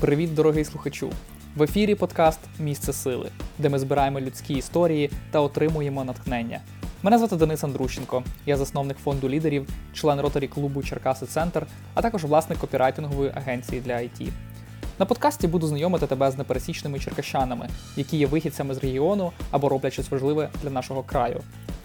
Привіт, 0.00 0.34
дорогий 0.34 0.64
слухачу! 0.64 1.10
В 1.56 1.62
ефірі 1.62 1.94
подкаст 1.94 2.40
Місце 2.58 2.92
сили, 2.92 3.30
де 3.58 3.68
ми 3.68 3.78
збираємо 3.78 4.20
людські 4.20 4.54
історії 4.54 5.10
та 5.30 5.40
отримуємо 5.40 6.04
натхнення. 6.04 6.60
Мене 7.02 7.18
звати 7.18 7.36
Денис 7.36 7.64
Андрущенко, 7.64 8.22
я 8.46 8.56
засновник 8.56 8.96
фонду 8.96 9.28
лідерів, 9.28 9.68
член 9.92 10.20
роторі 10.20 10.48
клубу 10.48 10.82
Черкаси 10.82 11.26
Центр, 11.26 11.66
а 11.94 12.02
також 12.02 12.24
власник 12.24 12.58
копірайтингової 12.58 13.32
агенції 13.34 13.80
для 13.80 13.92
IT. 13.92 14.28
На 14.98 15.06
подкасті 15.06 15.46
буду 15.46 15.66
знайомити 15.66 16.06
тебе 16.06 16.30
з 16.30 16.38
непересічними 16.38 16.98
черкащанами, 16.98 17.68
які 17.96 18.16
є 18.16 18.26
вихідцями 18.26 18.74
з 18.74 18.78
регіону 18.78 19.32
або 19.50 19.68
роблять 19.68 19.92
щось 19.92 20.10
важливе 20.10 20.48
для 20.62 20.70
нашого 20.70 21.02
краю. 21.02 21.40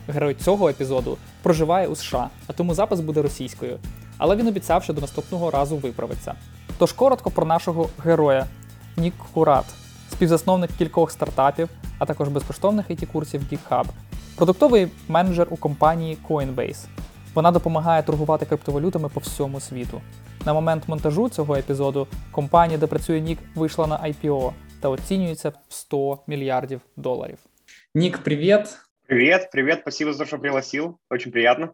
Герой 0.08 0.36
цього 0.36 0.70
епізоду 0.70 1.18
проживає 1.42 1.88
у 1.88 1.96
США, 1.96 2.30
а 2.48 2.54
тому 2.54 2.74
запис 2.74 3.00
буде 3.00 3.22
російською. 3.22 3.80
Але 4.18 4.36
він 4.36 4.48
обіцяв, 4.48 4.84
що 4.84 4.94
до 4.94 5.02
наступного 5.02 5.52
разу 5.52 5.78
виправиться. 5.78 6.36
Тож 6.78 6.94
коротко 6.94 7.32
про 7.32 7.46
нашого 7.46 7.90
героя 8.04 8.46
Нік 8.98 9.14
Курат, 9.34 9.66
співзасновник 10.12 10.72
кількох 10.78 11.12
стартапів, 11.12 11.70
а 12.00 12.06
також 12.06 12.28
безкоштовних 12.28 12.90
it 12.90 13.06
курсів 13.06 13.42
GitHub, 13.52 13.86
продуктовий 14.36 14.88
менеджер 15.08 15.48
у 15.50 15.58
компанії 15.58 16.18
Coinbase. 16.30 16.86
Вона 17.34 17.52
допомагає 17.52 18.04
торгувати 18.04 18.46
криптовалютами 18.46 19.10
по 19.10 19.20
всьому 19.20 19.60
світу. 19.60 20.02
На 20.46 20.54
момент 20.54 20.84
монтажу 20.88 21.30
цього 21.30 21.56
епізоду 21.56 22.08
компанія, 22.32 22.80
де 22.80 22.88
працює 22.88 23.22
Нік, 23.22 23.40
вийшла 23.56 23.88
на 23.88 23.98
IPO 23.98 24.52
та 24.82 24.90
оцінюється 24.90 25.50
в 25.50 25.74
100 25.74 26.20
мільярдів 26.28 26.82
доларів. 26.98 27.38
Нік, 27.96 28.18
привіт! 28.18 28.78
Привет, 29.08 29.50
привет, 29.52 29.80
спасибо 29.82 30.14
за 30.14 30.20
то, 30.20 30.26
что 30.26 30.40
пригласил, 30.40 30.98
очень 31.12 31.32
приятно. 31.32 31.70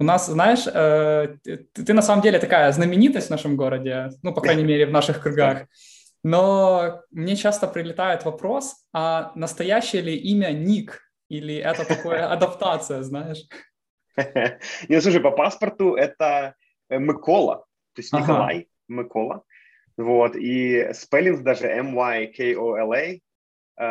У 0.00 0.04
нас, 0.04 0.26
знаешь, 0.28 0.66
э, 0.66 1.36
ты, 1.44 1.84
ты 1.84 1.92
на 1.92 2.00
самом 2.00 2.22
деле 2.22 2.38
такая 2.38 2.72
знаменитость 2.72 3.26
в 3.26 3.30
нашем 3.30 3.54
городе, 3.54 4.08
ну, 4.22 4.32
по 4.32 4.40
крайней 4.40 4.64
мере, 4.64 4.86
в 4.86 4.90
наших 4.90 5.20
кругах. 5.20 5.66
Но 6.22 7.02
мне 7.10 7.36
часто 7.36 7.66
прилетает 7.68 8.24
вопрос, 8.24 8.76
а 8.94 9.32
настоящее 9.34 10.00
ли 10.00 10.16
имя 10.16 10.52
Ник? 10.52 11.02
Или 11.28 11.56
это 11.56 11.84
такое 11.84 12.26
адаптация, 12.32 13.02
знаешь? 13.02 13.44
Не, 14.88 15.00
слушай, 15.02 15.20
по 15.20 15.32
паспорту 15.32 15.94
это 15.96 16.54
э, 16.88 16.98
Микола, 16.98 17.66
то 17.94 18.00
есть 18.00 18.14
Николай 18.14 18.56
ага. 18.56 18.66
Микола. 18.88 19.42
Вот, 19.98 20.34
и 20.34 20.94
спеллинг 20.94 21.42
даже 21.42 21.66
M-Y-K-O-L-A, 21.66 23.18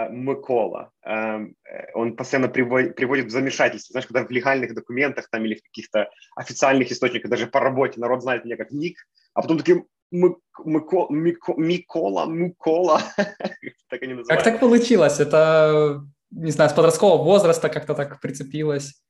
Микола. 0.09 0.92
Эм, 1.04 1.56
э, 1.64 1.92
он 1.95 2.16
постоянно 2.16 2.48
приводит, 2.48 2.95
в 2.98 3.30
замешательство. 3.30 3.94
Знаешь, 3.94 4.08
когда 4.08 4.26
в 4.26 4.30
легальных 4.30 4.76
документах 4.76 5.28
там 5.32 5.45
или 5.45 5.56
в 5.56 5.64
каких-то 5.64 6.09
официальных 6.36 6.92
источниках, 6.92 7.32
даже 7.32 7.48
по 7.48 7.59
работе 7.59 8.00
народ 8.00 8.22
знает 8.22 8.45
меня 8.45 8.58
как 8.58 8.72
Ник, 8.72 8.98
а 9.34 9.42
потом 9.42 9.58
таким 9.58 9.88
Мико, 10.12 11.08
Мико, 11.10 11.54
Микола, 11.58 12.26
Микола. 12.26 13.02
так 13.90 14.02
они 14.04 14.14
называют. 14.14 14.28
Как 14.28 14.44
так 14.44 14.60
получилось? 14.60 15.20
Это, 15.20 16.04
не 16.32 16.52
знаю, 16.52 16.70
с 16.70 16.73
подросткового 16.73 17.23
возраста 17.23 17.70
как-то 17.70 17.95
так 17.95 18.20
прицепилось? 18.22 19.02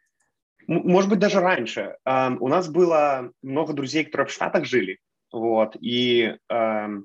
Может 0.67 1.09
быть, 1.09 1.19
даже 1.19 1.39
раньше. 1.39 1.97
Um, 2.07 2.37
у 2.39 2.47
нас 2.47 2.69
было 2.69 3.31
много 3.41 3.73
друзей, 3.73 4.05
которые 4.05 4.27
в 4.27 4.31
Штатах 4.31 4.65
жили. 4.65 4.99
Вот, 5.31 5.75
и 5.79 6.35
um, 6.51 7.03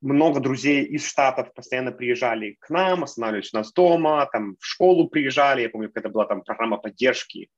много 0.00 0.40
друзей 0.40 0.84
из 0.84 1.06
Штатов 1.06 1.52
постоянно 1.54 1.92
приезжали 1.92 2.56
к 2.60 2.70
нам, 2.70 3.04
останавливались 3.04 3.52
у 3.54 3.56
нас 3.56 3.72
дома, 3.72 4.28
там 4.30 4.56
в 4.60 4.66
школу 4.66 5.08
приезжали. 5.08 5.62
Я 5.62 5.70
помню, 5.70 5.90
когда 5.90 6.08
была 6.08 6.26
там 6.26 6.42
программа 6.42 6.76
поддержки, 6.76 7.48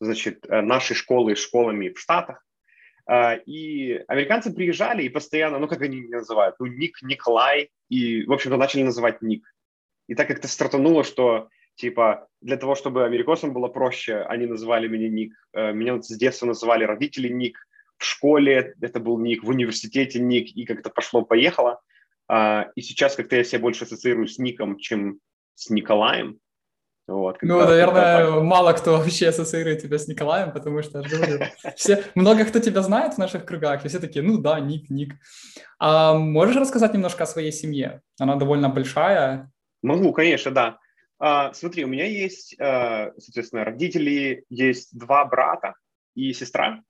значит, 0.00 0.44
э, 0.48 0.60
нашей 0.60 0.94
школы 0.94 1.34
с 1.34 1.40
школами 1.40 1.88
в 1.88 1.98
Штатах. 1.98 2.44
А, 3.08 3.34
и 3.34 4.02
американцы 4.08 4.52
приезжали 4.52 5.04
и 5.04 5.08
постоянно, 5.08 5.58
ну 5.58 5.68
как 5.68 5.80
они 5.82 6.00
меня 6.00 6.18
называют, 6.18 6.56
ну 6.58 6.66
Ник, 6.66 7.00
Николай, 7.02 7.70
и, 7.88 8.24
в 8.24 8.32
общем-то, 8.32 8.56
начали 8.56 8.82
называть 8.82 9.22
Ник. 9.22 9.46
И 10.08 10.14
так 10.14 10.28
как-то 10.28 10.48
стартануло, 10.48 11.04
что 11.04 11.48
типа 11.76 12.28
для 12.40 12.56
того, 12.56 12.74
чтобы 12.74 13.04
американцам 13.04 13.52
было 13.52 13.68
проще, 13.68 14.18
они 14.22 14.46
называли 14.46 14.88
меня 14.88 15.08
Ник. 15.08 15.32
Э, 15.52 15.72
меня 15.72 16.02
с 16.02 16.16
детства 16.16 16.46
называли 16.46 16.84
родители 16.84 17.28
Ник. 17.28 17.58
В 17.98 18.04
школе 18.04 18.74
это 18.80 19.00
был 19.00 19.18
Ник, 19.18 19.42
в 19.42 19.48
университете 19.48 20.20
Ник, 20.20 20.54
и 20.56 20.64
как-то 20.64 20.90
пошло-поехало. 20.90 21.80
А, 22.28 22.68
и 22.74 22.82
сейчас 22.82 23.16
как-то 23.16 23.36
я 23.36 23.44
себя 23.44 23.60
больше 23.60 23.84
ассоциирую 23.84 24.28
с 24.28 24.38
Ником, 24.38 24.78
чем 24.78 25.20
с 25.54 25.70
Николаем. 25.70 26.38
Вот, 27.08 27.38
ну, 27.40 27.60
наверное, 27.60 28.40
мало 28.40 28.72
кто 28.72 28.98
вообще 28.98 29.28
ассоциирует 29.28 29.80
тебя 29.80 29.96
с 29.96 30.08
Николаем, 30.08 30.50
потому 30.50 30.82
что, 30.82 31.02
я 31.02 31.08
говорю, 31.08 31.44
все, 31.76 32.02
много 32.16 32.44
кто 32.44 32.58
тебя 32.58 32.82
знает 32.82 33.14
в 33.14 33.18
наших 33.18 33.46
кругах, 33.46 33.84
и 33.84 33.88
все 33.88 34.00
такие, 34.00 34.24
ну 34.24 34.38
да, 34.38 34.58
Ник, 34.58 34.90
Ник. 34.90 35.14
А 35.78 36.14
можешь 36.14 36.56
рассказать 36.56 36.94
немножко 36.94 37.22
о 37.22 37.28
своей 37.28 37.52
семье? 37.52 38.02
Она 38.18 38.34
довольно 38.34 38.68
большая. 38.68 39.52
Могу, 39.82 40.12
конечно, 40.12 40.50
да. 40.50 40.78
А, 41.20 41.52
смотри, 41.54 41.84
у 41.84 41.88
меня 41.88 42.06
есть, 42.06 42.56
а, 42.58 43.12
соответственно, 43.18 43.64
родители, 43.64 44.44
есть 44.48 44.98
два 44.98 45.24
брата 45.26 45.74
и 46.16 46.32
сестра. 46.32 46.80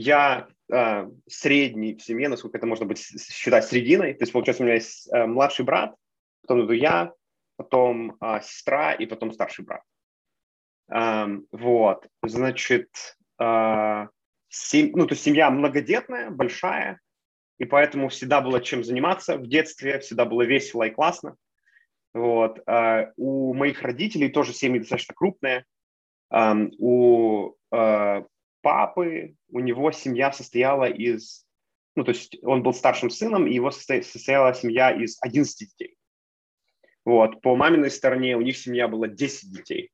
Я 0.00 0.48
а, 0.72 1.10
средний 1.28 1.94
в 1.94 2.02
семье, 2.02 2.28
насколько 2.28 2.56
это 2.56 2.66
можно 2.66 2.86
быть 2.86 2.98
считать 2.98 3.66
срединой. 3.66 4.14
То 4.14 4.22
есть, 4.22 4.32
получается, 4.32 4.62
у 4.62 4.66
меня 4.66 4.76
есть 4.76 5.12
а, 5.12 5.26
младший 5.26 5.64
брат, 5.64 5.94
потом 6.42 6.64
иду 6.64 6.72
я, 6.72 7.12
потом 7.56 8.16
а, 8.20 8.40
сестра 8.40 8.92
и 8.92 9.06
потом 9.06 9.32
старший 9.32 9.64
брат. 9.64 9.82
А, 10.90 11.28
вот, 11.52 12.06
значит, 12.22 12.88
а, 13.38 14.08
сем... 14.48 14.92
ну, 14.92 15.06
то 15.06 15.12
есть 15.12 15.22
семья 15.22 15.50
многодетная, 15.50 16.30
большая, 16.30 16.98
и 17.58 17.66
поэтому 17.66 18.08
всегда 18.08 18.40
было 18.40 18.62
чем 18.62 18.82
заниматься 18.82 19.36
в 19.36 19.46
детстве, 19.46 19.98
всегда 19.98 20.24
было 20.24 20.42
весело 20.42 20.84
и 20.84 20.90
классно. 20.90 21.36
Вот. 22.14 22.58
А, 22.66 23.12
у 23.16 23.52
моих 23.54 23.82
родителей 23.82 24.30
тоже 24.30 24.54
семьи 24.54 24.78
достаточно 24.78 25.14
крупные. 25.14 25.64
А, 26.30 26.56
у 26.78 27.54
а, 27.70 28.24
папы, 28.62 29.34
у 29.48 29.60
него 29.60 29.92
семья 29.92 30.32
состояла 30.32 30.88
из, 30.88 31.46
ну, 31.94 32.04
то 32.04 32.10
есть 32.10 32.36
он 32.42 32.62
был 32.62 32.72
старшим 32.72 33.10
сыном, 33.10 33.46
и 33.46 33.54
его 33.54 33.70
состояла 33.70 34.54
семья 34.54 34.90
из 34.90 35.18
11 35.20 35.58
детей. 35.58 35.96
Вот. 37.04 37.40
По 37.40 37.56
маминой 37.56 37.90
стороне 37.90 38.36
у 38.36 38.40
них 38.40 38.56
семья 38.56 38.88
была 38.88 39.08
10 39.08 39.52
детей. 39.52 39.90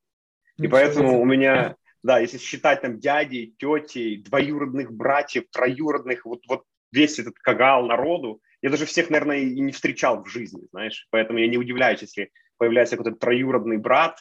И 0.59 0.69
поэтому 0.69 1.21
у 1.21 1.25
меня, 1.25 1.77
да, 2.03 2.19
если 2.19 2.39
считать 2.39 2.83
там 2.83 2.99
дядей, 2.99 3.55
тетей, 3.59 4.23
двоюродных 4.23 4.93
братьев, 4.93 5.45
троюродных, 5.51 6.25
вот, 6.25 6.43
вот 6.49 6.65
весь 6.93 7.19
этот 7.19 7.39
кагал 7.39 7.87
народу, 7.87 8.41
я 8.63 8.71
даже 8.71 8.87
всех, 8.87 9.11
наверное, 9.11 9.39
и 9.39 9.61
не 9.61 9.73
встречал 9.73 10.25
в 10.25 10.29
жизни, 10.29 10.67
знаешь. 10.73 11.07
Поэтому 11.11 11.39
я 11.39 11.47
не 11.47 11.59
удивляюсь, 11.59 12.01
если 12.01 12.31
появляется 12.57 12.97
какой-то 12.97 13.19
троюродный 13.19 13.77
брат, 13.77 14.19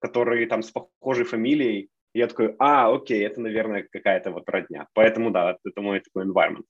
который 0.00 0.46
там 0.46 0.62
с 0.62 0.70
похожей 0.70 1.24
фамилией, 1.24 1.88
и 2.16 2.18
я 2.18 2.28
такой, 2.28 2.56
а, 2.58 2.94
окей, 2.94 3.26
это, 3.26 3.42
наверное, 3.42 3.86
какая-то 3.92 4.30
вот 4.30 4.48
родня. 4.48 4.86
Поэтому, 4.94 5.30
да, 5.30 5.58
это 5.62 5.82
мой 5.82 6.00
такой 6.00 6.24
environment. 6.24 6.64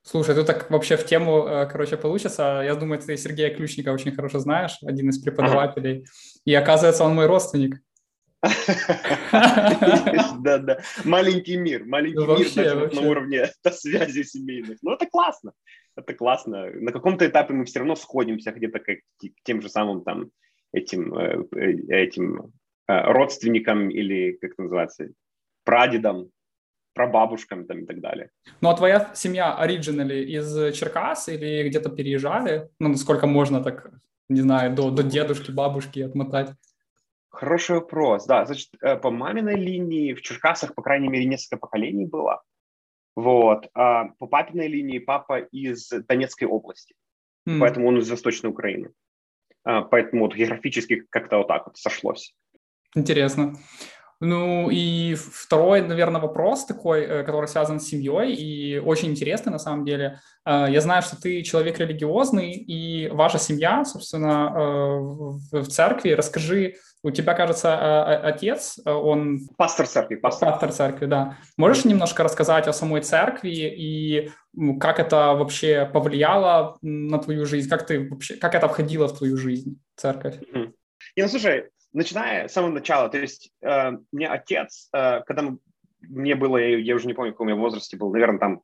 Слушай, 0.00 0.34
ты 0.34 0.44
так 0.44 0.70
вообще 0.70 0.96
в 0.96 1.04
тему, 1.04 1.46
э, 1.46 1.66
короче, 1.66 1.98
получится. 1.98 2.62
Я 2.64 2.74
думаю, 2.74 2.98
ты 2.98 3.14
Сергея 3.18 3.54
Ключника 3.54 3.92
очень 3.92 4.12
хорошо 4.12 4.38
знаешь, 4.38 4.78
один 4.80 5.10
из 5.10 5.18
преподавателей. 5.18 6.06
И 6.46 6.54
оказывается, 6.54 7.04
он 7.04 7.14
мой 7.14 7.26
родственник. 7.26 7.76
Да, 10.40 10.58
да. 10.58 10.78
Маленький 11.04 11.58
мир, 11.58 11.84
маленький 11.84 12.26
мир 12.26 12.54
даже 12.54 12.94
на 12.94 13.10
уровне 13.10 13.50
связи 13.70 14.22
семейных. 14.22 14.78
Ну, 14.80 14.92
это 14.92 15.06
классно. 15.06 15.52
Это 15.96 16.14
классно. 16.14 16.70
На 16.70 16.92
каком-то 16.92 17.26
этапе 17.26 17.52
мы 17.52 17.66
все 17.66 17.80
равно 17.80 17.94
сходимся 17.94 18.52
где-то 18.52 18.78
к 18.78 18.86
тем 19.42 19.60
же 19.60 19.68
самым 19.68 20.02
там 20.02 20.30
этим, 20.72 21.14
э, 21.14 21.44
э, 21.56 21.72
этим 21.88 22.52
родственникам 22.88 23.90
или, 23.90 24.32
как 24.32 24.52
это 24.52 24.62
называется, 24.62 25.08
прадедам, 25.64 26.30
прабабушкам 26.94 27.66
там 27.66 27.82
и 27.82 27.86
так 27.86 28.00
далее. 28.00 28.30
Ну, 28.60 28.70
а 28.70 28.76
твоя 28.76 29.12
семья 29.14 29.54
оригинали 29.54 30.24
из 30.24 30.76
Черкас 30.76 31.28
или 31.28 31.68
где-то 31.68 31.90
переезжали? 31.90 32.70
Ну, 32.80 32.88
насколько 32.88 33.26
можно 33.26 33.62
так, 33.62 33.90
не 34.28 34.40
знаю, 34.40 34.74
до, 34.74 34.90
до 34.90 35.02
дедушки, 35.02 35.52
бабушки 35.52 36.00
отмотать? 36.00 36.50
Хороший 37.28 37.76
вопрос. 37.76 38.26
Да, 38.26 38.44
значит, 38.46 38.70
э, 38.80 38.96
по 38.96 39.10
маминой 39.10 39.54
линии 39.54 40.14
в 40.14 40.22
Черкасах, 40.22 40.74
по 40.74 40.82
крайней 40.82 41.08
мере, 41.08 41.26
несколько 41.26 41.58
поколений 41.58 42.06
было. 42.06 42.42
Вот. 43.14 43.68
А 43.74 44.06
по 44.18 44.26
папиной 44.26 44.66
линии 44.66 44.98
папа 44.98 45.38
из 45.38 45.88
Донецкой 45.90 46.48
области. 46.48 46.94
Mm. 47.48 47.60
Поэтому 47.60 47.88
он 47.88 47.98
из 47.98 48.10
Восточной 48.10 48.50
Украины. 48.50 48.90
А, 49.64 49.82
поэтому 49.82 50.24
вот 50.24 50.34
географически 50.34 51.04
как-то 51.10 51.38
вот 51.38 51.48
так 51.48 51.66
вот 51.66 51.76
сошлось. 51.76 52.34
Интересно. 52.94 53.54
Ну 54.20 54.68
и 54.68 55.14
второй, 55.14 55.80
наверное, 55.80 56.20
вопрос 56.20 56.66
такой, 56.66 57.02
э, 57.02 57.22
который 57.22 57.46
связан 57.46 57.78
с 57.78 57.86
семьей 57.86 58.34
и 58.34 58.78
очень 58.78 59.10
интересный 59.10 59.52
на 59.52 59.60
самом 59.60 59.84
деле. 59.84 60.18
Э, 60.44 60.66
я 60.68 60.80
знаю, 60.80 61.02
что 61.02 61.20
ты 61.20 61.42
человек 61.42 61.78
религиозный, 61.78 62.52
и 62.52 63.08
ваша 63.10 63.38
семья, 63.38 63.84
собственно, 63.84 64.52
э, 65.52 65.58
в 65.60 65.68
церкви. 65.68 66.10
Расскажи, 66.10 66.74
у 67.04 67.12
тебя, 67.12 67.34
кажется, 67.34 68.18
отец, 68.24 68.80
он... 68.84 69.38
Пастор 69.56 69.86
церкви. 69.86 70.16
Пастор, 70.16 70.50
пастор 70.50 70.72
церкви, 70.72 71.06
да. 71.06 71.38
Можешь 71.56 71.84
немножко 71.84 72.24
рассказать 72.24 72.66
о 72.66 72.72
самой 72.72 73.02
церкви 73.02 73.50
и 73.50 74.32
как 74.80 74.98
это 74.98 75.34
вообще 75.34 75.88
повлияло 75.92 76.76
на 76.82 77.18
твою 77.18 77.46
жизнь? 77.46 77.68
Как, 77.68 77.86
ты 77.86 78.08
вообще, 78.08 78.34
как 78.34 78.56
это 78.56 78.66
входило 78.66 79.06
в 79.06 79.16
твою 79.16 79.36
жизнь, 79.36 79.80
церковь? 79.94 80.38
Mm-hmm. 80.52 80.72
ну, 81.18 81.28
слушай, 81.28 81.70
начиная 81.92 82.48
с 82.48 82.52
самого 82.52 82.72
начала, 82.72 83.08
то 83.08 83.18
есть 83.18 83.52
э, 83.62 83.92
мне 84.12 84.28
отец, 84.28 84.88
э, 84.92 85.20
когда 85.26 85.42
мы, 85.42 85.58
мне 86.00 86.34
было, 86.34 86.56
я, 86.58 86.78
я 86.78 86.94
уже 86.94 87.06
не 87.06 87.14
помню, 87.14 87.32
в 87.32 87.34
каком 87.34 87.48
я 87.48 87.54
возрасте 87.54 87.96
был, 87.96 88.12
наверное, 88.12 88.38
там 88.38 88.62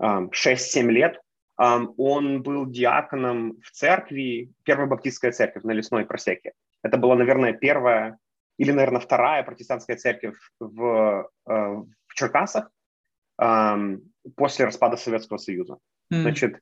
э, 0.00 0.28
6-7 0.32 0.90
лет, 0.90 1.20
э, 1.60 1.78
он 1.96 2.42
был 2.42 2.66
диаконом 2.66 3.60
в 3.62 3.70
церкви, 3.70 4.52
Первая 4.64 4.86
Баптистская 4.86 5.32
церковь 5.32 5.64
на 5.64 5.72
Лесной 5.72 6.04
просеке. 6.04 6.52
Это 6.82 6.96
была, 6.96 7.14
наверное, 7.14 7.52
первая 7.52 8.18
или, 8.58 8.72
наверное, 8.72 9.00
вторая 9.00 9.42
протестантская 9.42 9.96
церковь 9.96 10.36
в, 10.58 11.30
э, 11.46 11.52
в 11.52 12.14
Черкасах 12.14 12.70
э, 13.40 13.96
после 14.36 14.64
распада 14.66 14.96
Советского 14.96 15.38
Союза. 15.38 15.78
Mm. 16.12 16.22
Значит, 16.22 16.60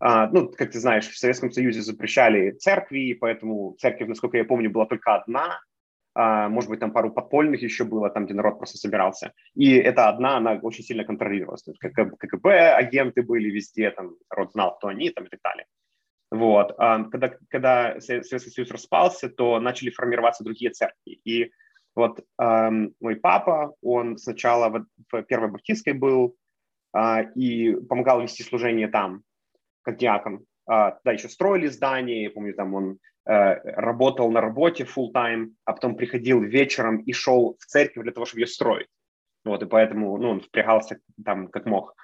а, 0.00 0.28
ну, 0.28 0.48
как 0.48 0.70
ты 0.70 0.78
знаешь, 0.78 1.08
в 1.08 1.18
Советском 1.18 1.50
Союзе 1.50 1.82
запрещали 1.82 2.52
церкви, 2.52 3.16
поэтому 3.20 3.74
церковь, 3.78 4.08
насколько 4.08 4.36
я 4.36 4.44
помню, 4.44 4.70
была 4.70 4.86
только 4.86 5.16
одна. 5.16 5.60
А, 6.14 6.48
может 6.48 6.70
быть, 6.70 6.80
там 6.80 6.92
пару 6.92 7.12
подпольных 7.12 7.62
еще 7.62 7.84
было, 7.84 8.08
там, 8.10 8.24
где 8.24 8.34
народ 8.34 8.58
просто 8.58 8.78
собирался. 8.78 9.32
И 9.54 9.74
эта 9.74 10.08
одна, 10.08 10.36
она 10.36 10.54
очень 10.62 10.84
сильно 10.84 11.04
контролировалась. 11.04 11.62
То 11.62 11.72
есть 11.72 11.80
КГБ, 11.80 12.74
агенты 12.74 13.22
были 13.22 13.50
везде, 13.50 13.90
там, 13.90 14.16
народ 14.30 14.52
знал, 14.52 14.76
кто 14.76 14.88
они, 14.88 15.10
там, 15.10 15.24
и 15.24 15.28
так 15.28 15.40
далее. 15.42 15.66
Вот. 16.30 16.74
А, 16.78 17.04
когда, 17.04 17.34
когда 17.48 18.00
Советский 18.00 18.50
Союз 18.50 18.70
распался, 18.70 19.28
то 19.28 19.58
начали 19.58 19.90
формироваться 19.90 20.44
другие 20.44 20.70
церкви. 20.70 21.20
И 21.24 21.50
вот 21.96 22.20
мой 22.38 23.16
папа, 23.20 23.74
он 23.82 24.18
сначала 24.18 24.68
в, 24.68 24.86
в 25.10 25.22
Первой 25.24 25.50
Баптистской 25.50 25.94
был 25.94 26.36
и 27.34 27.76
помогал 27.88 28.22
вести 28.22 28.44
служение 28.44 28.86
там 28.86 29.24
как 29.88 29.96
диакон. 29.96 30.44
А, 30.66 30.98
да, 31.02 31.12
еще 31.12 31.28
строили 31.30 31.66
здание, 31.68 32.24
я 32.24 32.30
помню, 32.30 32.54
там 32.54 32.74
он 32.74 32.98
э, 33.24 33.54
работал 33.80 34.30
на 34.30 34.42
работе 34.42 34.84
full 34.84 35.12
time, 35.14 35.52
а 35.64 35.72
потом 35.72 35.96
приходил 35.96 36.42
вечером 36.42 36.98
и 36.98 37.12
шел 37.12 37.56
в 37.58 37.64
церковь 37.64 38.02
для 38.02 38.12
того, 38.12 38.26
чтобы 38.26 38.42
ее 38.42 38.46
строить. 38.46 38.88
Вот, 39.44 39.62
и 39.62 39.66
поэтому 39.66 40.18
ну, 40.18 40.28
он 40.30 40.40
впрягался 40.40 40.98
там 41.24 41.48
как 41.48 41.64
мог. 41.64 41.94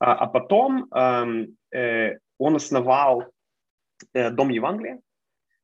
А, 0.00 0.14
а 0.14 0.26
потом 0.26 0.88
э, 0.92 1.46
э, 1.76 2.18
он 2.38 2.56
основал 2.56 3.24
э, 4.14 4.30
Дом 4.30 4.48
Евангелия, 4.48 5.00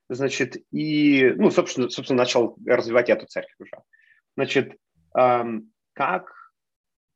значит, 0.09 0.57
и, 0.71 1.33
ну, 1.37 1.51
собственно, 1.51 1.89
собственно, 1.91 2.19
начал 2.19 2.57
развивать 2.65 3.11
эту 3.11 3.27
церковь 3.27 3.57
уже. 3.59 3.83
Значит, 4.37 4.77
э, 5.19 5.45
как, 5.93 6.33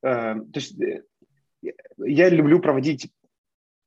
э, 0.02 0.34
то 0.34 0.56
есть 0.56 0.81
э, 0.82 1.05
я 1.99 2.28
люблю 2.28 2.58
проводить 2.58 3.12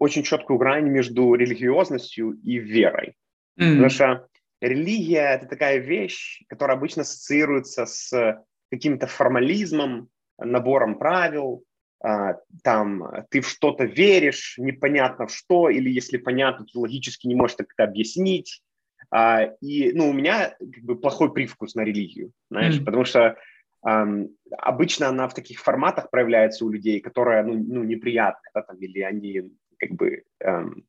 очень 0.02 0.24
четкую 0.24 0.58
грань 0.58 0.90
между 0.90 1.36
религиозностью 1.36 2.32
и 2.32 2.58
верой. 2.58 3.14
Mm-hmm. 3.60 3.70
Потому 3.70 3.90
что 3.90 4.28
религия– 4.60 5.36
это 5.36 5.46
такая 5.46 5.78
вещь, 5.78 6.42
которая 6.50 6.76
обычно 6.76 7.04
ассоциируется 7.04 7.86
с 7.86 8.44
каким-то 8.72 9.06
формализмом, 9.06 10.10
набором 10.40 10.98
правил, 10.98 11.64
а, 12.04 12.38
там 12.64 13.04
ты 13.30 13.42
в 13.42 13.48
что-то 13.48 13.84
веришь, 13.84 14.56
непонятно 14.58 15.28
в 15.28 15.36
что, 15.36 15.70
или 15.70 15.92
если 15.92 16.18
понятно, 16.18 16.66
то 16.66 16.80
логически 16.80 17.28
не 17.28 17.36
можешь 17.36 17.58
это 17.60 17.84
объяснить. 17.84 18.64
А, 19.12 19.44
и 19.62 19.92
ну, 19.94 20.10
у 20.10 20.14
меня 20.14 20.56
как 20.58 20.84
бы 20.84 20.96
плохой 20.96 21.32
привкус 21.32 21.76
на 21.76 21.82
религию, 21.82 22.32
знаешь, 22.50 22.80
mm-hmm. 22.80 22.86
потому 22.86 23.06
что 23.06 23.38
Um, 23.84 24.28
обычно 24.60 25.08
она 25.08 25.28
в 25.28 25.34
таких 25.34 25.60
форматах 25.60 26.12
проявляется 26.12 26.66
у 26.66 26.70
людей, 26.70 27.00
которые 27.00 27.42
ну, 27.42 27.56
ну, 27.56 27.84
неприятны, 27.84 28.48
да, 28.54 28.62
там, 28.62 28.78
или 28.78 29.00
они 29.00 29.50
как 29.82 29.92
бы 29.92 30.24
эм, 30.40 30.86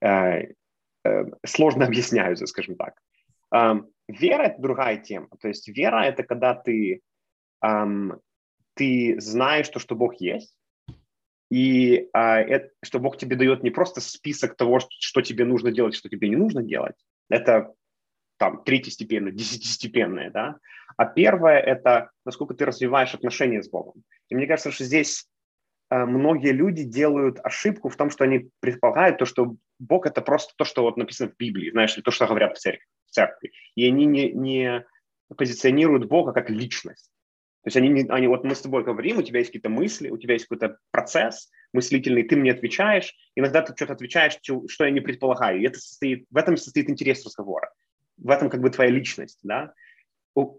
э, 0.00 0.52
э, 1.04 1.24
сложно 1.44 1.84
объясняются, 1.86 2.46
скажем 2.46 2.76
так. 2.76 2.94
Эм, 3.52 3.88
вера– 4.08 4.42
это 4.44 4.62
другая 4.62 4.96
тема. 4.98 5.28
То 5.40 5.48
есть 5.48 5.68
вера– 5.68 6.04
это 6.04 6.22
когда 6.22 6.54
ты, 6.54 7.00
эм, 7.62 8.20
ты 8.74 9.20
знаешь, 9.20 9.68
то, 9.68 9.80
что 9.80 9.96
Бог 9.96 10.20
есть, 10.20 10.56
и 11.50 12.08
э, 12.12 12.18
это, 12.18 12.70
что 12.84 13.00
Бог 13.00 13.16
тебе 13.16 13.36
дает 13.36 13.64
не 13.64 13.70
просто 13.70 14.00
список 14.00 14.56
того, 14.56 14.78
что, 14.78 14.90
что 15.00 15.20
тебе 15.20 15.44
нужно 15.44 15.72
делать, 15.72 15.96
что 15.96 16.08
тебе 16.08 16.28
не 16.28 16.36
нужно 16.36 16.62
делать. 16.62 16.94
Это 17.28 17.74
там 18.38 18.62
третьестепенное, 18.62 19.32
десятистепенное, 19.32 20.30
да. 20.30 20.56
А 20.96 21.04
первое– 21.06 21.58
это 21.58 22.10
насколько 22.24 22.54
ты 22.54 22.64
развиваешь 22.64 23.14
отношения 23.14 23.62
с 23.62 23.68
Богом. 23.68 24.04
И 24.28 24.34
мне 24.36 24.46
кажется, 24.46 24.70
что 24.70 24.84
здесь 24.84 25.28
многие 25.90 26.52
люди 26.52 26.84
делают 26.84 27.40
ошибку 27.42 27.88
в 27.88 27.96
том, 27.96 28.10
что 28.10 28.24
они 28.24 28.50
предполагают 28.60 29.18
то, 29.18 29.24
что 29.26 29.56
Бог 29.78 30.06
это 30.06 30.22
просто 30.22 30.54
то, 30.56 30.64
что 30.64 30.82
вот 30.82 30.96
написано 30.96 31.30
в 31.30 31.36
Библии, 31.36 31.70
знаешь, 31.70 31.94
или 31.96 32.02
то, 32.02 32.10
что 32.10 32.26
говорят 32.26 32.56
в 32.56 32.60
церкви. 32.60 32.86
В 33.06 33.10
церкви. 33.10 33.52
И 33.74 33.86
они 33.86 34.06
не, 34.06 34.32
не 34.32 34.86
позиционируют 35.36 36.06
Бога 36.06 36.32
как 36.32 36.48
личность. 36.48 37.10
То 37.62 37.68
есть 37.68 37.76
они, 37.76 38.06
они, 38.08 38.26
вот 38.26 38.44
мы 38.44 38.54
с 38.54 38.62
тобой 38.62 38.84
говорим, 38.84 39.18
у 39.18 39.22
тебя 39.22 39.40
есть 39.40 39.50
какие-то 39.50 39.68
мысли, 39.68 40.08
у 40.08 40.16
тебя 40.16 40.34
есть 40.34 40.46
какой-то 40.46 40.78
процесс 40.92 41.50
мыслительный, 41.74 42.22
ты 42.22 42.36
мне 42.36 42.52
отвечаешь, 42.52 43.14
иногда 43.34 43.60
ты 43.60 43.74
что-то 43.76 43.92
отвечаешь, 43.92 44.38
что 44.42 44.84
я 44.84 44.90
не 44.90 45.00
предполагаю, 45.00 45.60
и 45.60 45.66
это 45.66 45.78
состоит, 45.78 46.24
в 46.30 46.36
этом 46.36 46.56
состоит 46.56 46.88
интерес 46.88 47.24
разговора, 47.24 47.70
в 48.16 48.30
этом 48.30 48.48
как 48.48 48.60
бы 48.60 48.70
твоя 48.70 48.90
личность, 48.90 49.40
да. 49.42 49.74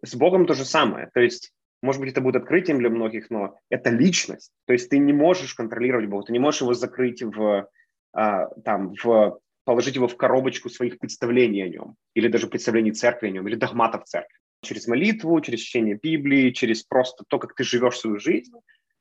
С 0.04 0.16
Богом 0.16 0.46
то 0.46 0.54
же 0.54 0.64
самое, 0.64 1.10
то 1.14 1.22
есть 1.22 1.54
может 1.82 2.02
быть, 2.02 2.12
это 2.12 2.22
будет 2.22 2.36
открытием 2.38 2.80
для 2.80 2.90
многих, 2.90 3.30
но 3.30 3.58
это 3.70 3.90
личность. 3.90 4.52
То 4.66 4.74
есть 4.74 4.90
ты 4.90 5.00
не 5.00 5.14
можешь 5.14 5.54
контролировать 5.54 6.08
Бога, 6.08 6.26
ты 6.26 6.34
не 6.34 6.40
можешь 6.40 6.62
его 6.62 6.74
закрыть 6.74 7.24
в, 7.24 7.68
а, 8.14 8.48
там, 8.64 8.94
в, 9.04 9.40
положить 9.64 9.96
его 9.96 10.08
в 10.08 10.18
коробочку 10.18 10.70
своих 10.70 11.00
представлений 11.00 11.62
о 11.62 11.70
нем, 11.70 11.96
или 12.14 12.28
даже 12.28 12.48
представлений 12.48 12.92
церкви 12.92 13.28
о 13.28 13.32
нем, 13.32 13.48
или 13.48 13.56
догматов 13.56 14.06
церкви. 14.06 14.38
Через 14.64 14.88
молитву, 14.88 15.42
через 15.42 15.60
чтение 15.60 16.00
Библии, 16.02 16.52
через 16.52 16.84
просто 16.84 17.24
то, 17.28 17.40
как 17.40 17.56
ты 17.56 17.64
живешь 17.64 17.98
свою 17.98 18.20
жизнь, 18.20 18.54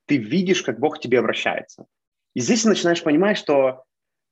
ты 0.06 0.16
видишь, 0.16 0.62
как 0.62 0.80
Бог 0.80 0.98
к 0.98 1.00
тебе 1.00 1.18
обращается. 1.18 1.86
И 2.34 2.40
здесь 2.40 2.62
ты 2.62 2.68
начинаешь 2.68 3.02
понимать, 3.02 3.36
что 3.36 3.84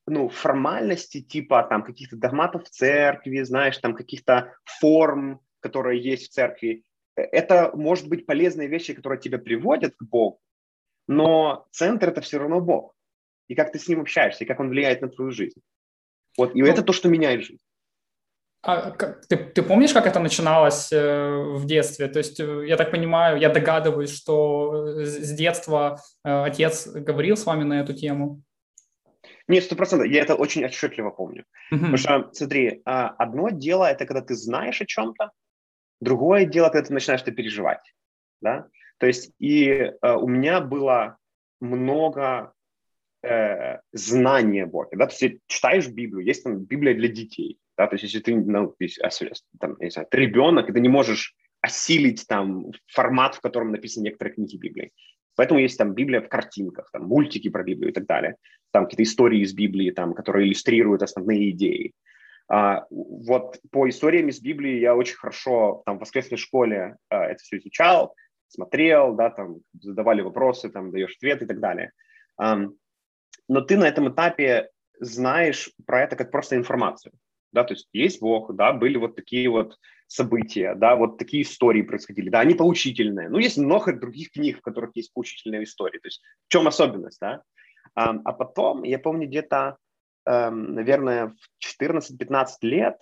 ну, 0.06 0.28
формальности 0.28 1.20
типа 1.20 1.62
там 1.64 1.82
каких-то 1.82 2.16
догматов 2.16 2.64
в 2.64 2.70
церкви, 2.70 3.42
знаешь, 3.42 3.76
там 3.78 3.94
каких-то 3.94 4.54
форм, 4.64 5.40
которые 5.60 6.02
есть 6.02 6.28
в 6.28 6.32
церкви, 6.32 6.84
это 7.20 7.70
может 7.74 8.08
быть 8.08 8.26
полезные 8.26 8.68
вещи, 8.68 8.94
которые 8.94 9.20
тебя 9.20 9.38
приводят 9.38 9.94
к 9.96 10.02
Богу, 10.02 10.40
но 11.06 11.66
центр 11.72 12.10
это 12.10 12.20
все 12.20 12.38
равно 12.38 12.60
Бог. 12.60 12.94
И 13.48 13.54
как 13.54 13.72
ты 13.72 13.78
с 13.78 13.88
ним 13.88 14.00
общаешься, 14.00 14.44
и 14.44 14.46
как 14.46 14.60
он 14.60 14.68
влияет 14.68 15.00
на 15.00 15.08
твою 15.08 15.30
жизнь. 15.30 15.60
Вот, 16.36 16.54
и 16.54 16.62
ну, 16.62 16.68
это 16.68 16.82
то, 16.82 16.92
что 16.92 17.08
меняет 17.08 17.42
жизнь. 17.42 17.60
А 18.62 18.90
ты, 18.90 19.36
ты 19.36 19.62
помнишь, 19.62 19.92
как 19.92 20.06
это 20.06 20.18
начиналось 20.18 20.92
э, 20.92 21.54
в 21.56 21.64
детстве? 21.64 22.08
То 22.08 22.18
есть, 22.18 22.40
э, 22.40 22.66
я 22.66 22.76
так 22.76 22.90
понимаю, 22.90 23.38
я 23.38 23.50
догадываюсь, 23.50 24.14
что 24.14 25.04
с 25.04 25.32
детства 25.32 26.00
э, 26.24 26.42
отец 26.44 26.88
говорил 26.88 27.36
с 27.36 27.46
вами 27.46 27.62
на 27.62 27.80
эту 27.80 27.94
тему. 27.94 28.42
Нет, 29.46 29.64
сто 29.64 29.76
процентов. 29.76 30.08
Я 30.08 30.22
это 30.22 30.34
очень 30.34 30.64
отчетливо 30.64 31.10
помню. 31.10 31.44
Mm-hmm. 31.72 31.78
Потому 31.78 31.96
что, 31.96 32.30
смотри, 32.32 32.82
а, 32.84 33.08
одно 33.08 33.50
дело 33.50 33.84
это 33.84 34.06
когда 34.06 34.22
ты 34.22 34.34
знаешь 34.34 34.80
о 34.80 34.86
чем-то, 34.86 35.30
Другое 36.00 36.44
дело, 36.44 36.68
когда 36.68 36.86
ты 36.86 36.92
начинаешь 36.92 37.22
это 37.22 37.32
переживать. 37.32 37.94
Да? 38.40 38.68
То 38.98 39.06
есть 39.06 39.32
и 39.38 39.66
э, 39.68 39.92
у 40.14 40.28
меня 40.28 40.60
было 40.60 41.16
много 41.60 42.52
э, 43.22 43.78
знания 43.92 44.66
Бога. 44.66 44.96
Да? 44.96 45.06
То 45.06 45.14
есть 45.18 45.40
читаешь 45.46 45.88
Библию, 45.88 46.26
есть 46.26 46.44
там 46.44 46.64
Библия 46.64 46.94
для 46.94 47.08
детей. 47.08 47.58
Да? 47.76 47.86
То 47.86 47.94
есть 47.94 48.04
если 48.04 48.20
ты, 48.20 48.36
ну, 48.36 48.74
там, 49.60 49.76
не 49.80 49.90
знаю, 49.90 50.08
ты 50.10 50.18
ребенок, 50.18 50.68
и 50.68 50.72
ты 50.72 50.80
не 50.80 50.88
можешь 50.88 51.34
осилить 51.60 52.26
там 52.28 52.70
формат, 52.86 53.34
в 53.34 53.40
котором 53.40 53.72
написаны 53.72 54.04
некоторые 54.04 54.34
книги 54.34 54.56
Библии. 54.56 54.92
Поэтому 55.34 55.60
есть 55.60 55.78
там 55.78 55.94
Библия 55.94 56.20
в 56.20 56.28
картинках, 56.28 56.90
там 56.92 57.04
мультики 57.04 57.48
про 57.48 57.62
Библию 57.62 57.90
и 57.90 57.94
так 57.94 58.06
далее. 58.06 58.36
Там 58.72 58.84
какие-то 58.84 59.04
истории 59.04 59.40
из 59.40 59.54
Библии, 59.54 59.90
там, 59.92 60.14
которые 60.14 60.46
иллюстрируют 60.48 61.02
основные 61.02 61.50
идеи. 61.50 61.92
А, 62.50 62.86
вот 62.90 63.60
по 63.70 63.88
историям 63.88 64.28
из 64.28 64.40
Библии 64.40 64.78
я 64.78 64.94
очень 64.94 65.16
хорошо 65.16 65.82
там 65.84 65.98
в 65.98 66.00
воскресной 66.00 66.38
школе 66.38 66.96
а, 67.08 67.26
это 67.26 67.42
все 67.42 67.58
изучал, 67.58 68.14
смотрел, 68.48 69.14
да, 69.14 69.30
там 69.30 69.58
задавали 69.80 70.22
вопросы, 70.22 70.70
там 70.70 70.90
даешь 70.90 71.16
ответ 71.16 71.42
и 71.42 71.46
так 71.46 71.60
далее. 71.60 71.92
Но 72.38 73.60
ты 73.60 73.76
на 73.76 73.84
этом 73.84 74.08
этапе 74.08 74.70
знаешь 75.00 75.70
про 75.86 76.02
это 76.02 76.16
как 76.16 76.30
просто 76.30 76.56
информацию. 76.56 77.12
Да, 77.52 77.64
то 77.64 77.74
есть 77.74 77.88
есть 77.92 78.20
Бог, 78.20 78.54
да, 78.54 78.72
были 78.72 78.98
вот 78.98 79.16
такие 79.16 79.48
вот 79.48 79.78
события, 80.06 80.74
да, 80.74 80.96
вот 80.96 81.18
такие 81.18 81.42
истории 81.42 81.82
происходили, 81.82 82.28
да, 82.28 82.40
они 82.40 82.54
поучительные. 82.54 83.28
Ну, 83.28 83.38
есть 83.38 83.56
много 83.56 83.92
других 83.92 84.30
книг, 84.32 84.58
в 84.58 84.62
которых 84.62 84.90
есть 84.94 85.12
поучительные 85.14 85.64
истории. 85.64 85.98
То 85.98 86.08
есть 86.08 86.22
в 86.46 86.52
чем 86.52 86.66
особенность, 86.66 87.20
да? 87.20 87.42
А, 87.94 88.10
а 88.24 88.32
потом, 88.32 88.82
я 88.82 88.98
помню, 88.98 89.26
где-то, 89.26 89.78
наверное, 90.50 91.34
в 91.58 91.82
14-15 91.82 92.46
лет 92.62 92.96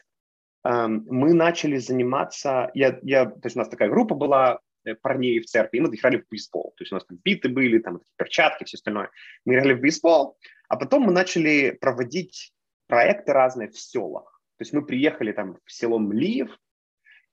эм, 0.64 1.04
мы 1.08 1.34
начали 1.34 1.76
заниматься, 1.76 2.70
я, 2.74 2.98
я, 3.02 3.26
то 3.26 3.40
есть 3.44 3.56
у 3.56 3.58
нас 3.58 3.68
такая 3.68 3.88
группа 3.88 4.14
была 4.14 4.60
э, 4.84 4.94
парней 4.94 5.40
в 5.40 5.46
церкви, 5.46 5.78
и 5.78 5.80
мы 5.80 5.88
играли 5.94 6.18
в 6.18 6.28
бейсбол. 6.30 6.74
То 6.76 6.82
есть 6.82 6.92
у 6.92 6.96
нас 6.96 7.04
там 7.04 7.18
биты 7.24 7.48
были, 7.48 7.78
там 7.78 8.00
перчатки, 8.16 8.64
все 8.64 8.76
остальное. 8.76 9.10
Мы 9.44 9.54
играли 9.54 9.74
в 9.74 9.80
бейсбол, 9.80 10.36
а 10.68 10.76
потом 10.76 11.02
мы 11.02 11.12
начали 11.12 11.76
проводить 11.80 12.52
проекты 12.86 13.32
разные 13.32 13.68
в 13.68 13.78
селах. 13.78 14.40
То 14.58 14.62
есть 14.62 14.72
мы 14.72 14.84
приехали 14.84 15.32
там 15.32 15.58
в 15.64 15.72
село 15.72 15.98
Млиев, 15.98 16.50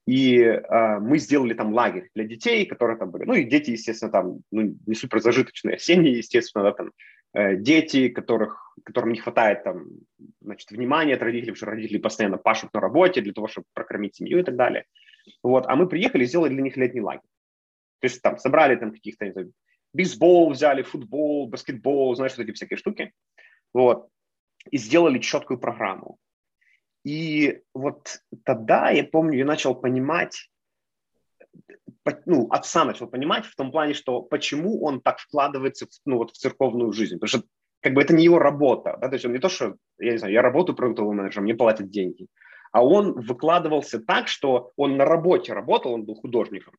и 0.06 0.38
э, 0.38 0.98
мы 0.98 1.18
сделали 1.18 1.54
там 1.54 1.72
лагерь 1.72 2.10
для 2.14 2.24
детей, 2.24 2.66
которые 2.66 2.98
там 2.98 3.10
были. 3.10 3.24
Ну 3.24 3.34
и 3.34 3.44
дети, 3.44 3.70
естественно, 3.70 4.12
там 4.12 4.40
ну, 4.50 4.76
не 4.86 4.94
супер 4.94 5.20
зажиточные 5.20 5.78
семьи, 5.78 6.16
естественно, 6.16 6.64
да, 6.64 6.72
там 6.72 6.90
дети, 7.34 8.08
которых, 8.08 8.74
которым 8.84 9.12
не 9.12 9.18
хватает 9.18 9.64
там, 9.64 9.86
значит, 10.40 10.70
внимания 10.70 11.14
от 11.14 11.22
родителей, 11.22 11.52
потому 11.52 11.56
что 11.56 11.66
родители 11.66 11.98
постоянно 11.98 12.38
пашут 12.38 12.72
на 12.72 12.80
работе 12.80 13.20
для 13.20 13.32
того, 13.32 13.48
чтобы 13.48 13.66
прокормить 13.72 14.16
семью 14.16 14.38
и 14.38 14.42
так 14.42 14.56
далее. 14.56 14.84
Вот, 15.42 15.66
а 15.66 15.76
мы 15.76 15.88
приехали 15.88 16.24
и 16.24 16.26
сделали 16.26 16.52
для 16.52 16.62
них 16.62 16.76
летний 16.76 17.00
лагерь. 17.00 17.22
То 18.00 18.06
есть 18.06 18.22
там 18.22 18.38
собрали 18.38 18.76
там 18.76 18.92
каких-то 18.92 19.32
бейсбол 19.92 20.50
взяли, 20.50 20.82
футбол, 20.82 21.48
баскетбол, 21.48 22.14
знаешь, 22.14 22.36
вот 22.36 22.44
эти 22.44 22.52
всякие 22.52 22.76
штуки. 22.76 23.12
Вот. 23.72 24.08
И 24.70 24.78
сделали 24.78 25.18
четкую 25.18 25.58
программу. 25.58 26.18
И 27.04 27.62
вот 27.74 28.20
тогда, 28.44 28.90
я 28.90 29.04
помню, 29.04 29.38
я 29.38 29.44
начал 29.44 29.74
понимать, 29.74 30.50
ну, 32.26 32.48
отца 32.50 32.84
начал 32.84 33.06
понимать 33.06 33.46
в 33.46 33.56
том 33.56 33.70
плане, 33.70 33.94
что 33.94 34.20
почему 34.20 34.82
он 34.82 35.00
так 35.00 35.18
вкладывается 35.18 35.86
в, 35.86 35.90
ну, 36.04 36.18
вот 36.18 36.32
в 36.32 36.36
церковную 36.36 36.92
жизнь. 36.92 37.18
Потому 37.18 37.28
что 37.28 37.48
как 37.80 37.94
бы 37.94 38.02
это 38.02 38.14
не 38.14 38.24
его 38.24 38.38
работа. 38.38 38.98
Да? 39.00 39.08
То 39.08 39.14
есть 39.14 39.24
он 39.24 39.32
не 39.32 39.38
то, 39.38 39.48
что, 39.48 39.76
я 39.98 40.12
не 40.12 40.18
знаю, 40.18 40.32
я 40.32 40.42
работаю 40.42 40.76
продуктовым 40.76 41.16
менеджером, 41.16 41.44
мне 41.44 41.54
платят 41.54 41.90
деньги. 41.90 42.28
А 42.72 42.84
он 42.84 43.12
выкладывался 43.12 44.00
так, 44.00 44.28
что 44.28 44.72
он 44.76 44.96
на 44.96 45.04
работе 45.04 45.52
работал, 45.52 45.92
он 45.92 46.04
был 46.04 46.14
художником. 46.14 46.74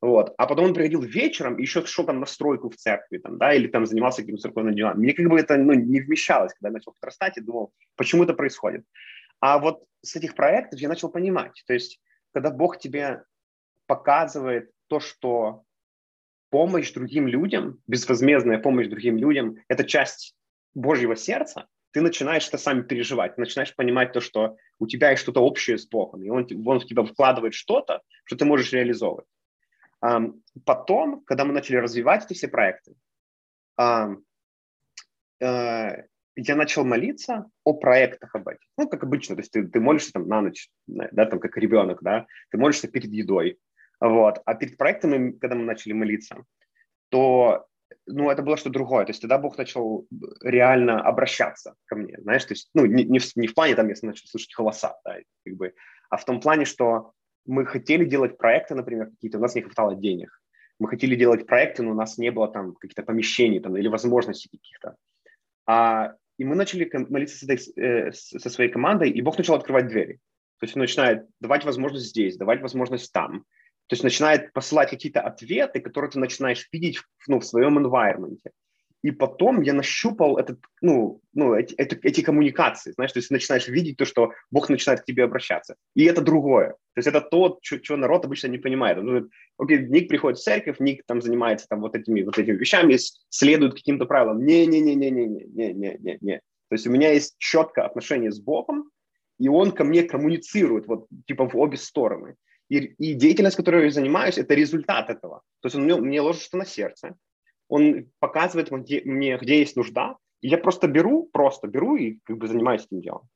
Вот. 0.00 0.34
А 0.36 0.46
потом 0.46 0.66
он 0.66 0.74
приходил 0.74 1.00
вечером 1.00 1.56
и 1.56 1.62
еще 1.62 1.84
шел 1.86 2.04
там 2.04 2.20
на 2.20 2.26
стройку 2.26 2.68
в 2.68 2.76
церкви, 2.76 3.18
там, 3.18 3.38
да, 3.38 3.54
или 3.54 3.68
там 3.68 3.86
занимался 3.86 4.20
каким-то 4.20 4.42
церковным 4.42 4.74
делом. 4.74 4.98
Мне 4.98 5.14
как 5.14 5.26
бы 5.28 5.40
это 5.40 5.56
ну, 5.56 5.72
не 5.72 6.00
вмещалось, 6.00 6.52
когда 6.52 6.68
я 6.68 6.74
начал 6.74 6.92
подрастать 6.92 7.38
и 7.38 7.40
думал, 7.40 7.72
почему 7.96 8.24
это 8.24 8.34
происходит. 8.34 8.84
А 9.40 9.58
вот 9.58 9.84
с 10.02 10.14
этих 10.14 10.34
проектов 10.34 10.78
я 10.78 10.88
начал 10.88 11.08
понимать, 11.08 11.62
то 11.66 11.72
есть 11.72 12.00
когда 12.34 12.50
Бог 12.50 12.78
тебе 12.78 13.24
показывает 13.86 14.70
то, 14.88 15.00
что 15.00 15.64
помощь 16.50 16.92
другим 16.92 17.26
людям, 17.26 17.80
безвозмездная 17.86 18.58
помощь 18.58 18.88
другим 18.88 19.16
людям– 19.16 19.56
это 19.68 19.84
часть 19.84 20.36
Божьего 20.74 21.16
сердца, 21.16 21.66
ты 21.92 22.00
начинаешь 22.00 22.48
это 22.48 22.58
сами 22.58 22.82
переживать, 22.82 23.38
начинаешь 23.38 23.74
понимать 23.74 24.12
то, 24.12 24.20
что 24.20 24.56
у 24.80 24.86
тебя 24.86 25.10
есть 25.10 25.22
что-то 25.22 25.40
общее 25.40 25.78
с 25.78 25.86
Богом, 25.86 26.24
и 26.24 26.28
он, 26.28 26.46
он 26.66 26.80
в 26.80 26.86
тебя 26.86 27.04
вкладывает 27.04 27.54
что-то, 27.54 28.02
что 28.24 28.36
ты 28.36 28.44
можешь 28.44 28.72
реализовывать. 28.72 29.26
Потом, 30.64 31.22
когда 31.24 31.44
мы 31.44 31.52
начали 31.52 31.76
развивать 31.76 32.24
эти 32.24 32.34
все 32.34 32.48
проекты, 32.48 32.94
э, 33.78 34.16
я 35.40 36.56
начал 36.56 36.84
молиться 36.84 37.46
о 37.62 37.74
проектах 37.74 38.34
об 38.34 38.48
этих. 38.48 38.68
Ну, 38.76 38.88
как 38.88 39.04
обычно, 39.04 39.36
то 39.36 39.40
есть 39.42 39.52
ты, 39.52 39.66
ты 39.66 39.80
молишься 39.80 40.12
там 40.12 40.26
на 40.26 40.42
ночь, 40.42 40.68
да, 40.86 41.26
там 41.26 41.38
как 41.38 41.56
ребенок, 41.56 42.02
да, 42.02 42.26
ты 42.50 42.58
молишься 42.58 42.88
перед 42.88 43.12
едой, 43.12 43.58
вот. 44.08 44.42
А 44.44 44.54
перед 44.54 44.76
проектами, 44.76 45.32
когда 45.32 45.56
мы 45.56 45.64
начали 45.64 45.92
молиться, 45.92 46.44
то, 47.08 47.66
ну, 48.06 48.30
это 48.30 48.42
было 48.42 48.56
что 48.56 48.70
другое. 48.70 49.06
То 49.06 49.10
есть 49.10 49.22
тогда 49.22 49.38
Бог 49.38 49.56
начал 49.56 50.06
реально 50.42 51.00
обращаться 51.00 51.74
ко 51.86 51.96
мне, 51.96 52.18
знаешь, 52.20 52.44
то 52.44 52.52
есть, 52.52 52.68
ну, 52.74 52.84
не, 52.84 53.04
не, 53.04 53.18
в, 53.18 53.36
не 53.36 53.46
в 53.46 53.54
плане 53.54 53.74
там, 53.74 53.88
если 53.88 54.06
начал 54.06 54.26
слышать 54.26 54.54
голоса, 54.54 54.94
да, 55.04 55.16
как 55.44 55.54
бы, 55.54 55.72
а 56.10 56.16
в 56.16 56.24
том 56.24 56.40
плане, 56.40 56.66
что 56.66 57.12
мы 57.46 57.64
хотели 57.64 58.04
делать 58.04 58.36
проекты, 58.36 58.74
например, 58.74 59.10
какие-то, 59.10 59.38
у 59.38 59.40
нас 59.40 59.54
не 59.54 59.62
хватало 59.62 59.94
денег. 59.94 60.30
Мы 60.78 60.88
хотели 60.88 61.14
делать 61.14 61.46
проекты, 61.46 61.82
но 61.82 61.92
у 61.92 61.94
нас 61.94 62.18
не 62.18 62.30
было 62.30 62.48
там 62.48 62.74
каких-то 62.74 63.02
помещений 63.02 63.60
там, 63.60 63.76
или 63.76 63.88
возможностей 63.88 64.48
каких-то. 64.50 64.96
А 65.66 66.14
и 66.36 66.44
мы 66.44 66.56
начали 66.56 66.90
молиться 67.08 67.38
с 67.38 67.42
этой, 67.44 67.58
э, 67.76 68.12
со 68.12 68.50
своей 68.50 68.70
командой, 68.70 69.10
и 69.10 69.22
Бог 69.22 69.38
начал 69.38 69.54
открывать 69.54 69.86
двери. 69.86 70.14
То 70.58 70.64
есть 70.64 70.76
он 70.76 70.80
начинает 70.80 71.26
давать 71.40 71.64
возможность 71.64 72.06
здесь, 72.06 72.36
давать 72.36 72.60
возможность 72.60 73.12
там. 73.12 73.44
То 73.86 73.94
есть 73.94 74.02
начинает 74.02 74.52
посылать 74.52 74.90
какие-то 74.90 75.20
ответы, 75.20 75.80
которые 75.80 76.10
ты 76.10 76.18
начинаешь 76.18 76.66
видеть 76.72 77.00
ну, 77.26 77.40
в 77.40 77.44
своем 77.44 77.78
environment. 77.78 78.38
И 79.04 79.10
потом 79.10 79.60
я 79.60 79.74
нащупал 79.74 80.38
этот, 80.38 80.60
ну, 80.80 81.20
ну, 81.34 81.52
эти, 81.52 81.74
эти, 81.74 82.22
коммуникации, 82.22 82.92
знаешь, 82.92 83.12
то 83.12 83.18
есть 83.18 83.28
ты 83.28 83.34
начинаешь 83.34 83.68
видеть 83.68 83.98
то, 83.98 84.06
что 84.06 84.32
Бог 84.50 84.70
начинает 84.70 85.02
к 85.02 85.04
тебе 85.04 85.24
обращаться. 85.24 85.76
И 85.94 86.04
это 86.04 86.22
другое. 86.22 86.70
То 86.70 86.98
есть 86.98 87.08
это 87.08 87.20
то, 87.20 87.58
что 87.60 87.96
народ 87.98 88.24
обычно 88.24 88.46
не 88.48 88.56
понимает. 88.56 88.96
Он 88.96 89.04
говорит, 89.04 89.28
окей, 89.58 89.80
Ник 89.80 90.08
приходит 90.08 90.38
в 90.38 90.42
церковь, 90.42 90.80
Ник 90.80 91.02
там 91.06 91.20
занимается 91.20 91.66
там 91.68 91.82
вот 91.82 91.94
этими, 91.94 92.22
вот 92.22 92.38
этими 92.38 92.56
вещами, 92.56 92.96
следует 93.28 93.74
каким-то 93.74 94.06
правилам. 94.06 94.42
Не-не-не-не-не-не-не-не-не. 94.42 96.36
То 96.38 96.74
есть 96.74 96.86
у 96.86 96.90
меня 96.90 97.12
есть 97.12 97.34
четкое 97.36 97.84
отношение 97.84 98.32
с 98.32 98.40
Богом, 98.40 98.88
и 99.38 99.48
он 99.48 99.72
ко 99.72 99.84
мне 99.84 100.04
коммуницирует 100.04 100.86
вот 100.86 101.08
типа 101.26 101.46
в 101.46 101.54
обе 101.58 101.76
стороны. 101.76 102.36
И, 102.74 102.94
и 102.98 103.14
деятельность, 103.14 103.56
которой 103.56 103.84
я 103.84 103.90
занимаюсь, 103.90 104.38
это 104.38 104.54
результат 104.54 105.10
этого. 105.10 105.42
То 105.60 105.66
есть 105.66 105.76
он 105.76 105.84
мне, 105.84 105.96
мне 105.96 106.20
ложит 106.20 106.42
что 106.42 106.56
на 106.56 106.66
сердце, 106.66 107.14
он 107.68 108.06
показывает 108.18 108.70
мне, 108.70 109.02
мне, 109.04 109.38
где 109.38 109.58
есть 109.58 109.76
нужда, 109.76 110.16
и 110.42 110.48
я 110.48 110.58
просто 110.58 110.88
беру, 110.88 111.30
просто 111.32 111.68
беру 111.68 111.96
и 111.96 112.18
как 112.24 112.38
бы 112.38 112.48
занимаюсь 112.48 112.86
этим 112.86 113.00
делом. 113.00 113.28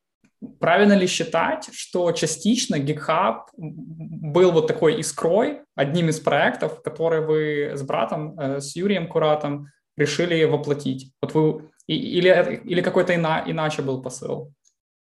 Правильно 0.60 0.92
ли 0.92 1.06
считать, 1.06 1.68
что 1.72 2.12
частично 2.12 2.76
GitHub 2.76 3.42
был 3.56 4.52
вот 4.52 4.66
такой 4.66 5.00
искрой, 5.00 5.60
одним 5.74 6.08
из 6.08 6.20
проектов, 6.20 6.82
которые 6.82 7.22
вы 7.26 7.72
с 7.74 7.82
братом, 7.82 8.38
э, 8.38 8.60
с 8.60 8.76
Юрием 8.76 9.08
Куратом 9.08 9.68
решили 9.96 10.44
воплотить? 10.44 11.12
Вот 11.22 11.34
вы, 11.34 11.70
или, 11.86 12.60
или 12.64 12.82
какой-то 12.82 13.14
ина, 13.14 13.42
иначе 13.46 13.82
был 13.82 14.02
посыл? 14.02 14.52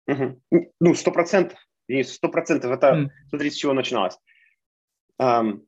Угу. 0.06 0.40
Ну, 0.80 0.94
сто 0.94 1.10
процентов. 1.10 1.58
Сто 2.04 2.28
процентов. 2.28 2.72
Это, 2.72 2.86
mm. 2.86 3.08
смотри, 3.28 3.50
с 3.50 3.56
чего 3.56 3.72
начиналось. 3.72 4.18
Um, 5.20 5.66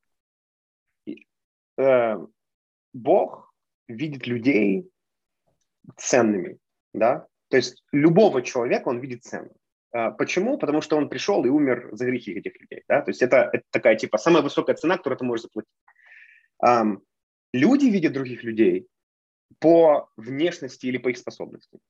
uh, 1.79 2.27
Бог 2.93 3.53
видит 3.89 4.27
людей 4.27 4.91
ценными, 5.97 6.59
да, 6.93 7.27
то 7.49 7.57
есть 7.57 7.85
любого 7.93 8.43
человека 8.43 8.89
он 8.89 8.99
видит 8.99 9.23
ценным. 9.23 9.55
А, 9.93 10.11
почему? 10.11 10.59
Потому 10.59 10.81
что 10.81 10.97
он 10.97 11.09
пришел 11.09 11.45
и 11.45 11.49
умер 11.49 11.91
за 11.93 12.07
грехи 12.07 12.33
этих 12.33 12.61
людей, 12.61 12.83
да, 12.89 13.03
то 13.03 13.11
есть 13.11 13.23
это, 13.23 13.51
это 13.53 13.65
такая 13.71 13.97
типа 13.97 14.19
самая 14.19 14.43
высокая 14.43 14.75
цена, 14.75 14.97
которую 14.97 15.19
ты 15.19 15.25
можешь 15.25 15.45
заплатить. 15.45 15.71
Um, 16.65 17.03
люди 17.53 17.87
видят 17.87 18.15
других 18.15 18.43
людей 18.43 18.89
по 19.61 20.09
внешности 20.17 20.87
или 20.87 20.99
по 20.99 21.09
их 21.09 21.19
способностям. 21.19 21.81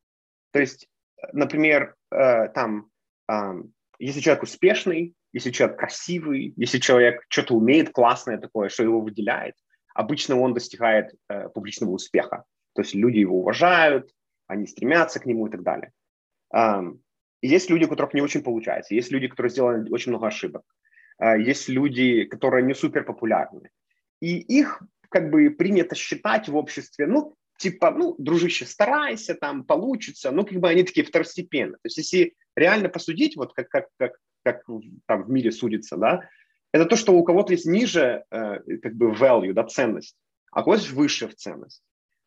То 0.52 0.61
есть, 0.61 0.88
например, 1.33 1.95
э, 2.11 2.49
там, 2.49 2.90
если 3.98 4.20
человек 4.20 4.42
успешный, 4.42 5.14
если 5.32 5.50
человек 5.50 5.78
красивый, 5.78 6.52
если 6.56 6.78
человек 6.78 7.24
что-то 7.28 7.54
умеет 7.54 7.90
классное 7.90 8.38
такое, 8.38 8.68
что 8.68 8.82
его 8.82 9.00
выделяет, 9.00 9.54
обычно 9.94 10.40
он 10.40 10.54
достигает 10.54 11.14
э, 11.28 11.48
публичного 11.48 11.92
успеха. 11.92 12.44
То 12.74 12.82
есть 12.82 12.94
люди 12.94 13.18
его 13.18 13.38
уважают, 13.38 14.10
они 14.46 14.66
стремятся 14.66 15.20
к 15.20 15.26
нему 15.26 15.46
и 15.46 15.50
так 15.50 15.62
далее. 15.62 15.92
Um, 16.54 17.00
есть 17.42 17.70
люди, 17.70 17.84
у 17.84 17.88
которых 17.88 18.14
не 18.14 18.20
очень 18.20 18.42
получается, 18.42 18.94
есть 18.94 19.10
люди, 19.10 19.28
которые 19.28 19.50
сделали 19.50 19.90
очень 19.90 20.10
много 20.10 20.26
ошибок, 20.28 20.62
uh, 21.22 21.40
есть 21.40 21.68
люди, 21.68 22.24
которые 22.24 22.64
не 22.64 22.74
супер 22.74 23.04
популярны. 23.04 23.70
И 24.20 24.38
их 24.38 24.82
как 25.08 25.30
бы 25.30 25.50
принято 25.50 25.94
считать 25.94 26.48
в 26.48 26.56
обществе, 26.56 27.06
ну, 27.06 27.34
типа, 27.58 27.90
ну, 27.90 28.14
дружище, 28.18 28.66
старайся, 28.66 29.34
там, 29.34 29.64
получится, 29.64 30.30
ну, 30.30 30.44
как 30.44 30.58
бы 30.58 30.68
они 30.68 30.82
такие 30.82 31.06
второстепенные. 31.06 31.76
То 31.76 31.86
есть 31.86 31.98
если 31.98 32.34
реально 32.56 32.88
посудить, 32.88 33.36
вот 33.36 33.52
как, 33.52 33.68
как, 33.68 33.86
как, 33.98 34.12
как 34.42 34.62
там 35.06 35.22
в 35.25 35.30
мире 35.30 35.52
судится, 35.52 35.96
да, 35.96 36.28
это 36.72 36.86
то, 36.86 36.96
что 36.96 37.12
у 37.12 37.22
кого-то 37.25 37.52
есть 37.52 37.66
ниже 37.66 38.25
э, 38.30 38.78
как 38.82 38.94
бы 38.94 39.12
value, 39.12 39.52
да, 39.52 39.64
ценность, 39.64 40.16
а 40.50 40.60
у 40.60 40.64
кого-то 40.64 40.92
выше 40.94 41.28
в 41.28 41.34
ценность. 41.34 41.82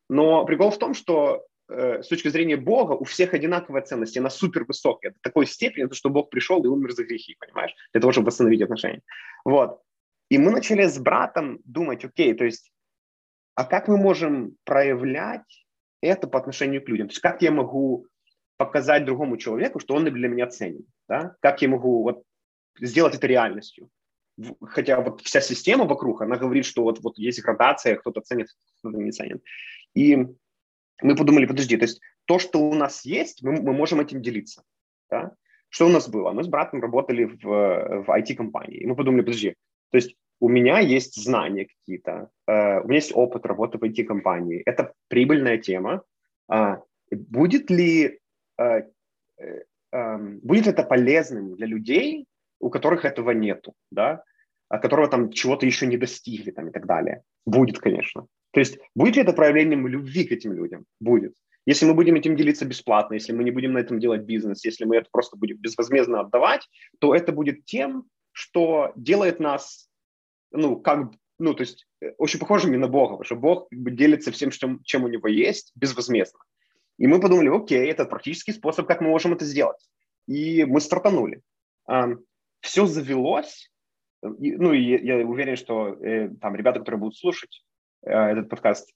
Но 0.09 0.45
прикол 0.45 0.71
в 0.71 0.77
том, 0.77 0.93
что 0.93 1.45
э, 1.67 2.01
с 2.01 2.07
точки 2.07 2.29
зрения 2.29 2.57
Бога 2.57 2.93
у 2.93 3.03
всех 3.03 3.33
одинаковая 3.33 3.81
ценность, 3.81 4.17
она 4.17 4.29
супер 4.29 4.65
высокая, 4.65 5.11
до 5.11 5.17
такой 5.21 5.45
степени, 5.45 5.91
что 5.93 6.09
Бог 6.09 6.29
пришел 6.29 6.63
и 6.63 6.67
умер 6.67 6.91
за 6.93 7.03
грехи, 7.03 7.35
понимаешь, 7.39 7.75
для 7.93 8.01
того, 8.01 8.11
чтобы 8.11 8.27
восстановить 8.27 8.61
отношения. 8.61 9.01
Вот. 9.45 9.81
И 10.29 10.37
мы 10.37 10.51
начали 10.51 10.85
с 10.85 10.97
братом 10.99 11.59
думать, 11.65 12.05
окей, 12.05 12.33
то 12.33 12.45
есть, 12.45 12.71
а 13.55 13.65
как 13.65 13.87
мы 13.87 13.97
можем 13.97 14.55
проявлять 14.63 15.65
это 16.01 16.27
по 16.27 16.39
отношению 16.39 16.83
к 16.83 16.89
людям? 16.89 17.07
То 17.07 17.11
есть 17.11 17.21
как 17.21 17.41
я 17.41 17.51
могу 17.51 18.07
показать 18.59 19.05
другому 19.05 19.37
человеку, 19.37 19.79
что 19.79 19.95
он 19.95 20.05
для 20.05 20.27
меня 20.27 20.45
ценен? 20.47 20.85
Да? 21.07 21.35
Как 21.41 21.61
я 21.63 21.69
могу 21.69 22.03
вот, 22.03 22.23
сделать 22.79 23.15
это 23.15 23.25
реальностью? 23.25 23.89
хотя 24.61 25.01
вот 25.01 25.21
вся 25.21 25.41
система 25.41 25.85
вокруг, 25.85 26.21
она 26.21 26.37
говорит, 26.37 26.65
что 26.65 26.83
вот, 26.83 26.99
вот 26.99 27.17
есть 27.17 27.41
градация, 27.41 27.95
кто-то 27.95 28.21
ценит, 28.21 28.47
кто-то 28.79 28.97
не 28.97 29.11
ценит. 29.11 29.43
И 29.95 30.15
мы 31.01 31.15
подумали, 31.15 31.45
подожди, 31.45 31.77
то 31.77 31.85
есть 31.85 32.01
то, 32.25 32.39
что 32.39 32.59
у 32.59 32.73
нас 32.73 33.05
есть, 33.05 33.43
мы, 33.43 33.61
мы 33.61 33.73
можем 33.73 33.99
этим 33.99 34.21
делиться. 34.21 34.63
Да? 35.09 35.33
Что 35.69 35.87
у 35.87 35.89
нас 35.89 36.07
было? 36.07 36.31
Мы 36.31 36.43
с 36.43 36.47
братом 36.47 36.81
работали 36.81 37.25
в, 37.25 37.41
в 37.43 38.09
IT-компании. 38.09 38.79
И 38.79 38.85
мы 38.85 38.95
подумали, 38.95 39.21
подожди, 39.21 39.55
то 39.91 39.97
есть 39.97 40.15
у 40.39 40.47
меня 40.47 40.79
есть 40.79 41.21
знания 41.21 41.65
какие-то, 41.65 42.29
э, 42.47 42.79
у 42.81 42.87
меня 42.87 42.95
есть 42.95 43.11
опыт 43.13 43.45
работы 43.45 43.77
в 43.77 43.83
IT-компании. 43.83 44.61
Это 44.65 44.93
прибыльная 45.09 45.57
тема. 45.57 46.03
Э, 46.51 46.77
будет 47.11 47.69
ли 47.69 48.19
будет 49.91 50.67
это 50.67 50.83
полезным 50.83 51.55
для 51.55 51.67
людей, 51.67 52.25
у 52.59 52.69
которых 52.69 53.05
этого 53.05 53.31
нету, 53.31 53.73
да, 53.91 54.23
а 54.67 54.77
которого 54.77 55.07
там 55.07 55.31
чего-то 55.31 55.65
еще 55.65 55.87
не 55.87 55.97
достигли 55.97 56.51
там 56.51 56.69
и 56.69 56.71
так 56.71 56.85
далее? 56.85 57.23
Будет, 57.45 57.79
конечно. 57.79 58.27
То 58.51 58.59
есть 58.59 58.79
будет 58.95 59.15
ли 59.15 59.21
это 59.23 59.33
проявлением 59.33 59.87
любви 59.87 60.25
к 60.25 60.31
этим 60.31 60.53
людям? 60.53 60.85
Будет. 60.99 61.33
Если 61.65 61.85
мы 61.85 61.93
будем 61.93 62.15
этим 62.15 62.35
делиться 62.35 62.65
бесплатно, 62.65 63.15
если 63.15 63.33
мы 63.33 63.43
не 63.43 63.51
будем 63.51 63.73
на 63.73 63.79
этом 63.79 63.99
делать 63.99 64.21
бизнес, 64.21 64.65
если 64.65 64.85
мы 64.85 64.97
это 64.97 65.07
просто 65.11 65.37
будем 65.37 65.57
безвозмездно 65.57 66.21
отдавать, 66.21 66.67
то 66.99 67.13
это 67.13 67.31
будет 67.31 67.65
тем, 67.65 68.05
что 68.31 68.91
делает 68.95 69.39
нас, 69.39 69.89
ну, 70.51 70.79
как, 70.79 71.11
ну, 71.37 71.53
то 71.53 71.61
есть 71.61 71.85
э, 72.01 72.11
очень 72.17 72.39
похожими 72.39 72.77
на 72.77 72.87
Бога, 72.87 73.17
потому 73.17 73.25
что 73.25 73.35
Бог 73.35 73.67
делится 73.71 74.31
всем, 74.31 74.49
чем 74.83 75.03
у 75.03 75.07
него 75.07 75.27
есть, 75.27 75.71
безвозмездно. 75.75 76.39
И 76.99 77.07
мы 77.07 77.19
подумали, 77.19 77.49
окей, 77.49 77.89
это 77.89 78.05
практический 78.05 78.51
способ, 78.51 78.85
как 78.85 79.01
мы 79.01 79.09
можем 79.09 79.33
это 79.33 79.45
сделать. 79.45 79.89
И 80.27 80.65
мы 80.65 80.79
стартанули. 80.81 81.41
Все 82.61 82.85
завелось, 82.85 83.71
ну, 84.21 84.73
и 84.73 84.81
я 84.81 85.17
уверен, 85.25 85.55
что 85.55 85.93
э, 85.93 86.29
там 86.41 86.55
ребята, 86.55 86.79
которые 86.79 86.99
будут 86.99 87.17
слушать 87.17 87.63
э, 88.01 88.11
этот 88.11 88.49
подкаст, 88.49 88.91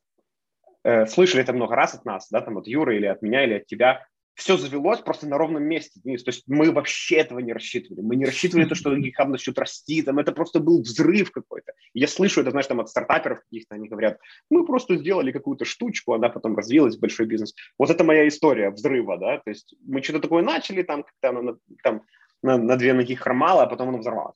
э, 0.83 1.05
слышали 1.05 1.43
это 1.43 1.53
много 1.53 1.75
раз 1.75 1.93
от 1.95 2.03
нас, 2.03 2.27
да, 2.29 2.41
там 2.41 2.57
от 2.57 2.67
Юры 2.67 2.98
или 2.98 3.05
от 3.05 3.22
меня, 3.22 3.45
или 3.45 3.53
от 3.53 3.65
тебя, 3.65 4.05
все 4.35 4.57
завелось 4.57 4.99
просто 4.99 5.27
на 5.27 5.37
ровном 5.37 5.63
месте, 5.63 5.99
Денис. 6.03 6.23
То 6.23 6.29
есть 6.29 6.43
мы 6.47 6.71
вообще 6.71 7.17
этого 7.17 7.39
не 7.39 7.53
рассчитывали. 7.53 8.01
Мы 8.01 8.15
не 8.15 8.25
рассчитывали 8.25 8.65
то, 8.65 8.75
что 8.75 8.95
GitHub 8.95 9.27
начнет 9.27 9.57
расти, 9.59 10.01
там 10.01 10.19
это 10.19 10.31
просто 10.31 10.59
был 10.59 10.81
взрыв 10.81 11.31
какой-то. 11.31 11.73
Я 11.93 12.07
слышу 12.07 12.41
это, 12.41 12.51
знаешь, 12.51 12.67
там 12.67 12.79
от 12.79 12.89
стартаперов 12.89 13.41
каких-то, 13.41 13.75
они 13.75 13.87
говорят, 13.87 14.19
мы 14.49 14.65
просто 14.65 14.97
сделали 14.97 15.31
какую-то 15.31 15.65
штучку, 15.65 16.13
она 16.13 16.29
потом 16.29 16.55
развилась 16.55 16.97
в 16.97 16.99
большой 16.99 17.27
бизнес. 17.27 17.53
Вот 17.77 17.89
это 17.89 18.03
моя 18.03 18.27
история 18.27 18.71
взрыва, 18.71 19.17
да, 19.17 19.37
то 19.37 19.49
есть 19.49 19.75
мы 19.85 20.01
что-то 20.01 20.21
такое 20.21 20.43
начали, 20.43 20.81
там, 20.81 21.03
как-то 21.03 21.41
на, 21.41 21.57
там 21.83 22.01
на, 22.41 22.57
на 22.57 22.75
две 22.75 22.93
ноги 22.93 23.15
хромало, 23.15 23.63
а 23.63 23.67
потом 23.67 23.89
оно 23.89 23.99
взорвалось 23.99 24.35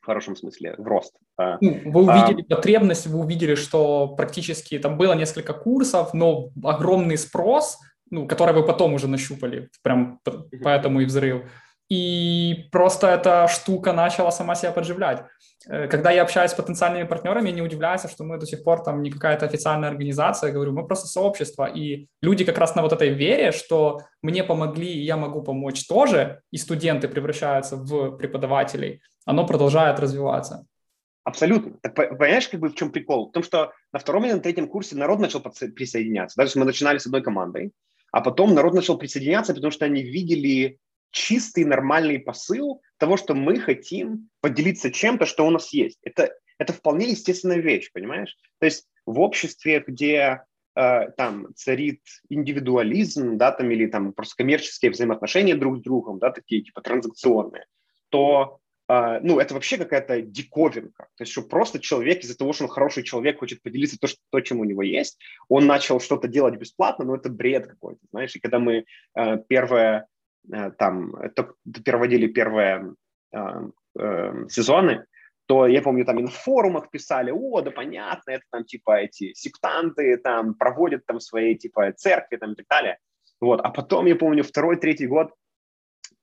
в 0.00 0.06
хорошем 0.06 0.34
смысле, 0.34 0.74
в 0.78 0.86
рост. 0.86 1.14
А, 1.36 1.58
ну, 1.60 1.78
вы 1.84 2.02
увидели 2.02 2.42
а, 2.48 2.56
потребность, 2.56 3.06
вы 3.06 3.18
увидели, 3.18 3.54
что 3.54 4.08
практически 4.08 4.78
там 4.78 4.96
было 4.96 5.12
несколько 5.12 5.52
курсов, 5.52 6.14
но 6.14 6.48
огромный 6.64 7.18
спрос, 7.18 7.78
ну, 8.10 8.26
который 8.26 8.54
вы 8.54 8.64
потом 8.66 8.94
уже 8.94 9.08
нащупали, 9.08 9.70
прям 9.82 10.20
поэтому 10.62 11.00
и 11.00 11.04
взрыв. 11.04 11.42
И 11.90 12.68
просто 12.70 13.08
эта 13.08 13.48
штука 13.48 13.92
начала 13.92 14.30
сама 14.30 14.54
себя 14.54 14.70
подживлять. 14.70 15.24
Э, 15.68 15.88
когда 15.88 16.12
я 16.12 16.22
общаюсь 16.22 16.52
с 16.52 16.54
потенциальными 16.54 17.02
партнерами, 17.02 17.50
не 17.50 17.62
удивляются, 17.62 18.08
что 18.08 18.22
мы 18.22 18.38
до 18.38 18.46
сих 18.46 18.62
пор 18.62 18.84
там 18.84 19.02
не 19.02 19.10
какая-то 19.10 19.44
официальная 19.44 19.88
организация, 19.88 20.48
я 20.48 20.54
говорю, 20.54 20.72
мы 20.72 20.86
просто 20.86 21.08
сообщество. 21.08 21.66
И 21.66 22.06
люди 22.22 22.44
как 22.44 22.58
раз 22.58 22.76
на 22.76 22.82
вот 22.82 22.92
этой 22.92 23.08
вере, 23.08 23.50
что 23.50 24.02
мне 24.22 24.44
помогли, 24.44 24.88
и 24.88 25.04
я 25.04 25.16
могу 25.16 25.42
помочь 25.42 25.84
тоже, 25.88 26.42
и 26.52 26.58
студенты 26.58 27.08
превращаются 27.08 27.76
в 27.76 28.16
преподавателей, 28.16 29.02
оно 29.26 29.44
продолжает 29.44 29.98
развиваться. 29.98 30.66
Абсолютно. 31.24 31.72
Так 31.82 31.94
понимаешь, 31.94 32.48
как 32.48 32.60
бы 32.60 32.68
в 32.68 32.74
чем 32.74 32.92
прикол? 32.92 33.28
В 33.28 33.32
том, 33.32 33.42
что 33.42 33.72
на 33.92 33.98
втором 33.98 34.24
или 34.24 34.32
на 34.32 34.40
третьем 34.40 34.68
курсе 34.68 34.96
народ 34.96 35.18
начал 35.18 35.40
присоединяться. 35.40 36.40
Даже 36.40 36.58
мы 36.58 36.64
начинали 36.64 36.98
с 36.98 37.06
одной 37.06 37.22
командой, 37.22 37.72
а 38.12 38.20
потом 38.20 38.54
народ 38.54 38.74
начал 38.74 38.98
присоединяться, 38.98 39.54
потому 39.54 39.70
что 39.70 39.84
они 39.84 40.02
видели 40.02 40.78
чистый 41.10 41.64
нормальный 41.64 42.18
посыл 42.18 42.82
того, 42.98 43.16
что 43.16 43.34
мы 43.34 43.58
хотим 43.58 44.28
поделиться 44.40 44.90
чем-то, 44.90 45.26
что 45.26 45.46
у 45.46 45.50
нас 45.50 45.72
есть. 45.72 45.98
Это, 46.02 46.32
это 46.58 46.72
вполне 46.72 47.10
естественная 47.10 47.58
вещь, 47.58 47.90
понимаешь? 47.92 48.36
То 48.58 48.66
есть 48.66 48.86
в 49.06 49.18
обществе, 49.20 49.82
где 49.84 50.42
э, 50.76 51.10
там 51.16 51.48
царит 51.56 52.02
индивидуализм, 52.28 53.36
да, 53.36 53.50
там 53.52 53.70
или 53.70 53.86
там 53.86 54.12
просто 54.12 54.36
коммерческие 54.36 54.92
взаимоотношения 54.92 55.56
друг 55.56 55.78
с 55.78 55.82
другом, 55.82 56.18
да, 56.18 56.30
такие 56.30 56.62
типа 56.62 56.80
транзакционные, 56.80 57.66
то 58.10 58.59
ну, 59.22 59.38
это 59.38 59.54
вообще 59.54 59.76
какая-то 59.76 60.20
диковинка. 60.20 61.04
То 61.16 61.22
есть, 61.22 61.32
что 61.32 61.42
просто 61.42 61.78
человек 61.78 62.24
из-за 62.24 62.36
того, 62.36 62.52
что 62.52 62.64
он 62.64 62.70
хороший 62.70 63.04
человек, 63.04 63.38
хочет 63.38 63.62
поделиться 63.62 63.98
то, 64.00 64.08
что, 64.08 64.18
то, 64.30 64.40
чем 64.40 64.58
у 64.58 64.64
него 64.64 64.82
есть, 64.82 65.18
он 65.48 65.66
начал 65.66 66.00
что-то 66.00 66.26
делать 66.26 66.56
бесплатно, 66.56 67.04
но 67.04 67.14
это 67.14 67.28
бред 67.28 67.68
какой-то, 67.68 68.00
знаешь. 68.10 68.34
И 68.34 68.40
когда 68.40 68.58
мы 68.58 68.84
uh, 69.16 69.44
первое 69.48 70.08
Э, 70.52 70.70
там 70.70 71.12
проводили 71.84 72.26
первые 72.26 72.94
э, 73.32 73.38
э, 73.98 74.48
сезоны, 74.48 75.06
то 75.46 75.66
я 75.66 75.82
помню, 75.82 76.04
там 76.04 76.18
и 76.18 76.22
на 76.22 76.28
форумах 76.28 76.90
писали, 76.90 77.32
о, 77.32 77.60
да 77.60 77.70
понятно, 77.70 78.30
это 78.30 78.44
там 78.50 78.64
типа 78.64 79.00
эти 79.00 79.34
сектанты 79.34 80.16
там 80.16 80.54
проводят 80.54 81.04
там 81.06 81.20
свои 81.20 81.56
типа 81.56 81.92
церкви 81.92 82.36
там 82.36 82.52
и 82.52 82.54
так 82.54 82.66
далее. 82.68 82.98
Вот. 83.40 83.60
А 83.60 83.70
потом, 83.70 84.06
я 84.06 84.16
помню, 84.16 84.44
второй, 84.44 84.76
третий 84.76 85.06
год, 85.06 85.34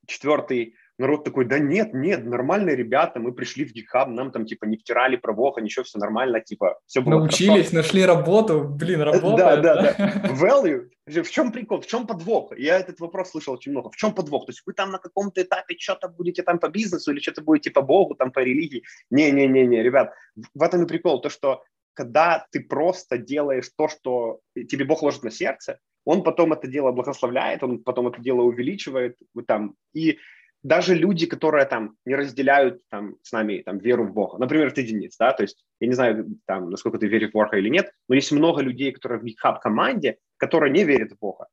четвертый, 0.06 0.76
народ 0.98 1.24
такой, 1.24 1.44
да 1.44 1.58
нет, 1.58 1.94
нет, 1.94 2.24
нормальные 2.24 2.76
ребята, 2.76 3.20
мы 3.20 3.32
пришли 3.32 3.64
в 3.64 3.72
GitHub, 3.72 4.06
нам 4.08 4.32
там 4.32 4.46
типа 4.46 4.64
не 4.64 4.76
втирали 4.76 5.16
про 5.16 5.32
Бога, 5.32 5.60
ничего, 5.60 5.84
все 5.84 5.98
нормально, 5.98 6.40
типа 6.40 6.78
все 6.86 7.00
было 7.00 7.20
Научились, 7.20 7.70
хорошо. 7.70 7.76
нашли 7.76 8.04
работу, 8.04 8.64
блин, 8.64 9.02
работа. 9.02 9.36
Да, 9.36 9.56
да, 9.56 9.94
да. 9.96 10.22
Value. 10.28 10.88
В 11.06 11.30
чем 11.30 11.52
прикол, 11.52 11.80
в 11.80 11.86
чем 11.86 12.06
подвох? 12.06 12.52
Я 12.58 12.78
этот 12.78 13.00
вопрос 13.00 13.30
слышал 13.30 13.54
очень 13.54 13.72
много. 13.72 13.90
В 13.90 13.96
чем 13.96 14.12
подвох? 14.12 14.46
То 14.46 14.50
есть 14.50 14.62
вы 14.66 14.74
там 14.74 14.90
на 14.90 14.98
каком-то 14.98 15.40
этапе 15.40 15.76
что-то 15.78 16.08
будете 16.08 16.42
там 16.42 16.58
по 16.58 16.68
бизнесу 16.68 17.12
или 17.12 17.20
что-то 17.20 17.42
будете 17.42 17.70
по 17.70 17.80
Богу, 17.80 18.14
там 18.14 18.30
по 18.30 18.40
религии? 18.40 18.82
Не-не-не-не, 19.10 19.82
ребят, 19.82 20.12
в 20.54 20.62
этом 20.62 20.82
и 20.82 20.86
прикол, 20.86 21.20
то, 21.20 21.30
что 21.30 21.62
когда 21.94 22.46
ты 22.50 22.60
просто 22.60 23.18
делаешь 23.18 23.70
то, 23.76 23.88
что 23.88 24.40
тебе 24.54 24.84
Бог 24.84 25.02
ложит 25.02 25.24
на 25.24 25.30
сердце, 25.30 25.78
он 26.04 26.22
потом 26.22 26.52
это 26.52 26.66
дело 26.66 26.92
благословляет, 26.92 27.62
он 27.62 27.82
потом 27.82 28.08
это 28.08 28.20
дело 28.20 28.42
увеличивает, 28.42 29.16
там, 29.46 29.74
и 29.92 30.18
даже 30.62 30.94
люди, 30.94 31.26
которые 31.26 31.64
там 31.66 31.96
не 32.04 32.14
разделяют 32.14 32.80
там 32.90 33.16
с 33.22 33.32
нами 33.32 33.62
там 33.64 33.78
веру 33.78 34.04
в 34.04 34.12
Бога, 34.12 34.38
например, 34.38 34.72
ты 34.72 34.82
Денис, 34.82 35.16
да, 35.18 35.32
то 35.32 35.42
есть 35.42 35.64
я 35.80 35.88
не 35.88 35.94
знаю 35.94 36.26
там, 36.46 36.70
насколько 36.70 36.98
ты 36.98 37.06
веришь 37.06 37.30
в 37.30 37.32
Бога 37.32 37.56
или 37.56 37.68
нет, 37.68 37.92
но 38.08 38.14
есть 38.14 38.32
много 38.32 38.60
людей, 38.60 38.92
которые 38.92 39.20
в 39.20 39.24
GitHub 39.24 39.58
команде, 39.60 40.18
которые 40.36 40.72
не 40.72 40.84
верят 40.84 41.12
в 41.12 41.18
Бога. 41.18 41.46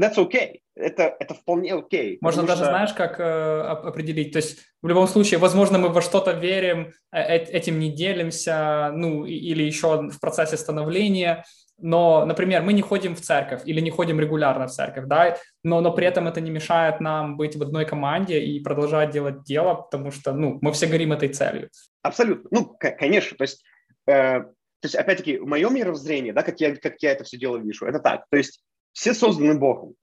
That's 0.00 0.16
okay. 0.16 0.60
Это, 0.74 1.14
это 1.20 1.34
вполне 1.34 1.74
окей. 1.74 2.14
Okay, 2.14 2.18
Можно 2.22 2.44
даже, 2.44 2.62
что... 2.62 2.70
знаешь, 2.70 2.94
как 2.94 3.20
э, 3.20 3.60
определить. 3.60 4.32
То 4.32 4.38
есть 4.38 4.58
в 4.80 4.88
любом 4.88 5.06
случае, 5.06 5.38
возможно, 5.38 5.78
мы 5.78 5.90
во 5.90 6.00
что-то 6.00 6.32
верим, 6.32 6.92
э, 7.12 7.36
этим 7.36 7.78
не 7.78 7.92
делимся, 7.92 8.92
ну, 8.94 9.26
или 9.26 9.62
еще 9.62 10.08
в 10.08 10.18
процессе 10.18 10.56
становления, 10.56 11.44
но, 11.82 12.24
например, 12.24 12.62
мы 12.62 12.72
не 12.72 12.82
ходим 12.82 13.14
в 13.14 13.20
церковь 13.20 13.62
или 13.64 13.80
не 13.80 13.90
ходим 13.90 14.20
регулярно 14.20 14.66
в 14.66 14.70
церковь, 14.70 15.06
да, 15.06 15.36
но, 15.62 15.80
но 15.80 15.92
при 15.92 16.06
этом 16.06 16.28
это 16.28 16.40
не 16.40 16.50
мешает 16.50 17.00
нам 17.00 17.36
быть 17.36 17.56
в 17.56 17.62
одной 17.62 17.86
команде 17.86 18.42
и 18.42 18.60
продолжать 18.60 19.10
делать 19.10 19.42
дело, 19.44 19.74
потому 19.74 20.10
что, 20.10 20.32
ну, 20.32 20.58
мы 20.60 20.72
все 20.72 20.86
горим 20.86 21.12
этой 21.12 21.28
целью. 21.28 21.70
Абсолютно. 22.02 22.48
Ну, 22.50 22.76
конечно, 22.78 23.36
то 23.36 23.42
есть, 23.42 23.64
э, 24.06 24.40
то 24.40 24.84
есть 24.84 24.94
опять-таки, 24.94 25.38
в 25.38 25.46
моем 25.46 25.74
мировоззрении, 25.74 26.32
да, 26.32 26.42
как 26.42 26.60
я, 26.60 26.76
как 26.76 26.94
я 27.02 27.12
это 27.12 27.24
все 27.24 27.38
дело 27.38 27.56
вижу, 27.56 27.86
это 27.86 27.98
так, 27.98 28.24
то 28.30 28.36
есть 28.36 28.62
все 28.92 29.14
созданы 29.14 29.58
Богом, 29.58 29.94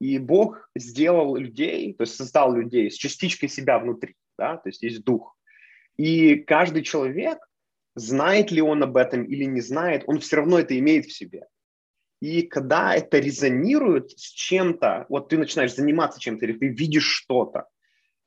и 0.00 0.18
Бог 0.18 0.70
сделал 0.76 1.36
людей, 1.36 1.94
то 1.94 2.02
есть 2.02 2.16
создал 2.16 2.54
людей 2.54 2.90
с 2.90 2.94
частичкой 2.94 3.48
себя 3.48 3.78
внутри, 3.78 4.14
да, 4.38 4.56
то 4.56 4.68
есть 4.68 4.82
есть 4.82 5.04
дух. 5.04 5.36
И 5.96 6.36
каждый 6.36 6.82
человек 6.82 7.38
знает 7.98 8.50
ли 8.50 8.62
он 8.62 8.82
об 8.82 8.96
этом 8.96 9.24
или 9.24 9.44
не 9.44 9.60
знает, 9.60 10.04
он 10.06 10.18
все 10.20 10.36
равно 10.36 10.58
это 10.58 10.78
имеет 10.78 11.06
в 11.06 11.12
себе. 11.12 11.46
И 12.20 12.42
когда 12.42 12.94
это 12.94 13.18
резонирует 13.18 14.10
с 14.10 14.30
чем-то, 14.30 15.06
вот 15.08 15.28
ты 15.28 15.38
начинаешь 15.38 15.74
заниматься 15.74 16.20
чем-то, 16.20 16.44
или 16.44 16.58
ты 16.58 16.68
видишь 16.68 17.06
что-то, 17.06 17.66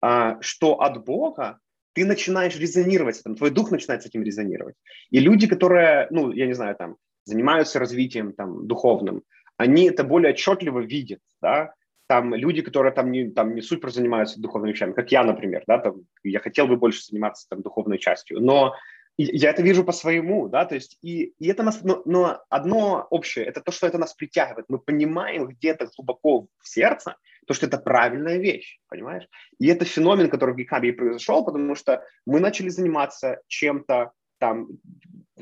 а, 0.01 0.41
что 0.41 0.81
от 0.81 1.03
Бога, 1.03 1.59
ты 1.93 2.05
начинаешь 2.05 2.57
резонировать 2.57 3.17
с 3.17 3.19
этим, 3.21 3.35
твой 3.35 3.51
дух 3.51 3.69
начинает 3.71 4.03
с 4.03 4.05
этим 4.05 4.23
резонировать. 4.23 4.75
И 5.09 5.19
люди, 5.19 5.47
которые, 5.47 6.07
ну, 6.09 6.31
я 6.31 6.47
не 6.47 6.53
знаю, 6.53 6.75
там, 6.75 6.95
занимаются 7.25 7.79
развитием 7.79 8.33
там, 8.33 8.65
духовным, 8.65 9.23
они 9.57 9.89
это 9.89 10.03
более 10.03 10.31
отчетливо 10.31 10.79
видят, 10.79 11.19
да, 11.41 11.73
там 12.07 12.33
люди, 12.33 12.61
которые 12.61 12.93
там 12.93 13.11
не, 13.11 13.29
там 13.29 13.55
не 13.55 13.61
супер 13.61 13.91
занимаются 13.91 14.41
духовными 14.41 14.71
вещами, 14.71 14.93
как 14.93 15.11
я, 15.11 15.23
например, 15.23 15.63
да, 15.67 15.77
там, 15.77 16.01
я 16.23 16.39
хотел 16.39 16.67
бы 16.67 16.77
больше 16.77 17.03
заниматься 17.03 17.47
там 17.49 17.61
духовной 17.61 17.99
частью, 17.99 18.41
но 18.41 18.75
я 19.17 19.49
это 19.49 19.61
вижу 19.61 19.83
по 19.83 19.91
своему, 19.91 20.47
да, 20.47 20.65
то 20.65 20.75
есть, 20.75 20.97
и, 21.01 21.33
и 21.39 21.47
это 21.47 21.63
нас, 21.63 21.81
но, 21.83 22.01
но 22.05 22.41
одно 22.49 23.07
общее, 23.09 23.45
это 23.45 23.61
то, 23.61 23.71
что 23.71 23.87
это 23.87 23.97
нас 23.97 24.13
притягивает. 24.13 24.65
Мы 24.69 24.79
понимаем 24.79 25.47
где-то 25.47 25.89
глубоко 25.95 26.47
в 26.59 26.67
сердце, 26.67 27.15
то, 27.47 27.53
что 27.53 27.65
это 27.65 27.77
правильная 27.77 28.37
вещь, 28.37 28.79
понимаешь? 28.87 29.27
И 29.59 29.67
это 29.67 29.85
феномен, 29.85 30.29
который 30.29 30.53
в 30.53 30.57
Гикабе 30.57 30.93
произошел, 30.93 31.43
потому 31.43 31.75
что 31.75 32.03
мы 32.25 32.39
начали 32.39 32.69
заниматься 32.69 33.41
чем-то 33.47 34.11
там, 34.39 34.67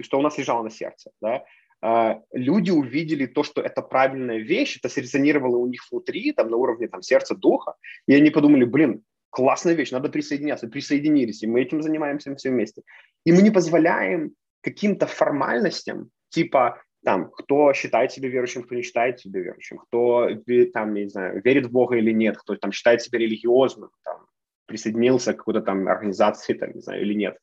что 0.02 0.20
у 0.20 0.22
нас 0.22 0.38
лежало 0.38 0.64
на 0.64 0.70
сердце, 0.70 1.12
да, 1.22 1.44
а, 1.82 2.22
люди 2.34 2.72
увидели 2.72 3.26
то, 3.26 3.44
что 3.44 3.62
это 3.62 3.82
правильная 3.82 4.40
вещь, 4.40 4.78
это 4.78 4.90
срезонировало 4.90 5.58
у 5.58 5.68
них 5.68 5.82
внутри, 5.90 6.34
там, 6.34 6.50
на 6.50 6.58
уровне 6.58 6.88
там, 6.88 7.02
сердца, 7.02 7.36
духа, 7.36 7.76
и 8.08 8.14
они 8.14 8.30
подумали, 8.30 8.66
блин, 8.66 9.04
классная 9.30 9.74
вещь, 9.74 9.92
надо 9.92 10.10
присоединяться, 10.10 10.68
присоединились, 10.68 11.44
и 11.44 11.48
мы 11.48 11.62
этим 11.62 11.82
занимаемся 11.82 12.36
все 12.36 12.50
вместе. 12.50 12.84
И 13.26 13.32
мы 13.32 13.42
не 13.42 13.52
позволяем 13.52 14.34
каким-то 14.62 15.08
формальностям, 15.08 16.10
типа, 16.30 16.82
там, 17.04 17.30
кто 17.32 17.74
считает 17.74 18.12
себя 18.12 18.30
верующим, 18.30 18.64
кто 18.64 18.76
не 18.76 18.82
считает 18.82 19.20
себя 19.20 19.40
верующим, 19.40 19.78
кто, 19.78 20.30
там, 20.74 20.94
не 20.94 21.08
знаю, 21.08 21.42
верит 21.44 21.68
в 21.68 21.72
Бога 21.72 21.96
или 21.96 22.12
нет, 22.12 22.38
кто 22.38 22.56
там 22.56 22.72
считает 22.72 23.02
себя 23.02 23.20
религиозным, 23.20 23.90
там, 24.04 24.26
присоединился 24.66 25.34
к 25.34 25.38
какой-то 25.38 25.62
там 25.62 25.88
организации, 25.88 26.54
там, 26.54 26.74
не 26.74 26.82
знаю, 26.82 27.02
или 27.02 27.14
нет. 27.14 27.38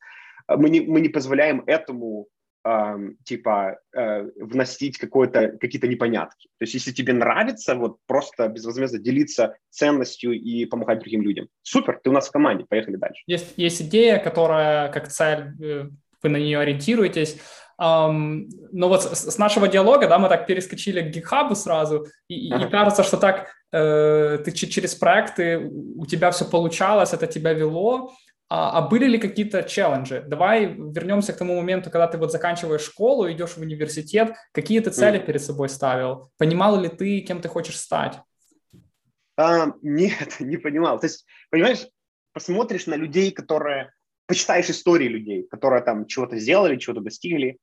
Мы 0.47 0.69
не, 0.69 0.81
мы 0.81 1.01
не 1.01 1.09
позволяем 1.09 1.63
этому 1.65 2.27
типа 3.23 3.79
э, 3.95 4.23
вносить 4.35 4.97
какие-то 4.97 5.87
непонятки. 5.87 6.49
То 6.57 6.63
есть 6.63 6.73
если 6.73 6.91
тебе 6.91 7.13
нравится 7.13 7.75
вот 7.75 7.97
просто 8.05 8.47
безвозмездно 8.47 8.99
делиться 8.99 9.55
ценностью 9.69 10.33
и 10.33 10.65
помогать 10.65 10.99
другим 10.99 11.21
людям, 11.21 11.47
супер, 11.61 11.99
ты 12.03 12.09
у 12.09 12.13
нас 12.13 12.27
в 12.27 12.31
команде, 12.31 12.65
поехали 12.67 12.97
дальше. 12.97 13.23
Есть, 13.27 13.53
есть 13.57 13.81
идея, 13.81 14.17
которая 14.19 14.91
как 14.91 15.07
цель, 15.07 15.53
э, 15.61 15.89
вы 16.23 16.29
на 16.29 16.37
нее 16.37 16.59
ориентируетесь, 16.59 17.37
Um, 17.79 18.49
но 18.71 18.89
вот 18.89 19.03
с, 19.03 19.29
с 19.29 19.37
нашего 19.37 19.67
диалога, 19.67 20.07
да, 20.07 20.17
мы 20.17 20.29
так 20.29 20.47
перескочили 20.47 20.99
к 20.99 21.15
GitHub 21.15 21.53
сразу, 21.53 22.07
и, 22.27 22.51
ага. 22.51 22.65
и 22.65 22.71
кажется, 22.71 23.03
что 23.03 23.17
так 23.17 23.53
э, 23.71 24.39
ты 24.43 24.51
через 24.51 24.95
проекты 24.95 25.59
у 25.59 26.07
тебя 26.07 26.31
все 26.31 26.45
получалось, 26.45 27.13
это 27.13 27.27
тебя 27.27 27.53
вело, 27.53 28.13
а, 28.49 28.77
а 28.77 28.81
были 28.81 29.05
ли 29.05 29.17
какие-то 29.17 29.63
челленджи? 29.63 30.23
Давай 30.25 30.65
вернемся 30.65 31.33
к 31.33 31.37
тому 31.37 31.55
моменту, 31.57 31.89
когда 31.89 32.07
ты 32.07 32.17
вот 32.17 32.31
заканчиваешь 32.31 32.81
школу, 32.81 33.29
идешь 33.29 33.51
в 33.51 33.61
университет. 33.61 34.35
Какие 34.53 34.79
ты 34.79 34.89
цели 34.89 35.19
mm. 35.19 35.25
перед 35.25 35.41
собой 35.41 35.69
ставил? 35.69 36.31
Понимал 36.37 36.79
ли 36.79 36.87
ты, 36.87 37.19
кем 37.21 37.41
ты 37.41 37.49
хочешь 37.49 37.77
стать? 37.77 38.19
А, 39.37 39.73
нет, 39.81 40.35
не 40.39 40.57
понимал. 40.57 40.99
То 40.99 41.07
есть, 41.07 41.25
понимаешь, 41.49 41.85
посмотришь 42.33 42.87
на 42.87 42.95
людей, 42.95 43.31
которые... 43.31 43.91
Почитаешь 44.27 44.69
истории 44.69 45.07
людей, 45.07 45.47
которые 45.49 45.81
там 45.81 46.05
чего-то 46.05 46.37
сделали, 46.37 46.75
чего-то 46.75 46.99
достигли, 46.99 47.59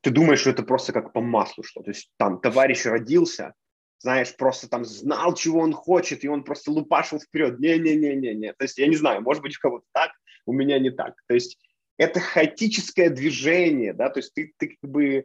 ты 0.00 0.10
думаешь, 0.10 0.40
что 0.40 0.50
это 0.50 0.64
просто 0.64 0.92
как 0.92 1.12
по 1.12 1.20
маслу 1.20 1.62
что. 1.62 1.82
То 1.82 1.90
есть 1.90 2.10
там 2.16 2.40
товарищ 2.40 2.84
родился, 2.86 3.54
знаешь, 3.99 4.35
просто 4.35 4.69
там 4.69 4.85
знал, 4.85 5.33
чего 5.33 5.59
он 5.59 5.73
хочет, 5.73 6.23
и 6.23 6.27
он 6.27 6.43
просто 6.43 6.71
лупашил 6.71 7.19
вперед. 7.19 7.59
Не-не-не-не-не. 7.59 8.53
То 8.53 8.65
есть 8.65 8.77
я 8.77 8.87
не 8.87 8.95
знаю, 8.95 9.21
может 9.21 9.41
быть, 9.41 9.57
у 9.57 9.59
кого-то 9.59 9.85
так, 9.93 10.11
у 10.45 10.53
меня 10.53 10.77
не 10.79 10.91
так. 10.91 11.15
То 11.27 11.33
есть 11.33 11.57
это 11.97 12.19
хаотическое 12.19 13.09
движение, 13.09 13.93
да, 13.93 14.09
то 14.09 14.19
есть 14.19 14.33
ты, 14.33 14.53
ты 14.57 14.77
как 14.79 14.89
бы 14.89 15.05
э, 15.15 15.23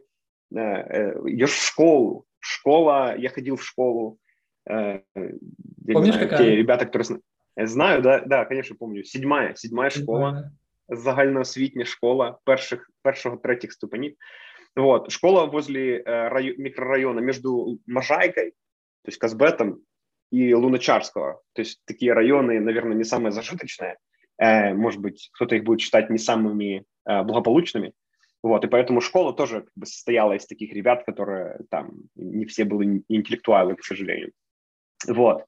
э, 0.55 1.13
идешь 1.27 1.51
в 1.51 1.63
школу. 1.63 2.25
Школа, 2.39 3.15
я 3.17 3.29
ходил 3.29 3.57
в 3.57 3.63
школу. 3.63 4.17
Э, 4.67 5.01
Помнишь, 5.13 6.15
знаю, 6.15 6.29
какая? 6.29 6.37
Те 6.37 6.55
ребята, 6.55 6.85
которые 6.87 7.21
знаю, 7.57 8.01
да, 8.01 8.21
да, 8.21 8.45
конечно, 8.45 8.75
помню. 8.75 9.03
Седьмая, 9.03 9.53
седьмая 9.55 9.89
школа, 9.91 10.51
загальноосвітня 10.87 11.85
школа 11.85 12.39
перших, 12.45 12.89
першого, 13.03 13.37
третіх 13.37 13.73
ступенів. 13.73 14.15
Вот, 14.75 15.11
школа 15.11 15.45
возле 15.45 16.01
э, 16.01 16.29
рай, 16.29 16.55
микрорайона 16.57 17.21
между 17.21 17.79
Можайкой 17.85 18.53
то 19.06 19.10
есть 19.10 19.18
Казбетом 19.18 19.82
и 20.32 20.52
Луначарского. 20.52 21.40
То 21.52 21.62
есть 21.62 21.80
такие 21.84 22.12
районы, 22.12 22.58
наверное, 22.58 22.96
не 22.96 23.04
самые 23.04 23.30
зажиточные. 23.30 23.98
Э, 24.36 24.74
может 24.74 25.00
быть, 25.00 25.30
кто-то 25.32 25.54
их 25.54 25.62
будет 25.62 25.80
считать 25.80 26.10
не 26.10 26.18
самыми 26.18 26.84
э, 27.08 27.22
благополучными. 27.22 27.92
Вот, 28.42 28.64
и 28.64 28.68
поэтому 28.68 29.00
школа 29.00 29.32
тоже 29.32 29.60
как 29.60 29.72
бы 29.76 29.86
состояла 29.86 30.32
из 30.32 30.44
таких 30.44 30.72
ребят, 30.72 31.04
которые 31.04 31.60
там 31.70 31.92
не 32.16 32.46
все 32.46 32.64
были 32.64 33.04
интеллектуалы, 33.08 33.76
к 33.76 33.84
сожалению. 33.84 34.32
Вот. 35.06 35.44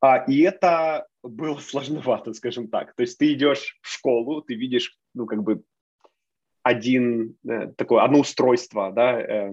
А, 0.00 0.18
и 0.18 0.38
это 0.42 1.08
было 1.24 1.58
сложновато, 1.58 2.32
скажем 2.32 2.68
так. 2.68 2.94
То 2.94 3.02
есть 3.02 3.18
ты 3.18 3.32
идешь 3.32 3.76
в 3.82 3.88
школу, 3.88 4.40
ты 4.40 4.54
видишь, 4.54 4.96
ну, 5.14 5.26
как 5.26 5.42
бы 5.42 5.64
один, 6.62 7.36
э, 7.48 7.72
такое, 7.76 8.04
одно 8.04 8.20
устройство, 8.20 8.92
да, 8.92 9.20
э, 9.20 9.52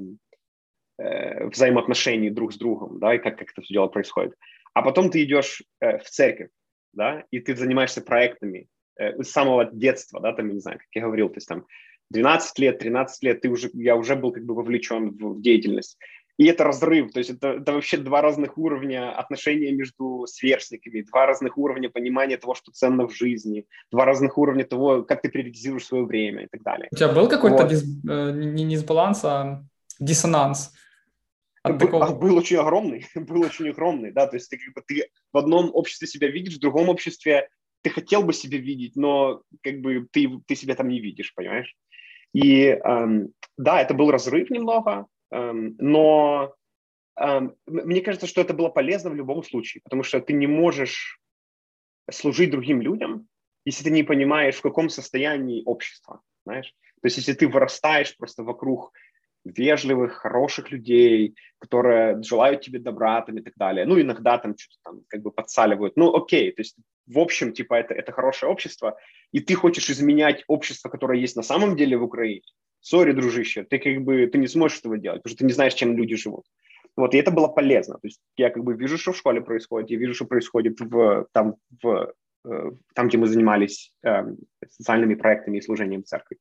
э, 0.98 1.48
взаимоотношений 1.48 2.30
друг 2.30 2.54
с 2.54 2.58
другом, 2.58 3.00
да, 3.00 3.16
и 3.16 3.20
как, 3.20 3.38
как 3.38 3.52
это 3.52 3.62
все 3.62 3.74
дело 3.74 3.88
происходит. 3.88 4.36
А 4.74 4.82
потом 4.82 5.10
ты 5.10 5.24
идешь 5.24 5.64
э, 5.80 5.98
в 5.98 6.10
церковь, 6.10 6.50
да, 6.94 7.24
и 7.32 7.40
ты 7.40 7.56
занимаешься 7.56 8.02
проектами 8.02 8.68
э, 8.98 9.22
с 9.24 9.32
самого 9.32 9.66
детства, 9.66 10.20
да, 10.20 10.34
там, 10.34 10.50
не 10.50 10.60
знаю, 10.60 10.78
как 10.80 10.88
я 10.94 11.02
говорил, 11.04 11.30
то 11.30 11.38
есть 11.38 11.48
там 11.48 11.66
12 12.12 12.60
лет, 12.60 12.80
13 12.80 13.24
лет, 13.24 13.42
ты 13.42 13.50
уже, 13.50 13.70
я 13.74 13.96
уже 13.96 14.16
был 14.16 14.32
как 14.32 14.46
бы 14.46 14.56
вовлечен 14.56 15.12
в, 15.12 15.36
в 15.36 15.42
деятельность. 15.42 15.98
И 16.38 16.46
это 16.46 16.64
разрыв, 16.64 17.12
то 17.12 17.20
есть 17.20 17.32
это, 17.32 17.48
это 17.54 17.74
вообще 17.74 17.98
два 17.98 18.22
разных 18.22 18.60
уровня 18.60 19.12
отношения 19.12 19.72
между 19.72 20.26
сверстниками, 20.28 21.02
два 21.02 21.26
разных 21.26 21.58
уровня 21.58 21.90
понимания 21.90 22.38
того, 22.38 22.54
что 22.54 22.72
ценно 22.72 23.08
в 23.08 23.16
жизни, 23.16 23.66
два 23.92 24.06
разных 24.06 24.38
уровня 24.38 24.64
того, 24.64 25.02
как 25.02 25.24
ты 25.24 25.30
приоритизируешь 25.30 25.86
свое 25.86 26.06
время 26.06 26.44
и 26.44 26.48
так 26.48 26.62
далее. 26.62 26.90
У 26.92 26.96
тебя 26.96 27.12
был 27.12 27.28
какой-то 27.28 27.64
вот. 27.64 27.70
дис, 27.70 27.84
э, 28.08 28.32
не 28.34 28.68
дисбаланс, 28.68 29.26
а 29.26 29.64
диссонанс? 30.00 30.74
От 31.74 31.80
такого... 31.80 32.06
А, 32.06 32.14
был 32.14 32.38
очень 32.38 32.58
огромный, 32.58 33.06
был 33.16 33.42
очень 33.42 33.70
огромный, 33.70 34.12
да, 34.12 34.28
то 34.28 34.36
есть 34.36 34.50
ты 34.50 34.58
как 34.58 34.74
бы 34.74 34.82
ты 34.86 35.10
в 35.32 35.38
одном 35.38 35.72
обществе 35.74 36.08
себя 36.08 36.30
видишь, 36.30 36.56
в 36.56 36.60
другом 36.60 36.90
обществе 36.90 37.50
ты 37.82 37.90
хотел 37.90 38.24
бы 38.24 38.34
себя 38.34 38.58
видеть, 38.58 38.96
но 38.96 39.42
как 39.62 39.80
бы 39.82 40.08
ты, 40.12 40.30
ты 40.46 40.56
себя 40.56 40.76
там 40.76 40.90
не 40.90 41.00
видишь, 41.00 41.34
понимаешь? 41.36 41.76
И 42.34 42.66
эм, 42.66 43.30
да, 43.58 43.82
это 43.82 43.94
был 43.94 44.12
разрыв 44.12 44.50
немного, 44.50 45.08
эм, 45.32 45.76
но 45.78 46.54
эм, 47.20 47.56
мне 47.66 48.02
кажется, 48.02 48.28
что 48.28 48.42
это 48.42 48.54
было 48.54 48.70
полезно 48.70 49.10
в 49.10 49.16
любом 49.16 49.44
случае, 49.44 49.82
потому 49.84 50.04
что 50.04 50.20
ты 50.20 50.34
не 50.34 50.48
можешь 50.48 51.20
служить 52.12 52.52
другим 52.52 52.82
людям, 52.82 53.28
если 53.66 53.84
ты 53.84 53.92
не 53.92 54.04
понимаешь, 54.04 54.56
в 54.56 54.62
каком 54.62 54.90
состоянии 54.90 55.64
общество, 55.66 56.22
знаешь? 56.46 56.74
То 57.02 57.08
есть 57.08 57.18
если 57.18 57.34
ты 57.34 57.48
вырастаешь 57.48 58.16
просто 58.18 58.44
вокруг 58.44 58.92
вежливых, 59.56 60.14
хороших 60.14 60.72
людей, 60.72 61.36
которые 61.60 62.22
желают 62.24 62.62
тебе 62.62 62.80
добра 62.80 63.22
там, 63.22 63.38
и 63.38 63.42
так 63.42 63.54
далее. 63.56 63.86
Ну, 63.86 64.00
иногда 64.00 64.38
там 64.38 64.56
что-то 64.58 64.80
там 64.84 65.02
как 65.08 65.22
бы 65.22 65.32
подсаливают. 65.32 65.98
Ну, 65.98 66.16
окей, 66.16 66.52
то 66.52 66.62
есть 66.62 66.76
в 67.08 67.20
общем, 67.20 67.54
типа, 67.54 67.76
это, 67.76 67.94
это 67.94 68.12
хорошее 68.12 68.52
общество, 68.52 68.98
и 69.32 69.40
ты 69.40 69.56
хочешь 69.56 69.90
изменять 69.90 70.44
общество, 70.48 70.90
которое 70.90 71.20
есть 71.20 71.36
на 71.36 71.44
самом 71.44 71.76
деле 71.76 71.98
в 71.98 72.04
Украине. 72.04 72.42
Сори, 72.82 73.14
дружище, 73.14 73.64
ты 73.64 73.80
как 73.80 74.04
бы, 74.04 74.28
ты 74.28 74.38
не 74.38 74.48
сможешь 74.48 74.80
этого 74.80 74.98
делать, 74.98 75.24
потому 75.24 75.32
что 75.32 75.40
ты 75.40 75.46
не 75.46 75.54
знаешь, 75.54 75.74
чем 75.74 75.98
люди 75.98 76.16
живут. 76.16 76.46
Вот, 76.96 77.14
и 77.14 77.18
это 77.18 77.32
было 77.32 77.48
полезно. 77.48 77.96
То 77.96 78.08
есть 78.08 78.20
я 78.38 78.50
как 78.50 78.64
бы 78.64 78.74
вижу, 78.74 78.98
что 78.98 79.14
в 79.14 79.18
школе 79.18 79.42
происходит, 79.42 79.90
я 79.90 79.98
вижу, 79.98 80.14
что 80.14 80.26
происходит 80.26 80.80
в, 80.80 81.28
там, 81.32 81.56
в, 81.82 82.14
э, 82.46 82.72
там, 82.94 83.08
где 83.08 83.18
мы 83.18 83.28
занимались 83.28 83.94
э, 84.04 84.24
социальными 84.70 85.16
проектами 85.16 85.58
и 85.58 85.62
служением 85.62 86.04
церкви. 86.04 86.38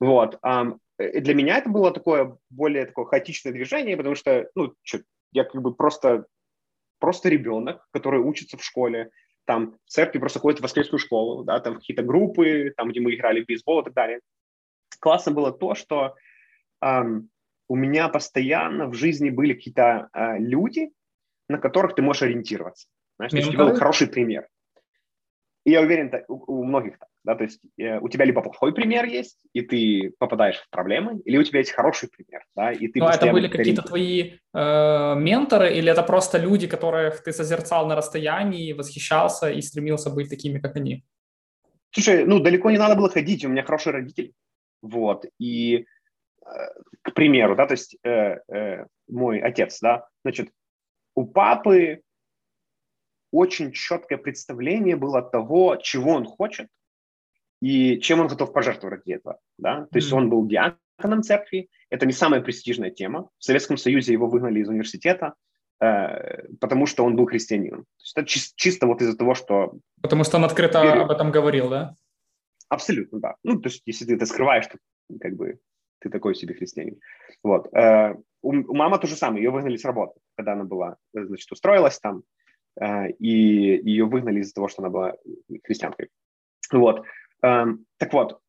Вот. 0.00 0.38
Для 0.98 1.34
меня 1.34 1.58
это 1.58 1.68
было 1.68 1.92
такое 1.92 2.36
более 2.50 2.86
такое 2.86 3.04
хаотичное 3.04 3.52
движение, 3.52 3.96
потому 3.96 4.14
что, 4.14 4.48
ну, 4.54 4.74
что, 4.82 5.00
я 5.32 5.44
как 5.44 5.60
бы 5.60 5.74
просто, 5.74 6.26
просто 6.98 7.28
ребенок, 7.28 7.86
который 7.92 8.20
учится 8.20 8.56
в 8.56 8.64
школе, 8.64 9.10
там 9.44 9.76
в 9.84 9.90
церкви 9.90 10.18
просто 10.18 10.38
ходит 10.38 10.60
в 10.60 10.62
воскресную 10.62 10.98
школу, 10.98 11.44
да, 11.44 11.60
там 11.60 11.76
какие-то 11.76 12.02
группы, 12.02 12.72
там, 12.76 12.88
где 12.88 13.00
мы 13.00 13.14
играли 13.14 13.42
в 13.42 13.46
бейсбол 13.46 13.80
и 13.80 13.84
так 13.84 13.94
далее. 13.94 14.20
Классно 15.00 15.32
было 15.32 15.52
то, 15.52 15.74
что 15.74 16.16
эм, 16.82 17.30
у 17.68 17.76
меня 17.76 18.08
постоянно 18.08 18.88
в 18.88 18.94
жизни 18.94 19.30
были 19.30 19.54
какие-то 19.54 20.08
э, 20.12 20.38
люди, 20.38 20.90
на 21.48 21.58
которых 21.58 21.94
ты 21.94 22.02
можешь 22.02 22.22
ориентироваться. 22.22 22.88
Знаешь, 23.16 23.30
то 23.30 23.36
есть 23.36 23.48
у 23.48 23.52
тебя 23.52 23.66
был 23.66 23.76
хороший 23.76 24.08
пример. 24.08 24.48
И 25.66 25.72
я 25.72 25.80
уверен, 25.80 26.12
у, 26.28 26.60
у 26.60 26.64
многих 26.64 26.96
так. 26.96 27.08
Да, 27.24 27.34
то 27.34 27.42
есть 27.42 27.60
э, 27.76 27.98
у 27.98 28.08
тебя 28.08 28.24
либо 28.24 28.40
плохой 28.40 28.72
пример 28.72 29.04
есть, 29.04 29.40
и 29.52 29.62
ты 29.62 30.14
попадаешь 30.18 30.58
в 30.58 30.70
проблемы, 30.70 31.20
или 31.24 31.38
у 31.38 31.42
тебя 31.42 31.58
есть 31.58 31.72
хороший 31.72 32.08
пример, 32.08 32.44
да, 32.54 32.70
и 32.70 32.86
ты. 32.86 33.00
Ну, 33.00 33.08
это 33.08 33.32
были 33.32 33.48
какие-то 33.48 33.82
твои 33.82 34.34
э, 34.54 35.14
менторы, 35.16 35.74
или 35.74 35.90
это 35.90 36.04
просто 36.04 36.38
люди, 36.38 36.68
которых 36.68 37.24
ты 37.24 37.32
созерцал 37.32 37.88
на 37.88 37.96
расстоянии, 37.96 38.74
восхищался 38.74 39.50
и 39.50 39.60
стремился 39.60 40.10
быть 40.10 40.30
такими, 40.30 40.60
как 40.60 40.76
они? 40.76 41.04
Слушай, 41.90 42.24
ну 42.24 42.38
далеко 42.38 42.70
не 42.70 42.78
надо 42.78 42.94
было 42.94 43.10
ходить, 43.10 43.44
у 43.44 43.48
меня 43.48 43.64
хороший 43.64 43.92
родитель, 43.92 44.34
вот, 44.82 45.24
и 45.40 45.78
э, 45.78 45.84
к 47.02 47.12
примеру, 47.12 47.56
да, 47.56 47.66
то 47.66 47.72
есть 47.72 47.96
э, 48.04 48.38
э, 48.54 48.86
мой 49.08 49.40
отец, 49.40 49.80
да, 49.80 50.06
значит, 50.22 50.50
у 51.16 51.26
папы 51.26 52.02
очень 53.30 53.72
четкое 53.72 54.18
представление 54.18 54.96
было 54.96 55.22
того, 55.22 55.76
чего 55.76 56.12
он 56.12 56.24
хочет, 56.24 56.68
и 57.60 57.98
чем 58.00 58.20
он 58.20 58.28
готов 58.28 58.52
пожертвовать 58.52 59.00
ради 59.00 59.16
этого. 59.16 59.38
Да? 59.58 59.86
То 59.90 59.98
есть 59.98 60.12
mm-hmm. 60.12 60.16
он 60.16 60.30
был 60.30 60.46
диаконом 60.46 61.22
церкви, 61.22 61.68
это 61.90 62.06
не 62.06 62.12
самая 62.12 62.40
престижная 62.40 62.90
тема. 62.90 63.28
В 63.38 63.44
Советском 63.44 63.76
Союзе 63.76 64.12
его 64.12 64.26
выгнали 64.28 64.60
из 64.60 64.68
университета, 64.68 65.34
э, 65.80 66.48
потому 66.60 66.86
что 66.86 67.04
он 67.04 67.16
был 67.16 67.26
христианином. 67.26 67.82
То 67.82 68.02
есть 68.02 68.16
это 68.16 68.26
чис- 68.26 68.52
чисто 68.56 68.86
вот 68.86 69.00
из-за 69.00 69.16
того, 69.16 69.34
что... 69.34 69.74
Потому 70.02 70.24
что 70.24 70.36
он 70.36 70.44
открыто 70.44 70.82
верил. 70.82 71.02
об 71.02 71.10
этом 71.10 71.30
говорил, 71.30 71.70
да? 71.70 71.94
Абсолютно, 72.68 73.20
да. 73.20 73.36
Ну, 73.42 73.60
то 73.60 73.68
есть 73.68 73.82
если 73.86 74.04
ты 74.04 74.14
это 74.14 74.26
скрываешь, 74.26 74.66
то 74.66 74.78
как 75.20 75.34
бы 75.36 75.58
ты 76.00 76.10
такой 76.10 76.34
себе 76.34 76.54
христианин. 76.54 76.98
Вот. 77.42 77.72
Э, 77.74 78.14
у, 78.42 78.50
у 78.52 78.74
мамы 78.74 78.98
то 78.98 79.06
же 79.06 79.16
самое, 79.16 79.42
ее 79.42 79.50
выгнали 79.50 79.76
с 79.76 79.84
работы, 79.84 80.20
когда 80.36 80.52
она 80.52 80.64
была, 80.64 80.96
значит, 81.12 81.50
устроилась 81.50 81.98
там, 81.98 82.18
э, 82.18 82.22
и 82.80 83.28
ее 83.28 84.04
выгнали 84.04 84.40
из-за 84.40 84.54
того, 84.54 84.68
что 84.68 84.82
она 84.82 84.90
была 84.90 85.14
христианкой. 85.64 86.08
Вот. 86.72 87.04
Э, 87.42 87.66
так 87.98 88.12
вот, 88.12 88.40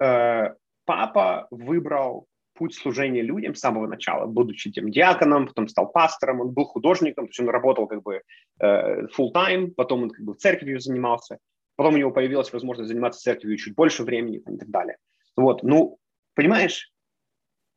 э, 0.00 0.54
папа 0.84 1.46
выбрал 1.50 2.26
путь 2.54 2.74
служения 2.74 3.22
людям 3.22 3.54
с 3.54 3.60
самого 3.60 3.86
начала, 3.86 4.26
будучи 4.26 4.70
тем 4.70 4.90
диаконом, 4.90 5.48
потом 5.48 5.68
стал 5.68 5.90
пастором, 5.90 6.40
он 6.40 6.50
был 6.50 6.64
художником, 6.64 7.26
то 7.26 7.30
есть 7.30 7.40
он 7.40 7.48
работал 7.48 7.86
как 7.86 8.02
бы 8.02 8.22
э, 8.60 9.06
full 9.06 9.32
time, 9.34 9.72
потом 9.72 10.04
он 10.04 10.10
как 10.10 10.24
бы 10.24 10.34
в 10.34 10.36
церкви 10.36 10.78
занимался, 10.78 11.38
потом 11.76 11.94
у 11.94 11.98
него 11.98 12.12
появилась 12.12 12.52
возможность 12.52 12.88
заниматься 12.88 13.20
церковью 13.20 13.56
чуть 13.56 13.74
больше 13.74 14.04
времени 14.04 14.38
и 14.38 14.56
так 14.56 14.68
далее. 14.68 14.98
Вот, 15.36 15.64
ну, 15.64 15.98
понимаешь, 16.34 16.92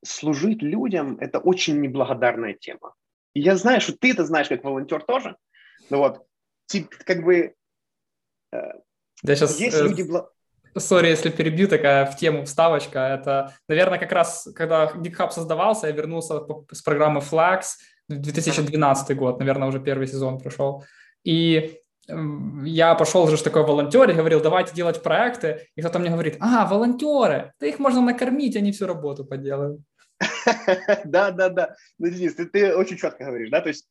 служить 0.05 0.61
людям– 0.61 1.17
это 1.19 1.39
очень 1.39 1.81
неблагодарная 1.81 2.53
тема. 2.53 2.93
И 3.33 3.39
я 3.39 3.55
знаю, 3.55 3.81
что 3.81 3.97
ты 3.97 4.11
это 4.11 4.25
знаешь 4.25 4.47
как 4.47 4.63
волонтер 4.63 5.01
тоже, 5.03 5.37
ну 5.89 5.97
вот, 5.99 6.25
типа, 6.67 6.95
как 7.05 7.23
бы 7.23 7.53
э, 8.51 8.71
да, 9.23 9.35
сейчас, 9.35 9.59
есть 9.59 9.77
э, 9.77 9.83
люди... 9.83 10.07
Сори, 10.77 11.07
если 11.07 11.29
перебью, 11.29 11.67
такая 11.67 12.05
в 12.05 12.15
тему 12.17 12.45
вставочка. 12.45 12.99
Это, 12.99 13.55
наверное, 13.67 13.97
как 13.97 14.11
раз, 14.11 14.47
когда 14.55 14.85
GitHub 14.85 15.31
создавался, 15.31 15.87
я 15.87 15.93
вернулся 15.93 16.41
с 16.71 16.81
программы 16.83 17.19
Flax, 17.19 17.63
2012 18.09 19.17
год, 19.17 19.39
наверное, 19.39 19.67
уже 19.67 19.79
первый 19.79 20.07
сезон 20.07 20.39
прошел. 20.39 20.85
И 21.23 21.81
я 22.07 22.95
пошел 22.95 23.27
же 23.27 23.43
такой 23.43 23.63
волонтер 23.63 24.09
и 24.09 24.13
говорил, 24.13 24.39
давайте 24.39 24.73
делать 24.73 25.03
проекты. 25.03 25.67
И 25.75 25.81
кто-то 25.81 25.99
мне 25.99 26.09
говорит, 26.09 26.37
а, 26.39 26.65
волонтеры, 26.65 27.53
да 27.59 27.67
их 27.67 27.79
можно 27.79 28.01
накормить, 28.01 28.55
они 28.55 28.71
всю 28.71 28.87
работу 28.87 29.25
поделают. 29.25 29.81
Да, 31.05 31.31
да, 31.31 31.49
да. 31.49 31.75
Ну, 31.99 32.09
Денис, 32.09 32.35
ты 32.35 32.75
очень 32.75 32.97
четко 32.97 33.25
говоришь, 33.25 33.49
да, 33.49 33.61
то 33.61 33.67
есть 33.67 33.87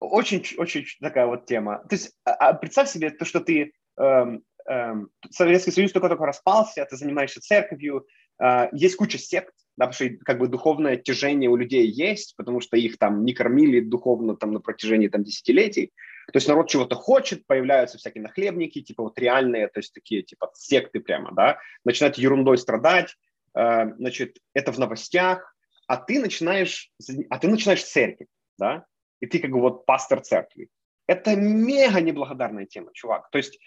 очень, 0.00 0.44
очень 0.58 0.84
такая 1.00 1.26
вот 1.26 1.46
тема. 1.46 1.78
То 1.88 1.94
есть 1.94 2.12
а, 2.24 2.32
а 2.32 2.52
представь 2.54 2.88
себе 2.88 3.10
то, 3.10 3.24
что 3.24 3.40
ты 3.40 3.72
эм, 3.98 4.42
эм, 4.68 5.10
Советский 5.30 5.70
Союз 5.70 5.92
только-только 5.92 6.26
распался, 6.26 6.84
ты 6.84 6.96
занимаешься 6.96 7.40
церковью, 7.40 8.06
э, 8.42 8.68
есть 8.72 8.96
куча 8.96 9.18
сект, 9.18 9.54
да, 9.76 9.86
потому 9.86 10.10
что 10.10 10.24
как 10.24 10.38
бы 10.38 10.48
духовное 10.48 10.96
тяжение 10.96 11.50
у 11.50 11.56
людей 11.56 11.86
есть, 11.86 12.34
потому 12.36 12.60
что 12.60 12.76
их 12.76 12.98
там 12.98 13.24
не 13.24 13.34
кормили 13.34 13.80
духовно 13.80 14.36
там 14.36 14.52
на 14.52 14.60
протяжении 14.60 15.08
там 15.08 15.22
десятилетий. 15.22 15.92
То 16.32 16.38
есть 16.38 16.48
народ 16.48 16.68
чего-то 16.68 16.96
хочет, 16.96 17.46
появляются 17.46 17.98
всякие 17.98 18.22
нахлебники, 18.22 18.82
типа 18.82 19.04
вот 19.04 19.18
реальные, 19.18 19.68
то 19.68 19.78
есть 19.78 19.92
такие 19.92 20.22
типа 20.22 20.50
секты 20.54 21.00
прямо, 21.00 21.32
да, 21.32 21.58
начинают 21.84 22.18
ерундой 22.18 22.58
страдать, 22.58 23.14
э, 23.54 23.92
значит, 23.96 24.38
это 24.52 24.72
в 24.72 24.78
новостях, 24.78 25.54
а 25.86 25.96
ты 25.96 26.20
начинаешь, 26.20 26.90
а 27.30 27.38
ты 27.38 27.48
начинаешь 27.48 27.84
церковь, 27.84 28.26
да, 28.58 28.86
и 29.20 29.26
ты 29.26 29.38
как 29.38 29.50
бы 29.50 29.60
вот 29.60 29.86
пастор 29.86 30.20
церкви. 30.20 30.68
Это 31.06 31.36
мега 31.36 32.00
неблагодарная 32.00 32.66
тема, 32.66 32.90
чувак. 32.92 33.30
То 33.30 33.38
есть 33.38 33.58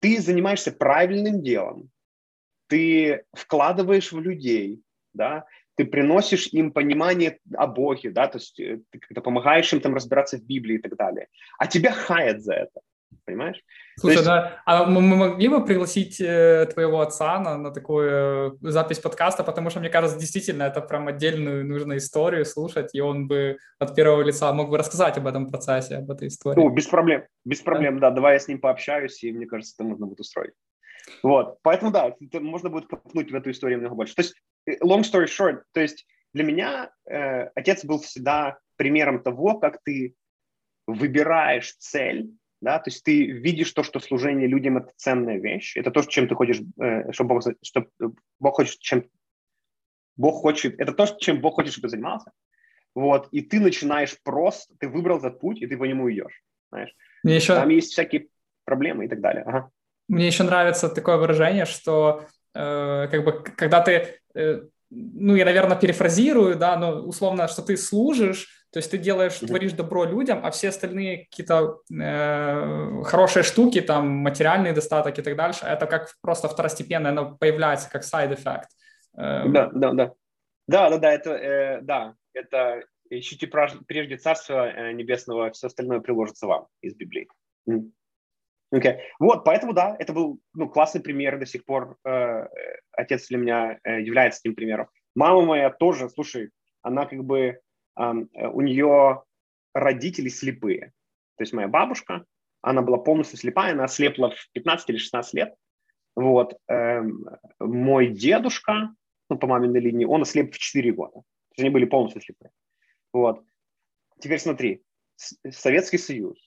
ты 0.00 0.20
занимаешься 0.20 0.72
правильным 0.72 1.42
делом, 1.42 1.90
ты 2.68 3.24
вкладываешь 3.32 4.12
в 4.12 4.20
людей, 4.20 4.82
да, 5.12 5.46
ты 5.76 5.84
приносишь 5.84 6.48
им 6.48 6.72
понимание 6.72 7.38
о 7.54 7.66
Боге, 7.66 8.10
да, 8.10 8.28
то 8.28 8.38
есть 8.38 8.58
э, 8.60 8.80
ты 8.90 8.98
как-то 8.98 9.20
помогаешь 9.20 9.72
им 9.72 9.80
там 9.80 9.94
разбираться 9.94 10.38
в 10.38 10.42
Библии 10.42 10.76
и 10.76 10.80
так 10.80 10.96
далее, 10.96 11.28
а 11.58 11.66
тебя 11.66 11.92
хаят 11.92 12.42
за 12.42 12.54
это, 12.54 12.80
понимаешь? 13.24 13.62
Слушай, 13.98 14.14
есть... 14.14 14.24
да, 14.24 14.62
а 14.64 14.84
мы 14.84 15.00
могли 15.00 15.48
бы 15.48 15.64
пригласить 15.64 16.20
э, 16.20 16.66
твоего 16.72 17.00
отца 17.00 17.38
на, 17.40 17.58
на 17.58 17.70
такую 17.70 18.58
э, 18.62 18.70
запись 18.70 18.98
подкаста, 18.98 19.44
потому 19.44 19.70
что, 19.70 19.80
мне 19.80 19.90
кажется, 19.90 20.18
действительно, 20.18 20.64
это 20.64 20.80
прям 20.80 21.08
отдельную 21.08 21.66
нужную 21.66 21.98
историю 21.98 22.44
слушать, 22.44 22.94
и 22.94 23.00
он 23.00 23.26
бы 23.26 23.58
от 23.78 23.94
первого 23.94 24.22
лица 24.22 24.52
мог 24.52 24.70
бы 24.70 24.78
рассказать 24.78 25.18
об 25.18 25.26
этом 25.26 25.50
процессе, 25.50 25.96
об 25.96 26.10
этой 26.10 26.28
истории. 26.28 26.60
Ну, 26.60 26.68
без 26.70 26.86
проблем, 26.86 27.24
без 27.44 27.60
проблем, 27.60 27.98
да, 27.98 28.10
да 28.10 28.16
давай 28.16 28.34
я 28.34 28.40
с 28.40 28.48
ним 28.48 28.60
пообщаюсь, 28.60 29.22
и 29.22 29.32
мне 29.32 29.46
кажется, 29.46 29.74
это 29.76 29.84
можно 29.88 30.06
будет 30.06 30.20
устроить. 30.20 30.54
Вот, 31.22 31.58
поэтому 31.62 31.92
да, 31.92 32.14
это 32.20 32.40
можно 32.40 32.70
будет 32.70 32.88
копнуть 32.88 33.30
в 33.30 33.34
эту 33.34 33.50
историю 33.50 33.80
много 33.80 33.94
больше. 33.94 34.14
То 34.14 34.22
есть, 34.22 34.34
э, 34.66 34.76
long 34.84 35.02
story 35.02 35.26
short, 35.26 35.62
то 35.72 35.80
есть 35.80 36.06
для 36.32 36.44
меня 36.44 36.90
э, 37.08 37.48
отец 37.54 37.84
был 37.84 38.00
всегда 38.00 38.58
примером 38.76 39.22
того, 39.22 39.58
как 39.58 39.78
ты 39.82 40.14
выбираешь 40.86 41.74
цель, 41.78 42.30
да, 42.60 42.78
то 42.78 42.90
есть 42.90 43.04
ты 43.04 43.26
видишь 43.26 43.72
то, 43.72 43.82
что 43.82 44.00
служение 44.00 44.46
людям 44.46 44.78
это 44.78 44.92
ценная 44.96 45.38
вещь, 45.38 45.76
это 45.76 45.90
то, 45.90 46.02
чем 46.02 46.28
ты 46.28 46.34
хочешь, 46.34 46.60
э, 46.80 47.12
что 47.12 47.24
Бог, 47.24 47.42
что 47.62 47.86
Бог 48.38 48.54
хочет, 48.54 48.78
чем 48.80 49.04
Бог 50.16 50.40
хочет, 50.40 50.78
это 50.80 50.92
то, 50.92 51.06
чем 51.18 51.40
Бог 51.40 51.54
хочет, 51.54 51.72
чтобы 51.72 51.88
ты 51.88 51.90
занимался, 51.90 52.32
вот, 52.94 53.28
и 53.30 53.42
ты 53.42 53.60
начинаешь 53.60 54.16
просто, 54.22 54.74
ты 54.78 54.88
выбрал 54.88 55.18
этот 55.18 55.38
путь, 55.38 55.60
и 55.60 55.66
ты 55.66 55.76
по 55.76 55.84
нему 55.84 56.10
идешь, 56.10 56.42
знаешь. 56.70 56.94
Мне 57.22 57.36
еще... 57.36 57.54
Там 57.54 57.68
есть 57.68 57.92
всякие 57.92 58.28
проблемы 58.64 59.04
и 59.04 59.08
так 59.08 59.20
далее. 59.20 59.44
Ага. 59.44 59.70
Мне 60.08 60.26
еще 60.26 60.44
нравится 60.44 60.88
такое 60.88 61.16
выражение, 61.16 61.66
что 61.66 62.26
э, 62.54 63.08
как 63.10 63.24
бы 63.24 63.32
когда 63.56 63.80
ты, 63.80 64.20
э, 64.34 64.62
ну 64.90 65.34
я, 65.34 65.44
наверное, 65.44 65.76
перефразирую, 65.76 66.56
да, 66.56 66.76
но 66.76 67.02
условно, 67.02 67.48
что 67.48 67.62
ты 67.62 67.76
служишь, 67.76 68.65
то 68.70 68.78
есть 68.78 68.90
ты 68.90 68.98
делаешь, 68.98 69.38
творишь 69.38 69.72
добро 69.72 70.04
людям, 70.04 70.40
а 70.44 70.50
все 70.50 70.68
остальные 70.68 71.26
какие-то 71.26 71.80
э, 71.90 73.02
хорошие 73.04 73.42
штуки, 73.42 73.80
там 73.80 74.08
материальный 74.08 74.72
достаток 74.72 75.18
и 75.18 75.22
так 75.22 75.36
дальше, 75.36 75.64
это 75.64 75.86
как 75.86 76.14
просто 76.20 76.48
второстепенное, 76.48 77.10
оно 77.10 77.36
появляется 77.36 77.90
как 77.90 78.02
side-effect. 78.02 78.66
Э, 79.16 79.48
да, 79.48 79.70
да, 79.72 79.92
да. 79.92 80.12
Да, 80.68 80.90
да, 80.90 80.98
да, 80.98 81.12
это, 81.12 81.30
э, 81.30 81.80
да, 81.82 82.14
это 82.34 82.82
ищите 83.10 83.46
прежде 83.46 84.16
Царства 84.16 84.68
э, 84.68 84.92
Небесного, 84.92 85.50
все 85.52 85.68
остальное 85.68 86.00
приложится 86.00 86.46
вам 86.46 86.66
из 86.80 86.94
Библии. 86.94 87.28
Okay. 88.74 88.98
Вот, 89.20 89.44
поэтому 89.44 89.72
да, 89.72 89.96
это 89.98 90.12
был 90.12 90.40
ну, 90.54 90.68
классный 90.68 91.00
пример, 91.00 91.38
до 91.38 91.46
сих 91.46 91.64
пор 91.64 91.96
э, 92.04 92.48
отец 92.92 93.28
для 93.28 93.38
меня 93.38 93.78
э, 93.84 94.02
является 94.02 94.42
таким 94.42 94.56
примером. 94.56 94.88
Мама 95.14 95.42
моя 95.42 95.70
тоже, 95.70 96.08
слушай, 96.10 96.50
она 96.82 97.06
как 97.06 97.22
бы, 97.24 97.38
э, 97.38 97.60
у 97.96 98.60
нее 98.60 99.22
родители 99.74 100.28
слепые. 100.28 100.92
То 101.36 101.42
есть 101.42 101.52
моя 101.52 101.68
бабушка, 101.68 102.24
она 102.62 102.82
была 102.82 102.98
полностью 102.98 103.38
слепая, 103.38 103.72
она 103.72 103.84
ослепла 103.84 104.30
в 104.30 104.50
15 104.52 104.90
или 104.90 104.96
16 104.96 105.34
лет. 105.34 105.54
Вот. 106.14 106.58
Э, 106.68 107.02
мой 107.60 108.08
дедушка, 108.08 108.94
ну, 109.28 109.38
по 109.38 109.46
маминой 109.46 109.80
линии, 109.80 110.04
он 110.06 110.22
ослеп 110.22 110.54
в 110.54 110.58
4 110.58 110.92
года. 110.92 111.12
То 111.12 111.52
есть 111.52 111.60
они 111.60 111.70
были 111.70 111.84
полностью 111.84 112.22
слепые. 112.22 112.50
Вот. 113.12 113.44
Теперь 114.18 114.40
смотри, 114.40 114.82
Советский 115.50 115.98
Союз, 115.98 116.38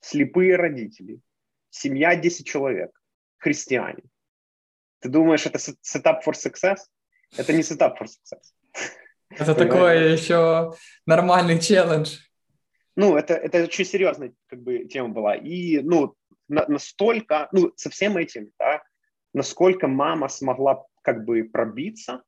слепые 0.00 0.56
родители, 0.56 1.20
семья 1.70 2.14
10 2.16 2.46
человек, 2.46 2.90
христиане. 3.38 4.04
Ты 5.00 5.08
думаешь, 5.08 5.46
это 5.46 5.58
setup 5.58 6.26
for 6.26 6.34
success? 6.34 6.78
Это 7.36 7.52
не 7.52 7.62
setup 7.62 8.00
for 8.00 8.06
success. 8.06 8.52
Это 9.30 9.54
такой 9.54 10.12
еще 10.12 10.72
нормальный 11.06 11.58
челлендж. 11.60 12.18
Ну, 12.96 13.16
это, 13.16 13.34
это 13.34 13.64
очень 13.64 13.84
серьезная 13.84 14.32
как 14.48 14.62
бы, 14.62 14.84
тема 14.86 15.10
была. 15.10 15.36
И, 15.36 15.80
ну, 15.80 16.14
на, 16.48 16.66
настолько, 16.66 17.48
ну, 17.52 17.72
со 17.76 17.90
всем 17.90 18.16
этим, 18.16 18.50
да, 18.58 18.82
насколько 19.32 19.86
мама 19.86 20.28
смогла 20.28 20.84
как 21.02 21.24
бы 21.24 21.44
пробиться, 21.44 22.22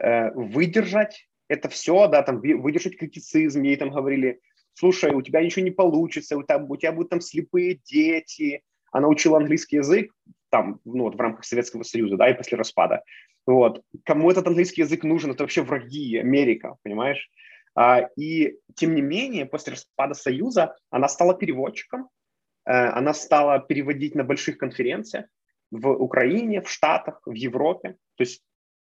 э, 0.00 0.30
выдержать 0.32 1.28
это 1.48 1.68
все, 1.68 2.06
да, 2.06 2.22
там, 2.22 2.40
выдержать 2.40 2.96
критицизм, 2.96 3.62
ей 3.62 3.76
там 3.76 3.90
говорили, 3.90 4.40
слушай, 4.74 5.12
у 5.12 5.20
тебя 5.20 5.42
ничего 5.42 5.64
не 5.64 5.72
получится, 5.72 6.36
у 6.36 6.44
тебя, 6.44 6.58
у 6.58 6.76
тебя 6.76 6.92
будут 6.92 7.10
там 7.10 7.20
слепые 7.20 7.80
дети. 7.84 8.62
Она 8.92 9.08
учила 9.08 9.38
английский 9.38 9.76
язык 9.76 10.12
там, 10.50 10.80
ну, 10.84 11.04
вот 11.04 11.16
в 11.16 11.20
рамках 11.20 11.44
Советского 11.44 11.82
Союза, 11.82 12.16
да, 12.16 12.30
и 12.30 12.36
после 12.36 12.56
распада. 12.56 13.02
Вот. 13.50 13.82
Кому 14.04 14.30
этот 14.30 14.46
английский 14.46 14.82
язык 14.82 15.02
нужен, 15.02 15.32
это 15.32 15.42
вообще 15.42 15.62
враги, 15.62 16.16
Америка, 16.18 16.76
понимаешь? 16.84 17.28
А, 17.74 18.08
и 18.16 18.58
тем 18.76 18.94
не 18.94 19.02
менее, 19.02 19.44
после 19.44 19.72
распада 19.72 20.14
Союза 20.14 20.76
она 20.88 21.08
стала 21.08 21.34
переводчиком, 21.34 22.08
э, 22.64 22.70
она 22.70 23.12
стала 23.12 23.58
переводить 23.58 24.14
на 24.14 24.22
больших 24.22 24.56
конференциях 24.56 25.26
в 25.72 25.88
Украине, 25.88 26.62
в 26.62 26.70
Штатах, 26.70 27.22
в 27.26 27.34
Европе. 27.34 27.96
То 28.16 28.22
есть 28.22 28.40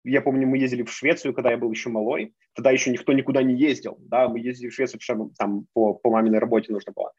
я 0.04 0.22
помню, 0.22 0.48
мы 0.48 0.60
ездили 0.60 0.84
в 0.84 0.92
Швецию, 0.92 1.34
когда 1.34 1.50
я 1.50 1.58
был 1.58 1.72
еще 1.72 1.90
малой. 1.90 2.36
Тогда 2.54 2.70
еще 2.70 2.92
никто 2.92 3.14
никуда 3.14 3.42
не 3.42 3.56
ездил. 3.56 3.98
Да, 4.00 4.28
мы 4.28 4.40
ездили 4.40 4.70
в 4.70 4.76
Швецию, 4.76 5.00
потому 5.00 5.30
что 5.30 5.36
там 5.38 5.66
по, 5.74 5.96
по 5.96 6.12
маминой 6.12 6.38
работе 6.38 6.72
нужно 6.72 6.94
было. 6.96 7.14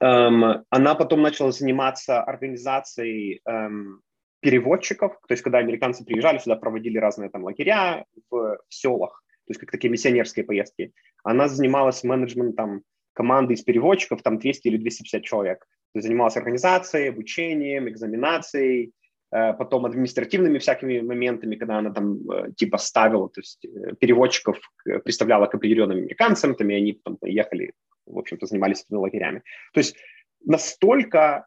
Эм, 0.00 0.64
она 0.68 0.94
потом 0.94 1.22
начала 1.22 1.50
заниматься 1.50 2.22
организацией 2.22 3.40
эм, 3.46 4.02
переводчиков. 4.40 5.12
То 5.26 5.32
есть, 5.32 5.42
когда 5.42 5.58
американцы 5.58 6.04
приезжали 6.04 6.38
сюда, 6.38 6.56
проводили 6.56 6.98
разные 6.98 7.30
там 7.30 7.44
лагеря 7.44 8.04
в, 8.30 8.58
в 8.68 8.74
селах, 8.74 9.22
то 9.46 9.50
есть 9.50 9.60
как 9.60 9.70
такие 9.70 9.90
миссионерские 9.90 10.44
поездки. 10.44 10.92
Она 11.22 11.48
занималась 11.48 12.04
менеджментом 12.04 12.82
команды 13.12 13.54
из 13.54 13.62
переводчиков, 13.62 14.22
там 14.22 14.38
200 14.38 14.68
или 14.68 14.76
250 14.76 15.22
человек. 15.22 15.60
То 15.60 15.98
есть 15.98 16.06
занималась 16.06 16.36
организацией, 16.36 17.08
обучением, 17.08 17.88
экзаменацией, 17.88 18.92
э, 19.32 19.54
потом 19.54 19.86
административными 19.86 20.58
всякими 20.58 21.00
моментами, 21.00 21.56
когда 21.56 21.78
она 21.78 21.92
там 21.92 22.30
э, 22.30 22.52
типа 22.56 22.76
ставила, 22.78 23.28
то 23.30 23.40
есть 23.40 23.64
э, 23.64 23.94
переводчиков 23.98 24.58
представляла 25.04 25.46
к 25.46 25.54
определенным 25.54 25.98
американцам, 25.98 26.54
там, 26.54 26.68
и 26.70 26.74
они 26.74 26.92
потом 26.92 27.18
ехали, 27.22 27.72
в 28.04 28.18
общем-то, 28.18 28.46
занимались 28.46 28.82
этими 28.82 28.98
лагерями. 28.98 29.42
То 29.72 29.78
есть 29.78 29.96
настолько 30.44 31.46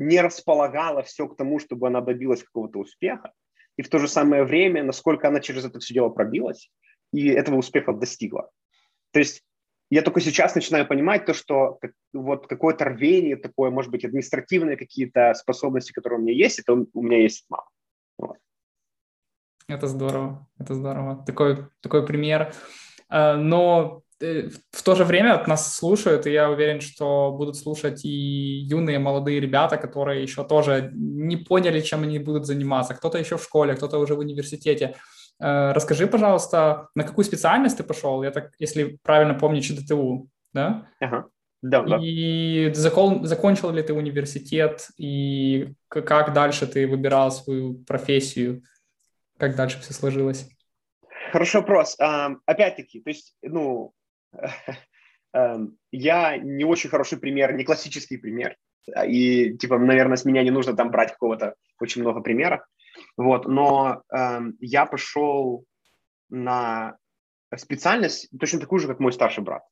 не 0.00 0.20
располагала 0.20 1.02
все 1.02 1.28
к 1.28 1.36
тому, 1.36 1.58
чтобы 1.58 1.86
она 1.86 2.00
добилась 2.00 2.42
какого-то 2.42 2.78
успеха, 2.78 3.32
и 3.76 3.82
в 3.82 3.88
то 3.88 3.98
же 3.98 4.08
самое 4.08 4.44
время, 4.44 4.82
насколько 4.82 5.28
она 5.28 5.40
через 5.40 5.64
это 5.64 5.78
все 5.78 5.94
дело 5.94 6.08
пробилась, 6.08 6.70
и 7.12 7.28
этого 7.28 7.56
успеха 7.56 7.92
достигла. 7.92 8.50
То 9.12 9.18
есть 9.18 9.42
я 9.90 10.02
только 10.02 10.20
сейчас 10.20 10.54
начинаю 10.54 10.86
понимать 10.86 11.26
то, 11.26 11.34
что 11.34 11.78
вот 12.14 12.46
какое-то 12.46 12.86
рвение 12.86 13.36
такое, 13.36 13.70
может 13.70 13.90
быть, 13.90 14.04
административные 14.04 14.76
какие-то 14.76 15.34
способности, 15.34 15.92
которые 15.92 16.18
у 16.18 16.22
меня 16.22 16.34
есть, 16.34 16.60
это 16.60 16.72
у 16.72 17.02
меня 17.02 17.18
есть 17.18 17.44
мало. 17.48 17.68
Вот. 18.16 18.38
Это 19.68 19.86
здорово, 19.86 20.48
это 20.58 20.74
здорово. 20.74 21.24
Такой, 21.26 21.66
такой 21.80 22.06
пример. 22.06 22.54
А, 23.08 23.36
но 23.36 24.02
в 24.20 24.82
то 24.82 24.94
же 24.94 25.04
время 25.04 25.34
от 25.34 25.48
нас 25.48 25.74
слушают, 25.74 26.26
и 26.26 26.32
я 26.32 26.50
уверен, 26.50 26.80
что 26.80 27.32
будут 27.32 27.56
слушать 27.56 28.04
и 28.04 28.08
юные 28.08 28.98
молодые 28.98 29.40
ребята, 29.40 29.78
которые 29.78 30.22
еще 30.22 30.44
тоже 30.44 30.90
не 30.94 31.36
поняли, 31.36 31.80
чем 31.80 32.02
они 32.02 32.18
будут 32.18 32.46
заниматься. 32.46 32.94
Кто-то 32.94 33.18
еще 33.18 33.36
в 33.36 33.42
школе, 33.42 33.74
кто-то 33.74 33.98
уже 33.98 34.14
в 34.14 34.18
университете. 34.18 34.94
Э, 35.40 35.72
расскажи, 35.72 36.06
пожалуйста, 36.06 36.88
на 36.94 37.04
какую 37.04 37.24
специальность 37.24 37.78
ты 37.78 37.82
пошел? 37.82 38.22
Я 38.22 38.30
так, 38.30 38.52
если 38.58 38.98
правильно 39.02 39.34
помню, 39.34 39.62
ЧДТУ, 39.62 40.28
да? 40.52 40.86
Ага. 41.00 41.26
Да, 41.62 41.82
да. 41.82 41.98
И 42.02 42.72
закон, 42.74 43.26
закончил 43.26 43.70
ли 43.70 43.82
ты 43.82 43.92
университет, 43.92 44.88
и 44.98 45.72
как 45.88 46.32
дальше 46.32 46.66
ты 46.66 46.86
выбирал 46.86 47.30
свою 47.30 47.74
профессию? 47.84 48.62
Как 49.38 49.56
дальше 49.56 49.78
все 49.80 49.92
сложилось? 49.92 50.48
Хороший 51.32 51.60
вопрос. 51.60 51.96
Опять-таки, 52.46 53.00
то 53.00 53.10
есть, 53.10 53.36
ну, 53.42 53.92
я 55.92 56.36
не 56.36 56.64
очень 56.64 56.90
хороший 56.90 57.18
пример, 57.18 57.54
не 57.54 57.64
классический 57.64 58.16
пример. 58.16 58.56
И, 59.06 59.56
типа, 59.56 59.78
наверное, 59.78 60.16
с 60.16 60.24
меня 60.24 60.42
не 60.42 60.50
нужно 60.50 60.74
там 60.74 60.90
брать 60.90 61.12
какого-то 61.12 61.54
очень 61.78 62.02
много 62.02 62.20
примеров. 62.20 62.62
Вот, 63.16 63.46
но 63.46 64.02
э, 64.12 64.40
я 64.60 64.86
пошел 64.86 65.64
на 66.28 66.96
специальность 67.56 68.28
точно 68.38 68.60
такую 68.60 68.80
же, 68.80 68.88
как 68.88 69.00
мой 69.00 69.12
старший 69.12 69.44
брат. 69.44 69.62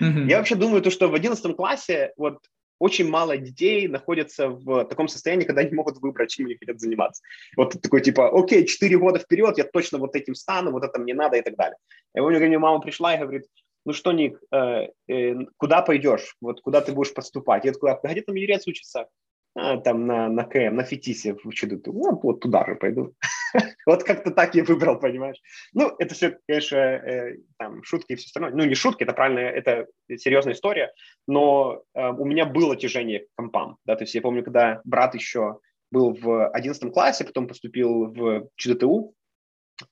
Mm-hmm. 0.00 0.26
Я 0.28 0.38
вообще 0.38 0.54
думаю, 0.54 0.82
то, 0.82 0.90
что 0.90 1.08
в 1.08 1.14
11 1.14 1.56
классе 1.56 2.12
вот 2.16 2.38
очень 2.78 3.08
мало 3.08 3.36
детей 3.38 3.88
находятся 3.88 4.48
в 4.48 4.84
таком 4.84 5.08
состоянии, 5.08 5.44
когда 5.44 5.62
они 5.62 5.72
могут 5.74 5.98
выбрать, 5.98 6.30
чем 6.30 6.46
они 6.46 6.56
хотят 6.56 6.78
заниматься. 6.78 7.22
Вот 7.56 7.80
такой 7.80 8.02
типа, 8.02 8.28
окей, 8.38 8.66
4 8.66 8.98
года 8.98 9.18
вперед, 9.18 9.56
я 9.56 9.64
точно 9.64 9.98
вот 9.98 10.14
этим 10.14 10.34
стану, 10.34 10.72
вот 10.72 10.84
это 10.84 10.98
мне 11.00 11.14
надо 11.14 11.36
и 11.36 11.42
так 11.42 11.56
далее. 11.56 11.76
Я 12.14 12.22
помню, 12.22 12.36
когда 12.36 12.48
мне 12.48 12.58
мама 12.58 12.80
пришла 12.80 13.14
и 13.14 13.18
говорит, 13.18 13.44
ну 13.86 13.92
что, 13.94 14.12
Ник, 14.12 14.38
э, 14.52 14.88
э, 15.08 15.34
куда 15.56 15.80
пойдешь, 15.80 16.36
вот 16.40 16.60
куда 16.60 16.82
ты 16.82 16.92
будешь 16.92 17.14
поступать? 17.14 17.64
Я 17.64 17.72
такой, 17.72 17.92
а 17.92 18.08
где 18.12 18.20
там 18.20 18.34
юрец 18.34 18.66
учится? 18.66 19.08
а, 19.56 19.78
там 19.78 20.06
на, 20.06 20.28
на 20.28 20.44
КМ, 20.44 20.76
на 20.76 20.84
Фетисе 20.84 21.34
в 21.34 21.50
ЧДТ, 21.50 21.88
вот, 21.88 22.22
вот 22.22 22.40
туда 22.40 22.66
же 22.66 22.74
пойду. 22.74 23.14
вот 23.86 24.04
как-то 24.04 24.30
так 24.30 24.54
я 24.54 24.64
выбрал, 24.64 25.00
понимаешь. 25.00 25.40
Ну, 25.72 25.94
это 25.98 26.14
все, 26.14 26.38
конечно, 26.46 26.76
э, 26.76 27.38
там, 27.58 27.82
шутки 27.82 28.12
и 28.12 28.16
все 28.16 28.26
остальное. 28.26 28.52
Ну, 28.52 28.64
не 28.64 28.74
шутки, 28.74 29.04
это 29.04 29.14
правильно, 29.14 29.38
это 29.40 29.86
серьезная 30.14 30.52
история, 30.52 30.92
но 31.26 31.82
э, 31.94 32.08
у 32.08 32.26
меня 32.26 32.44
было 32.44 32.76
тяжение 32.76 33.20
к 33.20 33.28
компам, 33.34 33.78
да, 33.86 33.96
то 33.96 34.04
есть 34.04 34.14
я 34.14 34.20
помню, 34.20 34.44
когда 34.44 34.82
брат 34.84 35.14
еще 35.14 35.58
был 35.90 36.12
в 36.12 36.48
11 36.50 36.92
классе, 36.92 37.24
потом 37.24 37.48
поступил 37.48 38.12
в 38.12 38.48
ЧДТУ, 38.56 39.14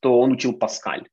то 0.01 0.21
он 0.21 0.33
учил 0.33 0.59
Паскаль. 0.59 1.09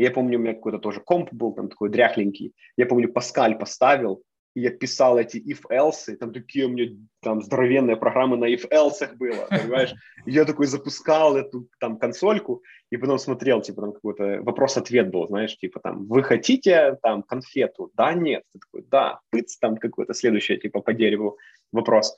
Я 0.00 0.10
помню, 0.10 0.38
у 0.38 0.40
меня 0.40 0.54
какой-то 0.54 0.78
тоже 0.78 1.00
комп 1.00 1.30
был 1.30 1.52
там 1.52 1.68
такой 1.68 1.90
дряхленький. 1.90 2.54
Я 2.78 2.86
помню, 2.86 3.12
Паскаль 3.12 3.58
поставил, 3.58 4.22
я 4.54 4.70
писал 4.70 5.18
эти 5.18 5.36
if-else, 5.36 6.16
там 6.16 6.32
такие 6.32 6.64
у 6.64 6.70
меня 6.70 6.96
там 7.20 7.42
здоровенные 7.42 7.96
программы 7.96 8.38
на 8.38 8.46
if-else 8.46 9.14
было, 9.16 9.46
понимаешь? 9.50 9.92
я 10.24 10.46
такой 10.46 10.68
запускал 10.68 11.36
эту 11.36 11.68
там 11.78 11.98
консольку 11.98 12.62
и 12.90 12.96
потом 12.96 13.18
смотрел, 13.18 13.60
типа 13.60 13.82
там 13.82 13.92
какой-то 13.92 14.40
вопрос-ответ 14.42 15.10
был, 15.10 15.26
знаешь, 15.28 15.58
типа 15.58 15.80
там, 15.80 16.06
вы 16.06 16.22
хотите 16.22 16.96
там 17.02 17.22
конфету? 17.22 17.90
Да, 17.94 18.14
нет? 18.14 18.42
Ты 18.54 18.58
такой, 18.58 18.86
да, 18.90 19.20
пыц, 19.28 19.58
там 19.58 19.76
какой-то 19.76 20.14
следующий, 20.14 20.56
типа 20.56 20.80
по 20.80 20.94
дереву 20.94 21.36
вопрос. 21.72 22.16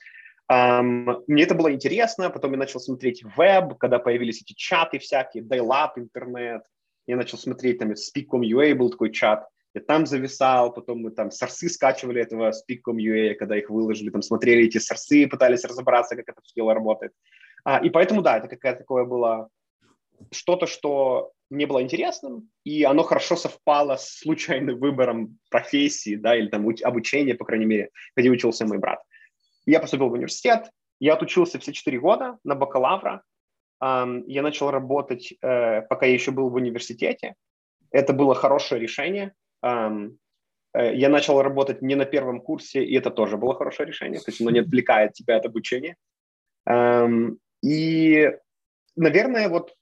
Um, 0.49 1.23
мне 1.27 1.43
это 1.43 1.55
было 1.55 1.73
интересно, 1.73 2.29
потом 2.29 2.51
я 2.51 2.57
начал 2.57 2.79
смотреть 2.79 3.23
веб, 3.37 3.77
когда 3.77 3.99
появились 3.99 4.41
эти 4.41 4.53
чаты 4.53 4.99
всякие, 4.99 5.43
dial-up 5.43 5.91
интернет, 5.97 6.63
я 7.07 7.15
начал 7.15 7.37
смотреть, 7.37 7.79
там, 7.79 7.91
Speak.com.ua 7.91 8.73
был 8.75 8.89
такой 8.89 9.11
чат, 9.11 9.47
я 9.73 9.81
там 9.81 10.05
зависал, 10.05 10.71
потом 10.71 10.99
мы 10.99 11.11
там 11.11 11.31
сорсы 11.31 11.67
скачивали 11.67 12.21
этого 12.21 12.51
Speak.com.ua, 12.51 13.33
когда 13.33 13.57
их 13.57 13.69
выложили, 13.69 14.11
там 14.11 14.21
смотрели 14.21 14.65
эти 14.65 14.77
сорсы, 14.77 15.27
пытались 15.27 15.63
разобраться, 15.63 16.15
как 16.15 16.29
это 16.29 16.41
все 16.43 16.53
дело 16.55 16.73
работает. 16.73 17.13
А, 17.65 17.79
и 17.79 17.89
поэтому, 17.89 18.21
да, 18.21 18.37
это 18.37 18.47
какая-то 18.47 18.79
такое 18.79 19.05
было 19.05 19.49
что-то, 20.31 20.67
что 20.67 21.31
мне 21.49 21.65
было 21.67 21.81
интересным, 21.81 22.49
и 22.63 22.83
оно 22.83 23.03
хорошо 23.03 23.35
совпало 23.35 23.95
с 23.95 24.19
случайным 24.19 24.79
выбором 24.79 25.39
профессии, 25.49 26.15
да, 26.15 26.35
или 26.35 26.47
там 26.47 26.67
обучения, 26.83 27.35
по 27.35 27.45
крайней 27.45 27.65
мере, 27.65 27.89
где 28.15 28.29
учился 28.29 28.65
мой 28.65 28.77
брат. 28.77 29.01
Я 29.65 29.79
поступил 29.79 30.09
в 30.09 30.13
университет, 30.13 30.69
я 30.99 31.13
отучился 31.13 31.59
все 31.59 31.73
четыре 31.73 31.99
года 31.99 32.37
на 32.43 32.55
бакалавра, 32.55 33.23
я 34.27 34.41
начал 34.41 34.71
работать, 34.71 35.33
э, 35.41 35.81
пока 35.81 36.05
я 36.05 36.13
еще 36.13 36.31
был 36.31 36.49
в 36.49 36.55
университете. 36.55 37.35
Это 37.91 38.13
было 38.13 38.33
хорошее 38.33 38.81
решение, 38.81 39.33
Э, 40.73 40.95
я 40.95 41.09
начал 41.09 41.41
работать 41.41 41.81
не 41.81 41.95
на 41.95 42.05
первом 42.05 42.41
курсе, 42.41 42.83
и 42.83 42.95
это 42.95 43.11
тоже 43.11 43.37
было 43.37 43.55
хорошее 43.55 43.87
решение, 43.87 44.19
то 44.19 44.31
есть 44.31 44.41
оно 44.41 44.51
не 44.51 44.59
отвлекает 44.65 45.13
тебя 45.13 45.37
от 45.37 45.45
обучения. 45.45 45.95
И, 47.61 48.31
наверное, 48.95 49.49
вот 49.49 49.73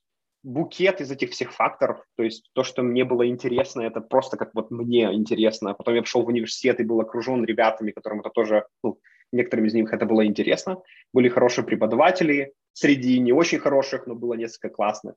букет 0.43 1.01
из 1.01 1.11
этих 1.11 1.31
всех 1.31 1.53
факторов, 1.53 2.03
то 2.15 2.23
есть 2.23 2.49
то, 2.53 2.63
что 2.63 2.81
мне 2.83 3.03
было 3.03 3.27
интересно, 3.27 3.81
это 3.81 4.01
просто 4.01 4.37
как 4.37 4.55
вот 4.55 4.71
мне 4.71 5.13
интересно. 5.13 5.73
Потом 5.73 5.95
я 5.95 6.01
пошел 6.01 6.23
в 6.23 6.27
университет 6.27 6.79
и 6.79 6.83
был 6.83 6.99
окружен 6.99 7.45
ребятами, 7.45 7.91
которым 7.91 8.21
это 8.21 8.29
тоже, 8.29 8.65
ну, 8.83 8.99
некоторым 9.31 9.65
из 9.65 9.73
них 9.73 9.91
это 9.93 10.05
было 10.05 10.25
интересно. 10.25 10.81
Были 11.13 11.29
хорошие 11.29 11.65
преподаватели, 11.65 12.53
среди 12.73 13.19
не 13.19 13.33
очень 13.33 13.59
хороших, 13.59 14.07
но 14.07 14.15
было 14.15 14.33
несколько 14.33 14.69
классных. 14.69 15.15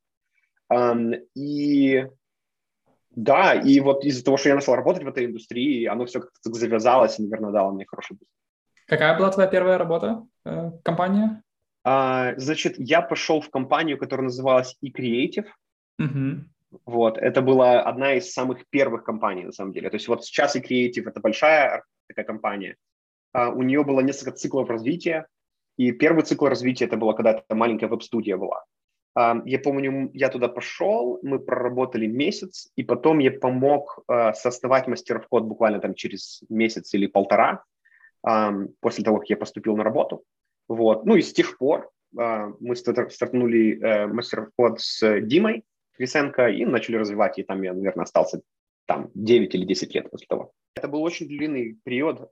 И 1.35 2.07
да, 3.17 3.55
и 3.55 3.81
вот 3.81 4.05
из-за 4.05 4.25
того, 4.25 4.37
что 4.37 4.49
я 4.49 4.55
начал 4.57 4.75
работать 4.75 5.05
в 5.05 5.09
этой 5.09 5.27
индустрии, 5.27 5.85
оно 5.85 6.05
все 6.05 6.21
как-то 6.21 6.41
так 6.43 6.55
завязалось 6.55 7.19
и, 7.19 7.23
наверное, 7.23 7.53
дало 7.53 7.73
мне 7.73 7.87
хороший 7.87 8.17
буст. 8.17 8.31
Какая 8.87 9.17
была 9.17 9.31
твоя 9.31 9.49
первая 9.49 9.79
работа, 9.79 10.27
э, 10.45 10.73
компания? 10.83 11.43
А, 11.85 12.35
значит, 12.37 12.75
я 12.79 13.03
пошел 13.03 13.41
в 13.41 13.51
компанию, 13.51 13.99
которая 13.99 14.25
называлась 14.25 14.77
eCreative. 14.85 15.47
Угу. 15.99 16.81
Вот, 16.87 17.19
это 17.19 17.41
была 17.41 17.83
одна 17.83 18.15
из 18.15 18.33
самых 18.33 18.67
первых 18.69 19.05
компаний, 19.05 19.45
на 19.45 19.53
самом 19.53 19.73
деле. 19.73 19.91
То 19.91 19.97
есть 19.97 20.09
вот 20.09 20.25
сейчас 20.25 20.57
eCreative– 20.57 21.05
это 21.09 21.21
большая 21.21 21.85
такая 22.09 22.25
компания. 22.25 22.77
А, 23.35 23.51
у 23.51 23.63
нее 23.63 23.85
было 23.85 24.01
несколько 24.01 24.33
циклов 24.33 24.71
развития, 24.71 25.27
и 25.77 25.93
первый 25.93 26.23
цикл 26.23 26.47
развития– 26.47 26.85
это 26.87 26.97
было 26.97 27.13
когда 27.13 27.33
это 27.33 27.55
маленькая 27.55 27.89
веб-студия 27.89 28.37
была. 28.37 28.65
Я 29.45 29.61
помню, 29.61 30.11
я 30.13 30.29
туда 30.29 30.49
пошел, 30.49 31.21
мы 31.23 31.39
проработали 31.39 32.07
месяц, 32.07 32.73
и 32.75 32.83
потом 32.83 33.21
я 33.21 33.31
помог 33.31 34.01
э, 34.09 34.33
соосновать 34.33 34.89
мастеров 34.89 35.29
код 35.29 35.45
буквально 35.45 35.79
там 35.79 35.95
через 35.95 36.43
месяц 36.49 36.95
или 36.95 37.07
полтора 37.07 37.63
после 38.81 39.05
того, 39.05 39.19
как 39.19 39.31
я 39.31 39.37
поступил 39.37 39.77
на 39.77 39.85
работу. 39.85 40.25
Вот. 40.67 41.07
Ну 41.07 41.15
и 41.15 41.23
с 41.23 41.33
тех 41.33 41.59
пор 41.59 41.91
мы 42.13 42.75
стартанули 42.75 43.81
э, 43.81 44.07
мастеров 44.07 44.49
код 44.57 44.81
с 44.81 45.21
Димой 45.21 45.63
Крисенко 45.97 46.49
и 46.49 46.65
начали 46.65 46.97
развивать, 46.97 47.39
и 47.39 47.43
там 47.43 47.63
я, 47.63 47.73
наверное, 47.73 48.05
остался 48.05 48.41
там 48.87 49.11
9 49.15 49.55
или 49.55 49.65
10 49.65 49.95
лет 49.95 50.11
после 50.11 50.27
того. 50.27 50.53
Это 50.75 50.89
был 50.89 51.03
очень 51.03 51.29
длинный 51.29 51.79
период, 51.85 52.29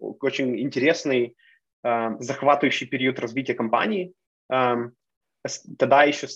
очень 0.00 0.60
интересный, 0.60 1.36
захватывающий 1.82 2.86
период 2.86 3.18
развития 3.20 3.54
компании 3.54 4.12
тогда 5.78 6.04
еще 6.04 6.26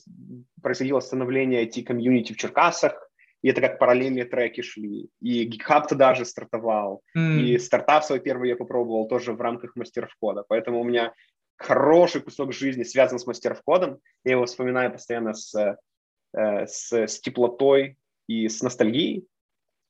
происходило 0.63 1.01
становление 1.01 1.67
IT-комьюнити 1.67 2.33
в 2.33 2.37
Черкасах, 2.37 3.11
и 3.43 3.49
это 3.49 3.61
как 3.61 3.79
параллельные 3.79 4.25
треки 4.25 4.63
шли. 4.63 5.11
И 5.21 5.49
GitHub 5.49 5.87
тогда 5.89 6.15
же 6.15 6.25
стартовал, 6.25 7.03
mm. 7.17 7.41
и 7.41 7.59
стартап 7.59 8.05
свой 8.05 8.21
первый 8.21 8.49
я 8.49 8.57
попробовал 8.57 9.07
тоже 9.09 9.33
в 9.33 9.41
рамках 9.41 9.77
мастеров 9.77 10.11
кода. 10.21 10.45
Поэтому 10.49 10.81
у 10.81 10.85
меня 10.85 11.15
хороший 11.57 12.21
кусок 12.21 12.53
жизни 12.53 12.83
связан 12.83 13.19
с 13.19 13.27
мастеров 13.27 13.63
кодом. 13.63 13.99
Я 14.25 14.33
его 14.33 14.45
вспоминаю 14.45 14.91
постоянно 14.93 15.35
с, 15.35 15.55
э, 15.55 16.67
с, 16.67 16.93
с 16.93 17.21
теплотой 17.21 17.97
и 18.27 18.49
с 18.49 18.61
ностальгией. 18.63 19.27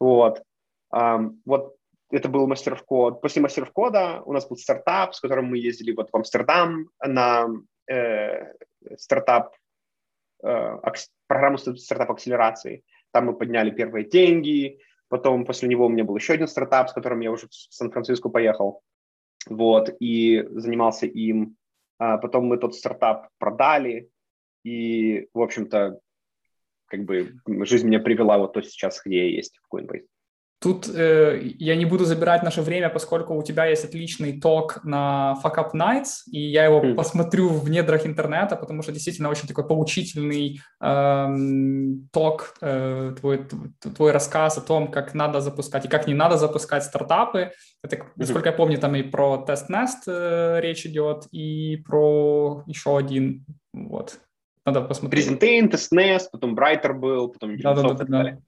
Вот. 0.01 0.43
Um, 0.95 1.39
вот 1.45 1.77
это 2.11 2.29
был 2.29 2.47
мастер 2.47 2.75
в 2.75 2.85
код. 2.85 3.21
После 3.21 3.43
мастер 3.43 3.67
в 3.67 3.73
кода 3.73 4.23
у 4.25 4.33
нас 4.33 4.47
был 4.49 4.57
стартап, 4.57 5.15
с 5.15 5.21
которым 5.21 5.47
мы 5.47 5.59
ездили 5.59 5.93
вот 5.93 6.11
в 6.11 6.17
Амстердам 6.17 6.89
на 7.05 7.47
э, 7.91 8.55
стартап, 8.97 9.55
э, 10.43 10.77
программу 11.27 11.59
стартап 11.59 12.11
акселерации. 12.11 12.83
Там 13.13 13.27
мы 13.27 13.35
подняли 13.37 13.71
первые 13.71 14.07
деньги. 14.07 14.79
Потом 15.09 15.45
после 15.45 15.69
него 15.69 15.87
у 15.87 15.89
меня 15.89 16.05
был 16.05 16.17
еще 16.17 16.35
один 16.35 16.49
стартап, 16.49 16.89
с 16.89 16.93
которым 16.93 17.21
я 17.21 17.31
уже 17.31 17.47
в 17.49 17.55
Сан-Франциско 17.55 18.29
поехал. 18.29 18.83
Вот, 19.47 19.91
и 20.01 20.47
занимался 20.51 21.07
им. 21.07 21.57
А 21.99 22.19
потом 22.19 22.47
мы 22.47 22.59
тот 22.59 22.75
стартап 22.75 23.29
продали. 23.39 24.11
И, 24.65 25.29
в 25.33 25.41
общем-то, 25.41 26.01
как 26.89 27.05
бы 27.05 27.35
жизнь 27.65 27.87
меня 27.87 28.01
привела 28.01 28.39
вот 28.39 28.55
то 28.55 28.63
сейчас, 28.63 29.01
где 29.05 29.29
я 29.29 29.37
есть 29.37 29.59
в 29.63 29.75
Coinbase. 29.75 30.07
Тут 30.61 30.89
э, 30.89 31.41
я 31.61 31.77
не 31.77 31.85
буду 31.85 32.05
забирать 32.05 32.43
наше 32.43 32.63
время, 32.63 32.89
поскольку 32.89 33.35
у 33.35 33.43
тебя 33.45 33.67
есть 33.67 33.85
отличный 33.85 34.41
ток 34.41 34.83
на 34.83 35.37
Fuck 35.45 35.55
Up 35.55 35.71
Nights, 35.73 36.25
и 36.33 36.41
я 36.41 36.65
его 36.65 36.81
mm. 36.81 36.95
посмотрю 36.95 37.49
в 37.49 37.71
недрах 37.71 38.05
интернета, 38.07 38.57
потому 38.57 38.83
что 38.83 38.91
действительно 38.91 39.29
очень 39.29 39.47
такой 39.47 39.69
поучительный 39.69 40.61
э, 40.81 41.27
ток, 42.13 42.57
э, 42.61 43.15
твой, 43.21 43.47
твой 43.97 44.11
рассказ 44.11 44.59
о 44.59 44.61
том, 44.61 44.91
как 44.91 45.15
надо 45.15 45.41
запускать 45.41 45.85
и 45.85 45.89
как 45.89 46.09
не 46.09 46.15
надо 46.15 46.37
запускать 46.37 46.83
стартапы. 46.83 47.53
Это, 47.85 48.05
насколько 48.17 48.49
mm-hmm. 48.49 48.53
я 48.53 48.57
помню, 48.57 48.79
там 48.79 48.97
и 48.97 49.03
про 49.03 49.39
тест-нест 49.39 50.09
э, 50.09 50.59
речь 50.61 50.85
идет, 50.87 51.29
и 51.31 51.77
про 51.87 52.65
еще 52.67 52.99
один, 52.99 53.47
вот. 53.73 54.19
Надо 54.73 54.87
посмотреть. 54.87 55.25
Презентейн, 55.25 55.69
тест-нест, 55.69 56.31
потом 56.31 56.55
Брайтер 56.55 56.95
был, 56.95 57.29
потом 57.29 57.57
да, 57.59 57.75
да, 57.75 57.83
да, 57.83 57.95
да, 57.95 58.23
да. 58.23 58.39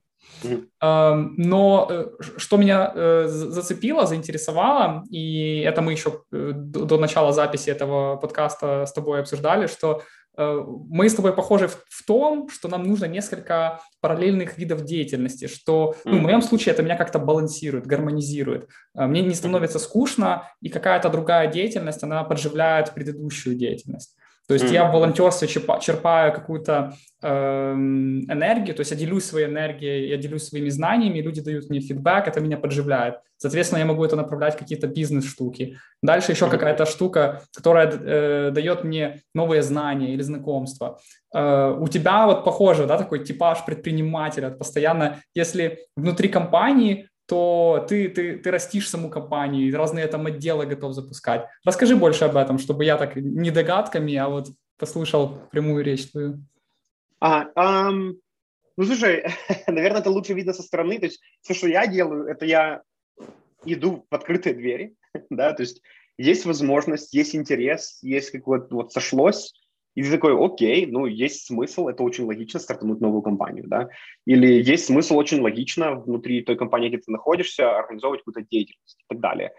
Но 0.41 1.87
э, 1.89 2.05
что 2.37 2.57
меня 2.57 2.91
э, 2.93 3.27
зацепило, 3.27 4.05
заинтересовало, 4.05 5.03
и 5.09 5.59
это 5.59 5.81
мы 5.81 5.91
еще 5.91 6.23
э, 6.31 6.51
до 6.53 6.97
начала 6.97 7.31
записи 7.31 7.69
этого 7.69 8.15
подкаста 8.17 8.85
с 8.85 8.93
тобой 8.93 9.19
обсуждали, 9.19 9.67
что 9.67 10.01
мы 10.37 11.09
с 11.09 11.13
тобой 11.13 11.33
похожи 11.33 11.67
в, 11.67 12.05
том, 12.07 12.47
что 12.47 12.69
нам 12.69 12.83
нужно 12.83 13.03
несколько 13.03 13.81
параллельных 13.99 14.57
видов 14.57 14.85
деятельности, 14.85 15.47
что 15.47 15.95
ну, 16.05 16.19
в 16.19 16.21
моем 16.21 16.41
случае 16.41 16.71
это 16.71 16.83
меня 16.83 16.95
как-то 16.95 17.19
балансирует, 17.19 17.85
гармонизирует. 17.85 18.69
Мне 18.93 19.23
не 19.23 19.33
становится 19.33 19.77
скучно, 19.77 20.47
и 20.61 20.69
какая-то 20.69 21.09
другая 21.09 21.47
деятельность, 21.47 22.01
она 22.01 22.23
подживляет 22.23 22.93
предыдущую 22.93 23.57
деятельность. 23.57 24.15
То 24.47 24.55
есть 24.55 24.65
mm-hmm. 24.65 24.73
я 24.73 24.89
в 24.89 24.93
волонтерстве 24.93 25.47
черпаю 25.47 26.33
какую-то 26.33 26.93
э, 27.21 27.73
энергию, 27.73 28.75
то 28.75 28.81
есть 28.81 28.91
я 28.91 28.97
делюсь 28.97 29.25
своей 29.25 29.47
энергией, 29.47 30.09
я 30.09 30.17
делюсь 30.17 30.43
своими 30.43 30.69
знаниями, 30.69 31.19
люди 31.19 31.41
дают 31.41 31.69
мне 31.69 31.79
фидбэк, 31.79 32.27
это 32.27 32.41
меня 32.41 32.57
подживляет. 32.57 33.15
Соответственно, 33.37 33.79
я 33.79 33.85
могу 33.85 34.03
это 34.03 34.15
направлять 34.15 34.55
в 34.55 34.57
какие-то 34.57 34.87
бизнес-штуки. 34.87 35.77
Дальше 36.03 36.31
еще 36.31 36.45
mm-hmm. 36.45 36.49
какая-то 36.49 36.85
штука, 36.85 37.41
которая 37.55 37.87
э, 37.87 38.51
дает 38.51 38.83
мне 38.83 39.21
новые 39.33 39.61
знания 39.61 40.13
или 40.13 40.21
знакомства. 40.21 40.99
Э, 41.33 41.75
у 41.79 41.87
тебя 41.87 42.25
вот 42.25 42.43
похоже, 42.43 42.85
да, 42.85 42.97
такой 42.97 43.23
типаж 43.23 43.63
предпринимателя, 43.65 44.49
постоянно, 44.49 45.21
если 45.33 45.79
внутри 45.95 46.27
компании 46.27 47.07
то 47.31 47.85
ты, 47.87 48.09
ты, 48.09 48.35
ты 48.35 48.51
растишь 48.51 48.89
саму 48.89 49.09
компанию, 49.09 49.73
разные 49.77 50.05
там 50.07 50.25
отделы 50.25 50.65
готов 50.65 50.93
запускать. 50.93 51.47
Расскажи 51.63 51.95
больше 51.95 52.25
об 52.25 52.35
этом, 52.35 52.57
чтобы 52.57 52.83
я 52.83 52.97
так 52.97 53.15
не 53.15 53.51
догадками, 53.51 54.17
а 54.17 54.27
вот 54.27 54.49
послушал 54.77 55.39
прямую 55.49 55.85
речь 55.85 56.11
твою. 56.11 56.43
А, 57.21 57.45
um, 57.55 58.15
ну, 58.75 58.83
слушай, 58.83 59.23
наверное, 59.67 60.01
это 60.01 60.09
лучше 60.09 60.33
видно 60.33 60.51
со 60.51 60.61
стороны. 60.61 60.99
То 60.99 61.05
есть 61.05 61.21
все, 61.41 61.53
что 61.53 61.67
я 61.69 61.87
делаю, 61.87 62.25
это 62.27 62.45
я 62.45 62.81
иду 63.63 64.05
в 64.11 64.13
открытые 64.13 64.53
двери, 64.53 64.95
да, 65.29 65.53
то 65.53 65.61
есть 65.63 65.81
есть 66.17 66.45
возможность, 66.45 67.13
есть 67.13 67.33
интерес, 67.33 67.99
есть 68.01 68.31
какое-то 68.31 68.75
вот 68.75 68.91
сошлось, 68.91 69.53
и 69.95 70.03
ты 70.03 70.11
такой, 70.11 70.33
окей, 70.37 70.85
ну, 70.85 71.05
есть 71.05 71.45
смысл, 71.45 71.87
это 71.87 72.03
очень 72.03 72.25
логично 72.25 72.59
стартануть 72.59 73.01
новую 73.01 73.21
компанию, 73.21 73.65
да, 73.67 73.89
или 74.25 74.47
есть 74.47 74.85
смысл 74.85 75.17
очень 75.17 75.41
логично 75.41 75.95
внутри 75.95 76.41
той 76.41 76.55
компании, 76.55 76.89
где 76.89 76.99
ты 76.99 77.11
находишься, 77.11 77.77
организовывать 77.77 78.21
какую-то 78.21 78.47
деятельность 78.49 78.99
и 79.01 79.05
так 79.07 79.19
далее. 79.19 79.51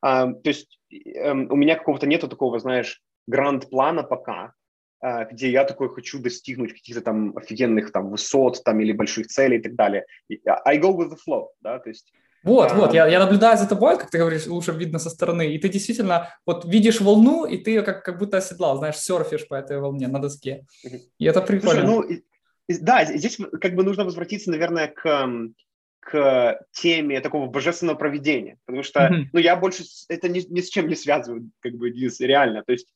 А, 0.00 0.32
то 0.32 0.48
есть 0.48 0.78
а, 0.92 1.32
у 1.32 1.56
меня 1.56 1.76
какого-то 1.76 2.06
нету 2.06 2.28
такого, 2.28 2.58
знаешь, 2.58 3.02
гранд-плана 3.26 4.02
пока, 4.02 4.54
а, 5.00 5.24
где 5.24 5.50
я 5.50 5.64
такой 5.64 5.88
хочу 5.88 6.20
достигнуть 6.20 6.72
каких-то 6.72 7.00
там 7.00 7.36
офигенных 7.36 7.90
там 7.92 8.10
высот 8.10 8.62
там 8.64 8.80
или 8.80 8.92
больших 8.92 9.26
целей 9.26 9.58
и 9.58 9.62
так 9.62 9.74
далее. 9.74 10.06
I 10.64 10.78
go 10.78 10.96
with 10.96 11.10
the 11.10 11.16
flow, 11.16 11.48
да, 11.60 11.78
то 11.78 11.88
есть 11.88 12.12
вот, 12.42 12.72
вот, 12.72 12.94
я, 12.94 13.06
я 13.06 13.18
наблюдаю 13.18 13.58
за 13.58 13.68
тобой, 13.68 13.98
как 13.98 14.10
ты 14.10 14.18
говоришь, 14.18 14.46
лучше 14.46 14.72
видно 14.72 14.98
со 14.98 15.10
стороны, 15.10 15.54
и 15.54 15.58
ты 15.58 15.68
действительно 15.68 16.28
вот 16.46 16.64
видишь 16.64 17.00
волну, 17.00 17.44
и 17.44 17.58
ты 17.58 17.70
ее 17.70 17.82
как, 17.82 18.04
как 18.04 18.18
будто 18.18 18.38
оседлал, 18.38 18.78
знаешь, 18.78 18.96
серфишь 18.96 19.46
по 19.46 19.54
этой 19.54 19.78
волне 19.78 20.08
на 20.08 20.20
доске. 20.20 20.64
И 21.18 21.26
это 21.26 21.42
прикольно. 21.42 21.86
Слушай, 21.86 22.22
ну, 22.68 22.76
да, 22.80 23.04
здесь 23.04 23.38
как 23.60 23.74
бы 23.74 23.82
нужно 23.82 24.04
возвратиться, 24.04 24.50
наверное, 24.50 24.88
к, 24.88 25.28
к 26.00 26.60
теме 26.72 27.20
такого 27.20 27.46
божественного 27.46 27.96
проведения, 27.96 28.56
потому 28.64 28.84
что, 28.84 29.00
mm-hmm. 29.00 29.24
ну, 29.32 29.38
я 29.38 29.56
больше 29.56 29.84
это 30.08 30.28
ни, 30.28 30.40
ни 30.50 30.60
с 30.60 30.70
чем 30.70 30.88
не 30.88 30.94
связываю, 30.94 31.50
как 31.60 31.74
бы, 31.74 31.90
реально, 31.90 32.62
то 32.64 32.72
есть 32.72 32.88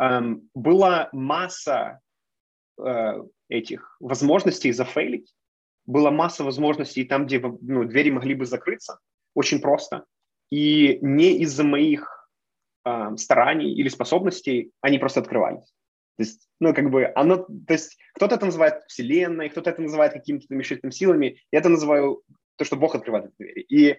эм, 0.00 0.48
была 0.54 1.10
масса 1.12 2.00
э, 2.82 3.22
этих 3.48 3.96
возможностей 4.00 4.72
зафейлить, 4.72 5.32
была 5.90 6.10
масса 6.10 6.44
возможностей 6.44 7.04
там, 7.04 7.26
где 7.26 7.40
ну, 7.40 7.84
двери 7.84 8.10
могли 8.10 8.34
бы 8.34 8.46
закрыться, 8.46 8.98
очень 9.34 9.60
просто. 9.60 10.04
И 10.50 10.98
не 11.02 11.38
из-за 11.38 11.64
моих 11.64 12.28
э, 12.84 13.16
стараний 13.16 13.72
или 13.72 13.88
способностей 13.88 14.72
они 14.80 14.98
просто 14.98 15.20
открывались. 15.20 15.72
То 16.16 16.24
есть, 16.24 16.48
ну, 16.60 16.74
как 16.74 16.90
бы, 16.90 17.10
оно, 17.14 17.36
то 17.38 17.72
есть, 17.72 17.96
кто-то 18.14 18.34
это 18.34 18.46
называет 18.46 18.82
вселенной, 18.88 19.48
кто-то 19.48 19.70
это 19.70 19.80
называет 19.80 20.12
какими-то 20.12 20.46
вмешательными 20.50 20.92
силами, 20.92 21.40
я 21.50 21.60
это 21.60 21.68
называю 21.68 22.22
то, 22.56 22.64
что 22.64 22.76
Бог 22.76 22.94
открывает 22.94 23.26
эти 23.26 23.34
двери. 23.38 23.60
И 23.68 23.98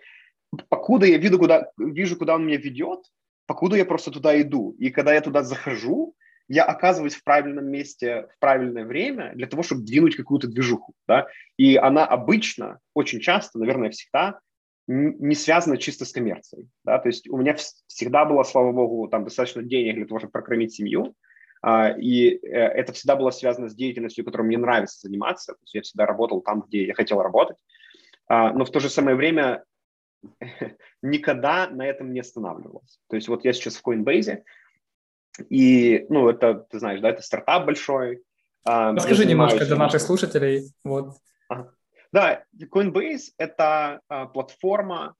покуда 0.69 1.05
я 1.07 1.17
вижу 1.17 1.39
куда, 1.39 1.71
вижу, 1.77 2.17
куда 2.17 2.35
он 2.35 2.45
меня 2.45 2.57
ведет, 2.57 2.99
покуда 3.47 3.75
я 3.75 3.85
просто 3.85 4.11
туда 4.11 4.39
иду. 4.39 4.75
И 4.77 4.91
когда 4.91 5.13
я 5.13 5.21
туда 5.21 5.43
захожу, 5.43 6.15
я 6.51 6.65
оказываюсь 6.65 7.15
в 7.15 7.23
правильном 7.23 7.67
месте 7.67 8.27
в 8.35 8.39
правильное 8.39 8.83
время 8.83 9.31
для 9.33 9.47
того, 9.47 9.63
чтобы 9.63 9.83
двинуть 9.83 10.17
какую-то 10.17 10.47
движуху, 10.47 10.93
да, 11.07 11.27
и 11.55 11.77
она 11.77 12.05
обычно, 12.05 12.79
очень 12.93 13.21
часто, 13.21 13.57
наверное, 13.57 13.89
всегда 13.89 14.39
не 14.85 15.35
связана 15.35 15.77
чисто 15.77 16.03
с 16.03 16.11
коммерцией, 16.11 16.67
да, 16.83 16.99
то 16.99 17.07
есть 17.07 17.29
у 17.29 17.37
меня 17.37 17.55
всегда 17.87 18.25
было, 18.25 18.43
слава 18.43 18.73
богу, 18.73 19.07
там 19.07 19.23
достаточно 19.23 19.63
денег 19.63 19.95
для 19.95 20.05
того, 20.05 20.19
чтобы 20.19 20.31
прокормить 20.31 20.73
семью, 20.73 21.15
а, 21.61 21.89
и 21.89 22.31
э, 22.31 22.49
это 22.49 22.91
всегда 22.91 23.15
было 23.15 23.29
связано 23.29 23.69
с 23.69 23.75
деятельностью, 23.75 24.25
которой 24.25 24.41
мне 24.41 24.57
нравится 24.57 25.07
заниматься, 25.07 25.53
то 25.53 25.59
есть 25.61 25.73
я 25.73 25.81
всегда 25.83 26.05
работал 26.05 26.41
там, 26.41 26.65
где 26.67 26.85
я 26.85 26.93
хотел 26.93 27.21
работать, 27.21 27.57
а, 28.27 28.51
но 28.51 28.65
в 28.65 28.71
то 28.71 28.81
же 28.81 28.89
самое 28.89 29.15
время 29.15 29.63
никогда 31.01 31.69
на 31.69 31.85
этом 31.85 32.11
не 32.11 32.19
останавливался. 32.19 32.99
То 33.09 33.15
есть 33.15 33.29
вот 33.29 33.45
я 33.45 33.53
сейчас 33.53 33.77
в 33.77 33.87
Coinbase, 33.87 34.43
и, 35.49 36.05
ну, 36.09 36.29
это, 36.29 36.65
ты 36.69 36.79
знаешь, 36.79 37.01
да, 37.01 37.09
это 37.09 37.21
стартап 37.21 37.65
большой. 37.65 38.23
Расскажи 38.63 39.25
немножко 39.25 39.65
для 39.65 39.75
наших 39.75 40.01
слушателей. 40.01 40.71
Вот. 40.83 41.15
Ага. 41.49 41.71
Да, 42.11 42.43
Coinbase– 42.73 43.29
это 43.37 44.01
а, 44.09 44.25
платформа 44.25 45.15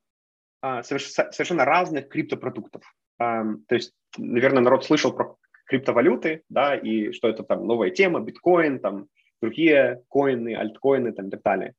а, 0.62 0.84
совершенно 0.84 1.66
разных 1.66 2.10
криптопродуктов. 2.10 2.84
А, 3.18 3.44
то 3.68 3.76
есть, 3.76 3.94
наверное, 4.18 4.62
народ 4.62 4.86
слышал 4.86 5.14
про 5.14 5.38
криптовалюты, 5.66 6.44
да, 6.50 6.76
и 6.76 7.14
что 7.14 7.30
это 7.30 7.44
там 7.44 7.66
новая 7.66 7.92
тема, 7.92 8.20
биткоин, 8.20 8.80
там 8.80 9.08
другие 9.42 10.04
коины, 10.10 10.56
альткоины 10.56 11.14
там, 11.14 11.28
и 11.28 11.32
так 11.32 11.42
далее. 11.42 11.74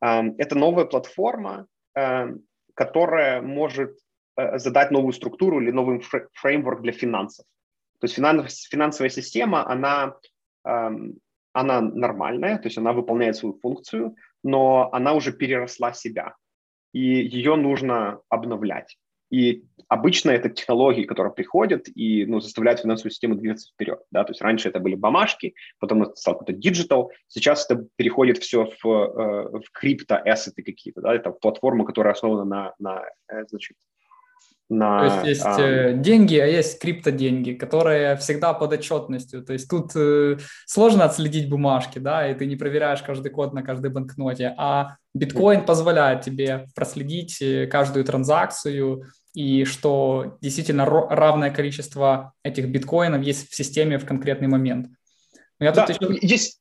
А, 0.00 0.24
это 0.38 0.56
новая 0.56 0.86
платформа, 0.86 1.66
а, 1.94 2.28
которая 2.74 3.42
может 3.42 3.98
а, 4.36 4.58
задать 4.58 4.90
новую 4.90 5.12
структуру 5.12 5.60
или 5.60 5.70
новый 5.70 6.02
фреймворк 6.32 6.80
для 6.80 6.92
финансов. 6.92 7.44
То 8.04 8.06
есть 8.06 8.16
финанс, 8.16 8.66
финансовая 8.68 9.08
система, 9.08 9.66
она, 9.66 10.16
эм, 10.66 11.14
она 11.54 11.80
нормальная, 11.80 12.58
то 12.58 12.66
есть 12.66 12.76
она 12.76 12.92
выполняет 12.92 13.34
свою 13.34 13.58
функцию, 13.62 14.14
но 14.42 14.90
она 14.92 15.14
уже 15.14 15.32
переросла 15.32 15.94
себя, 15.94 16.34
и 16.92 17.00
ее 17.00 17.56
нужно 17.56 18.20
обновлять. 18.28 18.98
И 19.30 19.64
обычно 19.88 20.32
это 20.32 20.50
технологии, 20.50 21.04
которые 21.04 21.32
приходят 21.32 21.88
и 21.94 22.26
ну, 22.26 22.40
заставляют 22.40 22.80
финансовую 22.80 23.10
систему 23.10 23.36
двигаться 23.36 23.72
вперед. 23.72 24.02
Да? 24.10 24.22
То 24.24 24.32
есть 24.32 24.42
раньше 24.42 24.68
это 24.68 24.80
были 24.80 24.96
бумажки, 24.96 25.54
потом 25.78 26.02
это 26.02 26.14
стал 26.16 26.34
какой-то 26.34 26.60
digital, 26.60 27.10
сейчас 27.28 27.64
это 27.70 27.86
переходит 27.96 28.36
все 28.36 28.66
в, 28.82 28.86
э, 28.86 29.60
в 29.60 29.70
крипто- 29.72 30.20
asset 30.20 30.55
ы 30.55 30.62
какие-то. 30.62 31.00
Да? 31.00 31.14
Это 31.14 31.30
платформа, 31.30 31.86
которая 31.86 32.12
основана 32.12 32.44
на, 32.44 32.74
на, 32.78 33.06
э, 33.28 33.46
значит, 33.48 33.78
на... 34.78 34.98
То 34.98 35.14
есть 35.14 35.26
есть 35.26 35.42
а... 35.44 35.92
деньги, 35.92 36.36
а 36.36 36.46
есть 36.46 36.80
криптоденьги, 36.80 37.52
которые 37.52 38.16
всегда 38.16 38.52
под 38.52 38.72
отчетностью. 38.72 39.42
То 39.42 39.52
есть 39.52 39.68
тут 39.68 39.92
э, 39.94 40.38
сложно 40.66 41.04
отследить 41.04 41.48
бумажки, 41.48 41.98
да, 41.98 42.28
и 42.28 42.34
ты 42.34 42.46
не 42.46 42.56
проверяешь 42.56 43.02
каждый 43.02 43.30
код 43.30 43.52
на 43.52 43.62
каждой 43.62 43.90
банкноте, 43.90 44.54
а 44.56 44.96
биткоин 45.14 45.64
позволяет 45.64 46.22
тебе 46.22 46.66
проследить 46.74 47.40
э, 47.40 47.66
каждую 47.66 48.04
транзакцию, 48.04 49.04
и 49.34 49.64
что 49.64 50.38
действительно 50.40 50.86
равное 50.86 51.50
количество 51.50 52.32
этих 52.44 52.68
биткоинов 52.68 53.22
есть 53.22 53.50
в 53.50 53.56
системе 53.56 53.98
в 53.98 54.06
конкретный 54.06 54.46
момомент. 54.46 54.88
Но 55.58 55.66
я 55.66 55.72
да, 55.72 55.86
тут 55.86 56.00
еще... 56.00 56.18
есть 56.20 56.60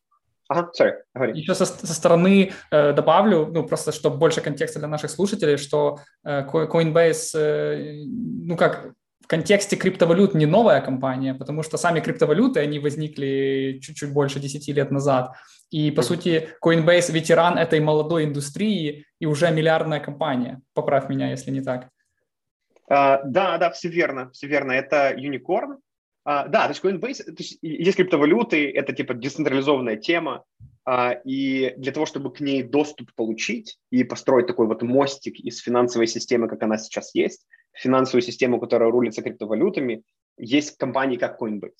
Ага, 0.54 0.72
sorry, 0.80 0.94
говори. 1.16 1.40
Еще 1.40 1.56
со, 1.56 1.66
со 1.66 1.94
стороны 1.94 2.52
э, 2.72 2.94
добавлю, 2.94 3.48
ну, 3.48 3.64
просто 3.64 3.92
чтобы 3.92 4.18
больше 4.18 4.42
контекста 4.42 4.80
для 4.80 4.88
наших 4.88 5.10
слушателей, 5.10 5.58
что 5.58 6.00
э, 6.24 6.46
Coinbase, 6.46 7.36
э, 7.36 8.04
ну, 8.06 8.56
как 8.56 8.94
в 9.22 9.28
контексте 9.28 9.76
криптовалют 9.76 10.36
не 10.36 10.46
новая 10.46 10.82
компания, 10.82 11.34
потому 11.34 11.64
что 11.64 11.78
сами 11.78 12.02
криптовалюты, 12.02 12.60
они 12.60 12.80
возникли 12.80 13.80
чуть-чуть 13.82 14.14
больше 14.14 14.40
10 14.40 14.68
лет 14.68 14.92
назад. 14.92 15.32
И, 15.72 15.92
по 15.92 16.04
сути, 16.04 16.50
Coinbase 16.64 17.12
ветеран 17.12 17.58
этой 17.58 17.80
молодой 17.80 18.26
индустрии 18.26 19.06
и 19.20 19.26
уже 19.26 19.50
миллиардная 19.52 20.00
компания. 20.00 20.62
Поправь 20.74 21.10
меня, 21.10 21.32
если 21.32 21.52
не 21.52 21.62
так. 21.62 21.90
Uh, 22.92 23.22
да, 23.26 23.58
да, 23.58 23.72
все 23.72 23.88
верно, 23.88 24.30
все 24.32 24.48
верно. 24.48 24.74
Это 24.74 25.16
unicorn, 25.18 25.78
а, 26.26 26.48
да, 26.48 26.64
то 26.64 26.70
есть 26.70 26.84
Coinbase, 26.84 27.24
то 27.24 27.44
есть 27.44 27.58
есть 27.62 27.98
криптовалюты, 27.98 28.72
это 28.72 28.94
типа 28.94 29.14
децентрализованная 29.14 29.98
тема, 29.98 30.44
а, 30.86 31.14
и 31.26 31.74
для 31.78 31.92
того, 31.92 32.06
чтобы 32.06 32.32
к 32.32 32.40
ней 32.40 32.64
доступ 32.64 33.14
получить 33.16 33.78
и 33.90 34.04
построить 34.04 34.48
такой 34.48 34.68
вот 34.68 34.82
мостик 34.82 35.40
из 35.40 35.60
финансовой 35.60 36.08
системы, 36.08 36.48
как 36.48 36.64
она 36.64 36.78
сейчас 36.78 37.14
есть, 37.14 37.46
финансовую 37.74 38.22
систему, 38.22 38.60
которая 38.60 38.90
рулится 38.90 39.22
криптовалютами, 39.22 40.04
есть 40.38 40.78
компании 40.78 41.18
как 41.18 41.42
Coinbase. 41.42 41.72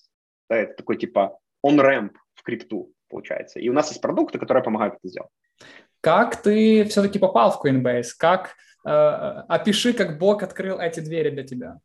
Да, 0.50 0.58
это 0.58 0.76
такой 0.76 0.98
типа 0.98 1.38
on-ramp 1.66 2.12
в 2.36 2.44
крипту, 2.44 2.94
получается. 3.10 3.60
И 3.60 3.70
у 3.70 3.74
нас 3.74 3.90
есть 3.90 4.02
продукты, 4.02 4.40
которые 4.40 4.64
помогают 4.64 4.96
это 4.96 5.08
сделать. 5.08 5.32
Как 6.02 6.42
ты 6.42 6.84
все-таки 6.86 7.18
попал 7.18 7.52
в 7.52 7.66
Coinbase? 7.66 8.10
Как 8.18 8.56
э, 8.86 8.90
опиши, 8.90 9.94
как 9.94 10.18
Бог 10.18 10.44
открыл 10.44 10.80
эти 10.80 11.00
двери 11.00 11.30
для 11.30 11.44
тебя? 11.44 11.80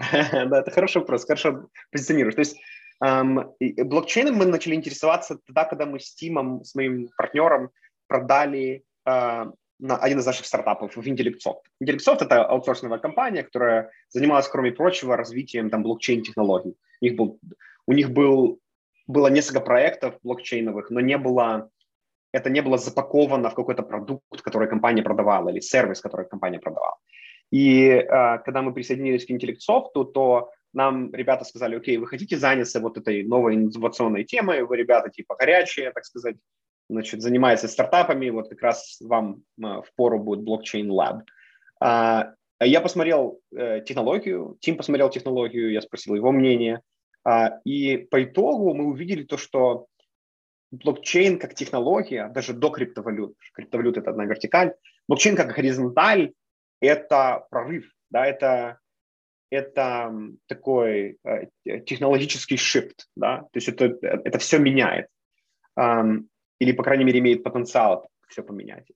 Да, 0.46 0.60
это 0.60 0.70
хороший 0.70 0.98
вопрос, 0.98 1.24
хорошо 1.24 1.68
позиционируешь. 1.92 2.34
То 2.34 2.40
есть 2.40 2.56
блокчейном 3.00 4.34
мы 4.34 4.46
начали 4.46 4.74
интересоваться 4.74 5.38
тогда, 5.46 5.64
когда 5.64 5.86
мы 5.86 6.00
с 6.00 6.14
Тимом, 6.14 6.64
с 6.64 6.74
моим 6.74 7.08
партнером, 7.16 7.70
продали 8.06 8.84
э, 9.06 9.46
на 9.78 9.96
один 9.96 10.18
из 10.18 10.26
наших 10.26 10.46
стартапов 10.46 10.96
в 10.96 11.00
Intellectsoft. 11.00 11.62
Intellectsoft– 11.82 12.18
это 12.20 12.44
аутсорсинговая 12.44 12.98
компания, 12.98 13.42
которая 13.42 13.90
занималась, 14.10 14.48
кроме 14.48 14.72
прочего, 14.72 15.16
развитием 15.16 15.70
там 15.70 15.82
блокчейн-технологий. 15.82 16.76
У 17.00 17.04
них, 17.04 17.16
был, 17.16 17.40
у 17.86 17.92
них 17.92 18.10
был, 18.10 18.58
было 19.06 19.28
несколько 19.28 19.60
проектов 19.60 20.18
блокчейновых, 20.22 20.90
но 20.90 21.00
не 21.00 21.16
было, 21.16 21.70
это 22.32 22.50
не 22.50 22.60
было 22.60 22.76
запаковано 22.76 23.48
в 23.48 23.54
какой-то 23.54 23.82
продукт, 23.82 24.42
который 24.42 24.68
компания 24.68 25.02
продавала, 25.02 25.48
или 25.48 25.60
сервис, 25.60 26.00
который 26.00 26.28
компания 26.28 26.58
продавала. 26.58 26.96
И 27.50 27.84
э, 27.84 28.06
когда 28.44 28.62
мы 28.62 28.72
присоединились 28.72 29.26
к 29.26 29.30
Интеллектсофту, 29.30 30.04
то 30.04 30.50
нам 30.72 31.12
ребята 31.12 31.44
сказали, 31.44 31.76
окей, 31.76 31.96
вы 31.96 32.06
хотите 32.06 32.36
заняться 32.38 32.80
вот 32.80 32.96
этой 32.96 33.24
новой 33.24 33.54
инновационной 33.54 34.24
темой, 34.24 34.62
вы 34.62 34.76
ребята 34.76 35.10
типа 35.10 35.36
горячие, 35.36 35.90
так 35.90 36.04
сказать, 36.04 36.36
значит, 36.88 37.22
занимаетесь 37.22 37.70
стартапами, 37.70 38.30
вот 38.30 38.48
как 38.48 38.62
раз 38.62 38.98
вам 39.00 39.42
э, 39.58 39.62
в 39.62 39.86
пору 39.96 40.20
будет 40.20 40.42
blockchain 40.42 40.90
lab. 40.90 41.22
Э, 41.82 42.34
я 42.60 42.80
посмотрел 42.80 43.40
э, 43.56 43.80
технологию, 43.80 44.56
Тим 44.60 44.76
посмотрел 44.76 45.10
технологию, 45.10 45.72
я 45.72 45.80
спросил 45.80 46.14
его 46.14 46.30
мнение, 46.30 46.82
и 47.64 47.98
по 48.10 48.24
итогу 48.24 48.72
мы 48.72 48.86
увидели 48.86 49.24
то, 49.24 49.36
что 49.36 49.88
блокчейн 50.70 51.38
как 51.38 51.54
технология, 51.54 52.28
даже 52.28 52.54
до 52.54 52.70
криптовалют, 52.70 53.36
криптовалют 53.52 53.98
это 53.98 54.10
одна 54.10 54.24
вертикаль, 54.24 54.74
блокчейн 55.06 55.36
как 55.36 55.54
горизонталь 55.54 56.32
это 56.80 57.46
прорыв, 57.50 57.90
да, 58.10 58.26
это, 58.26 58.78
это 59.50 60.12
такой 60.46 61.18
э, 61.24 61.80
технологический 61.86 62.56
shift, 62.56 63.06
да, 63.16 63.38
то 63.38 63.56
есть 63.56 63.68
это, 63.68 63.96
это 64.02 64.38
все 64.38 64.58
меняет, 64.58 65.06
или, 66.58 66.72
по 66.72 66.82
крайней 66.82 67.04
мере, 67.04 67.20
имеет 67.20 67.42
потенциал 67.42 68.08
все 68.28 68.42
поменять. 68.42 68.86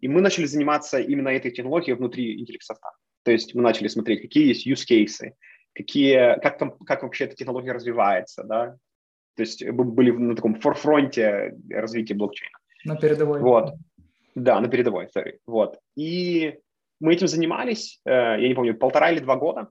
И 0.00 0.08
мы 0.08 0.20
начали 0.20 0.46
заниматься 0.46 0.98
именно 0.98 1.28
этой 1.28 1.50
технологией 1.50 1.96
внутри 1.96 2.40
интеллект-софта. 2.40 2.90
То 3.22 3.30
есть 3.30 3.54
мы 3.54 3.62
начали 3.62 3.88
смотреть, 3.88 4.22
какие 4.22 4.48
есть 4.48 4.66
use 4.66 4.84
cases, 4.90 5.32
какие, 5.74 6.38
как, 6.40 6.58
как 6.84 7.02
вообще 7.02 7.24
эта 7.24 7.36
технология 7.36 7.72
развивается, 7.72 8.42
да, 8.44 8.76
то 9.36 9.42
есть 9.42 9.64
мы 9.64 9.84
были 9.84 10.10
на 10.10 10.36
таком 10.36 10.60
форфронте 10.60 11.56
развития 11.70 12.14
блокчейна. 12.14 12.56
На 12.84 12.96
передовой. 12.96 13.40
Вот. 13.40 13.74
Да, 14.34 14.60
на 14.60 14.68
передовой, 14.68 15.08
sorry. 15.16 15.38
Вот. 15.46 15.78
И 15.96 16.58
мы 17.00 17.12
этим 17.12 17.28
занимались, 17.28 18.00
э, 18.04 18.10
я 18.10 18.48
не 18.48 18.54
помню, 18.54 18.76
полтора 18.76 19.10
или 19.10 19.20
два 19.20 19.36
года, 19.36 19.68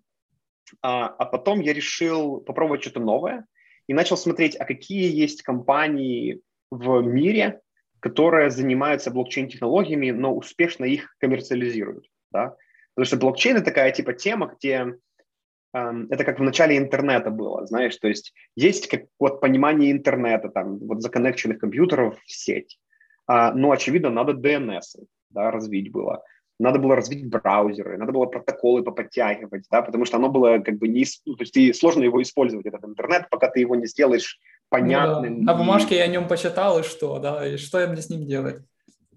а, 0.82 1.08
а 1.08 1.26
потом 1.26 1.60
я 1.60 1.74
решил 1.74 2.42
попробовать 2.42 2.82
что-то 2.82 3.00
новое 3.00 3.46
и 3.88 3.94
начал 3.94 4.18
смотреть, 4.18 4.56
а 4.56 4.66
какие 4.66 5.14
есть 5.14 5.44
компании 5.44 6.42
в 6.72 7.02
мире, 7.02 7.62
которые 8.00 8.50
занимаются 8.50 9.12
блокчейн-технологиями, 9.12 10.12
но 10.12 10.36
успешно 10.36 10.86
их 10.86 11.16
коммерциализируют. 11.20 12.08
Да? 12.32 12.56
Потому 12.96 13.06
что 13.06 13.18
блокчейн– 13.18 13.56
это 13.58 13.66
такая 13.66 13.92
типа 13.92 14.14
тема, 14.14 14.54
где 14.58 14.96
эм, 15.74 16.08
это 16.10 16.24
как 16.24 16.40
в 16.40 16.44
начале 16.44 16.78
интернета 16.78 17.30
было, 17.30 17.66
знаешь, 17.66 17.96
то 17.98 18.08
есть 18.08 18.34
есть 18.56 18.88
как 18.88 19.04
вот 19.20 19.42
понимание 19.42 19.92
интернета, 19.92 20.50
там, 20.50 20.80
вот 20.80 21.02
законнекченных 21.02 21.60
компьютеров 21.60 22.20
в 22.26 22.32
сеть, 22.32 22.80
а, 23.26 23.54
но, 23.54 23.72
очевидно, 23.72 24.10
надо 24.10 24.34
DNS 24.34 25.06
да, 25.30 25.52
развить 25.52 25.92
было 25.92 26.24
надо 26.60 26.80
было 26.80 26.96
развить 26.96 27.28
браузеры, 27.28 27.98
надо 27.98 28.12
было 28.12 28.26
протоколы 28.26 28.84
поподтягивать, 28.84 29.66
да, 29.72 29.82
потому 29.82 30.06
что 30.06 30.18
оно 30.18 30.30
было 30.30 30.60
как 30.60 30.78
бы 30.78 30.88
не... 30.88 31.06
Ну, 31.26 31.36
то 31.36 31.44
есть 31.44 31.80
сложно 31.80 32.04
его 32.04 32.22
использовать, 32.22 32.66
этот 32.66 32.84
интернет, 32.86 33.30
пока 33.30 33.50
ты 33.50 33.60
его 33.60 33.76
не 33.76 33.88
сделаешь 33.88 34.40
понятным. 34.70 35.40
Ну, 35.40 35.46
да. 35.46 35.54
На 35.54 35.58
бумажке 35.58 35.98
я 35.98 36.04
о 36.04 36.08
нем 36.08 36.28
почитал, 36.28 36.80
и 36.80 36.84
что, 36.84 37.20
да, 37.20 37.48
и 37.48 37.58
что 37.58 37.80
я 37.80 37.88
мне 37.88 38.02
с 38.02 38.10
ним 38.10 38.26
делать? 38.26 38.62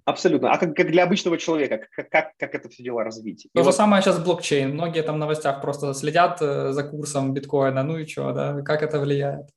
Абсолютно. 0.07 0.53
А 0.53 0.59
как, 0.59 0.77
как 0.77 0.93
для 0.93 1.03
обычного 1.03 1.37
человека, 1.37 1.89
как, 1.97 2.09
как, 2.09 2.33
как 2.39 2.55
это 2.55 2.69
все 2.69 2.85
дело 2.85 3.03
развить? 3.03 3.49
То 3.53 3.61
и 3.61 3.63
же 3.63 3.67
вот... 3.67 3.75
самое 3.75 4.01
сейчас 4.03 4.23
блокчейн. 4.23 4.73
Многие 4.73 5.03
там 5.03 5.17
в 5.17 5.19
новостях 5.19 5.61
просто 5.61 5.95
следят 5.95 6.41
э, 6.41 6.73
за 6.73 6.85
курсом 6.85 7.35
биткоина, 7.35 7.83
ну 7.83 7.99
и 7.99 8.07
что, 8.07 8.33
да, 8.33 8.63
как 8.63 8.85
это 8.85 9.01
влияет? 9.01 9.49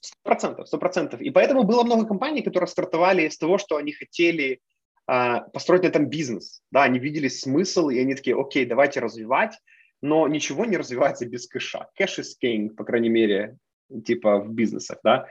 Сто 0.00 0.16
процентов, 0.22 0.66
сто 0.66 0.78
процентов. 0.78 1.20
И 1.20 1.30
поэтому 1.30 1.64
было 1.64 1.82
много 1.84 2.06
компаний, 2.06 2.40
которые 2.40 2.68
стартовали 2.68 3.28
с 3.28 3.36
того, 3.36 3.58
что 3.58 3.76
они 3.76 3.92
хотели 3.92 4.60
построить 5.06 5.82
на 5.82 5.88
этом 5.88 6.08
бизнес. 6.08 6.62
Да, 6.70 6.84
они 6.84 6.98
видели 6.98 7.28
смысл, 7.28 7.88
и 7.88 7.98
они 7.98 8.14
такие, 8.14 8.40
окей, 8.40 8.64
давайте 8.66 9.00
развивать, 9.00 9.58
но 10.00 10.28
ничего 10.28 10.64
не 10.64 10.76
развивается 10.76 11.26
без 11.26 11.46
кэша. 11.46 11.88
Кэш 11.96 12.18
is 12.20 12.34
king, 12.42 12.70
по 12.70 12.84
крайней 12.84 13.08
мере, 13.08 13.56
типа 14.04 14.38
в 14.38 14.52
бизнесах, 14.52 14.98
да. 15.04 15.26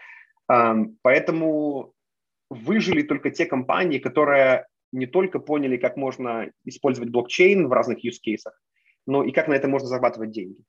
Поэтому 1.01 1.93
выжили 2.49 3.01
только 3.01 3.32
те 3.32 3.45
компании, 3.45 3.99
которые 3.99 4.67
не 4.91 5.07
только 5.07 5.39
поняли, 5.39 5.78
как 5.78 5.95
можно 5.95 6.51
использовать 6.65 7.09
блокчейн 7.09 7.67
в 7.67 7.72
разных 7.72 8.05
use 8.05 8.19
cases, 8.26 8.51
но 9.07 9.24
и 9.24 9.32
как 9.32 9.47
на 9.47 9.53
это 9.53 9.69
можно 9.69 9.88
зарабатывать 9.88 10.32
деньги. 10.32 10.59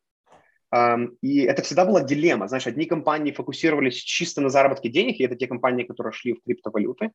И 1.21 1.41
это 1.41 1.63
всегда 1.63 1.85
была 1.85 2.03
дилемма. 2.03 2.49
Знаешь, 2.49 2.67
одни 2.67 2.87
компании 2.87 3.33
фокусировались 3.33 3.97
чисто 3.97 4.41
на 4.41 4.49
заработке 4.49 4.89
денег, 4.89 5.19
и 5.19 5.25
это 5.25 5.35
те 5.35 5.47
компании, 5.47 5.85
которые 5.85 6.13
шли 6.13 6.35
в 6.35 6.43
криптовалюты, 6.43 7.11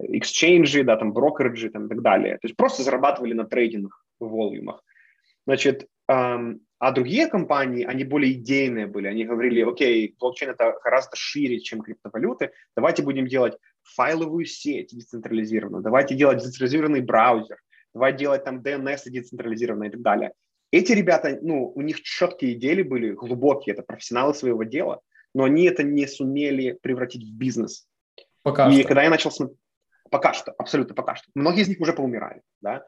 эксчейнджи, 0.00 0.82
да, 0.82 0.96
там 0.96 1.12
брокериджи 1.12 1.70
там, 1.70 1.86
и 1.86 1.88
так 1.88 2.02
далее. 2.02 2.34
То 2.34 2.46
есть 2.46 2.56
просто 2.56 2.82
зарабатывали 2.82 3.32
на 3.32 3.44
трейдинг 3.44 3.94
в 4.20 4.28
волюмах. 4.28 4.82
Значит, 5.46 5.86
эм, 6.08 6.60
а 6.78 6.92
другие 6.92 7.28
компании, 7.28 7.84
они 7.84 8.04
более 8.04 8.32
идейные 8.32 8.86
были. 8.86 9.06
Они 9.06 9.24
говорили, 9.24 9.62
окей, 9.62 10.14
блокчейн 10.18 10.50
это 10.50 10.74
гораздо 10.82 11.16
шире, 11.16 11.60
чем 11.60 11.80
криптовалюты. 11.80 12.50
Давайте 12.76 13.02
будем 13.02 13.26
делать 13.26 13.56
файловую 13.82 14.44
сеть 14.46 14.90
децентрализированную. 14.92 15.82
Давайте 15.82 16.14
делать 16.14 16.38
децентрализированный 16.38 17.00
браузер. 17.00 17.58
Давайте 17.94 18.18
делать 18.18 18.44
там 18.44 18.60
DNS 18.60 19.02
децентрализированный 19.06 19.88
и 19.88 19.90
так 19.90 20.02
далее. 20.02 20.32
Эти 20.72 20.92
ребята, 20.92 21.38
ну, 21.40 21.72
у 21.74 21.80
них 21.82 22.02
четкие 22.02 22.54
идеи 22.54 22.82
были, 22.82 23.12
глубокие, 23.12 23.74
это 23.74 23.82
профессионалы 23.82 24.34
своего 24.34 24.64
дела, 24.64 25.00
но 25.32 25.44
они 25.44 25.64
это 25.66 25.84
не 25.84 26.06
сумели 26.06 26.76
превратить 26.82 27.22
в 27.22 27.32
бизнес. 27.32 27.86
Пока 28.42 28.68
и 28.68 28.80
что. 28.80 28.88
когда 28.88 29.04
я 29.04 29.10
начал 29.10 29.30
смотреть, 29.30 29.58
Пока 30.14 30.32
что, 30.32 30.54
абсолютно 30.58 30.94
пока 30.94 31.16
что. 31.16 31.28
Многие 31.34 31.62
из 31.62 31.68
них 31.68 31.80
уже 31.80 31.92
поумирали, 31.92 32.40
да. 32.60 32.84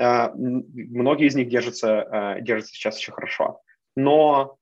А, 0.00 0.32
многие 0.36 1.26
из 1.26 1.34
них 1.34 1.48
держатся, 1.48 2.02
а, 2.02 2.40
держатся 2.40 2.72
сейчас 2.72 3.00
еще 3.00 3.10
хорошо. 3.10 3.60
Но 3.96 4.58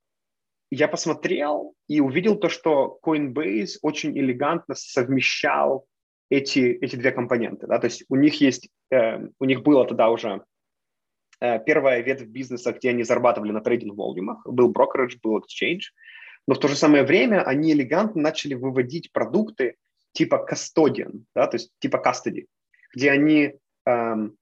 я 0.70 0.88
посмотрел 0.88 1.74
и 1.88 2.00
увидел 2.00 2.36
то, 2.36 2.48
что 2.48 2.98
Coinbase 3.04 3.72
очень 3.82 4.18
элегантно 4.18 4.74
совмещал 4.74 5.84
эти, 6.30 6.78
эти 6.80 6.96
две 6.96 7.12
компоненты. 7.12 7.66
Да? 7.66 7.78
То 7.78 7.84
есть 7.84 8.06
у 8.08 8.16
них 8.16 8.40
есть, 8.40 8.70
э, 8.90 9.18
у 9.38 9.44
них 9.44 9.62
было 9.62 9.86
тогда 9.86 10.08
уже 10.08 10.42
э, 11.40 11.62
первая 11.66 12.00
ветвь 12.00 12.28
бизнеса, 12.28 12.72
где 12.72 12.88
они 12.88 13.02
зарабатывали 13.02 13.52
на 13.52 13.60
трейдинг-волюмах, 13.60 14.46
был 14.46 14.70
брокеридж, 14.70 15.18
был 15.22 15.38
exchange, 15.38 15.92
но 16.46 16.54
в 16.54 16.60
то 16.60 16.68
же 16.68 16.76
самое 16.76 17.04
время 17.04 17.42
они 17.42 17.72
элегантно 17.72 18.22
начали 18.22 18.54
выводить 18.54 19.12
продукты 19.12 19.76
типа 20.16 20.46
custodian, 20.50 21.24
да, 21.34 21.46
то 21.46 21.56
есть 21.56 21.70
типа 21.78 22.02
custody, 22.04 22.46
где 22.94 23.10
они 23.10 23.54
эм, 23.86 24.36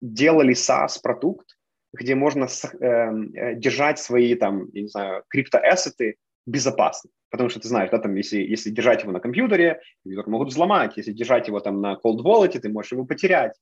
делали 0.00 0.54
SaaS-продукт, 0.54 1.56
где 1.92 2.14
можно 2.14 2.48
эм, 2.80 3.32
э, 3.34 3.54
держать 3.54 3.98
свои 3.98 4.34
там, 4.34 4.68
я 4.72 4.82
не 4.82 4.88
знаю, 4.88 5.22
криптоассеты 5.28 6.16
безопасно. 6.46 7.10
Потому 7.30 7.48
что 7.48 7.60
ты 7.60 7.68
знаешь, 7.68 7.90
да, 7.90 7.98
там, 7.98 8.14
если, 8.16 8.38
если 8.38 8.70
держать 8.70 9.02
его 9.02 9.12
на 9.12 9.20
компьютере, 9.20 9.80
компьютер 10.02 10.28
могут 10.30 10.48
взломать, 10.48 10.96
если 10.96 11.12
держать 11.12 11.48
его 11.48 11.60
там 11.60 11.80
на 11.80 11.98
cold 12.04 12.18
wallet, 12.22 12.58
ты 12.58 12.68
можешь 12.68 12.92
его 12.92 13.06
потерять. 13.06 13.54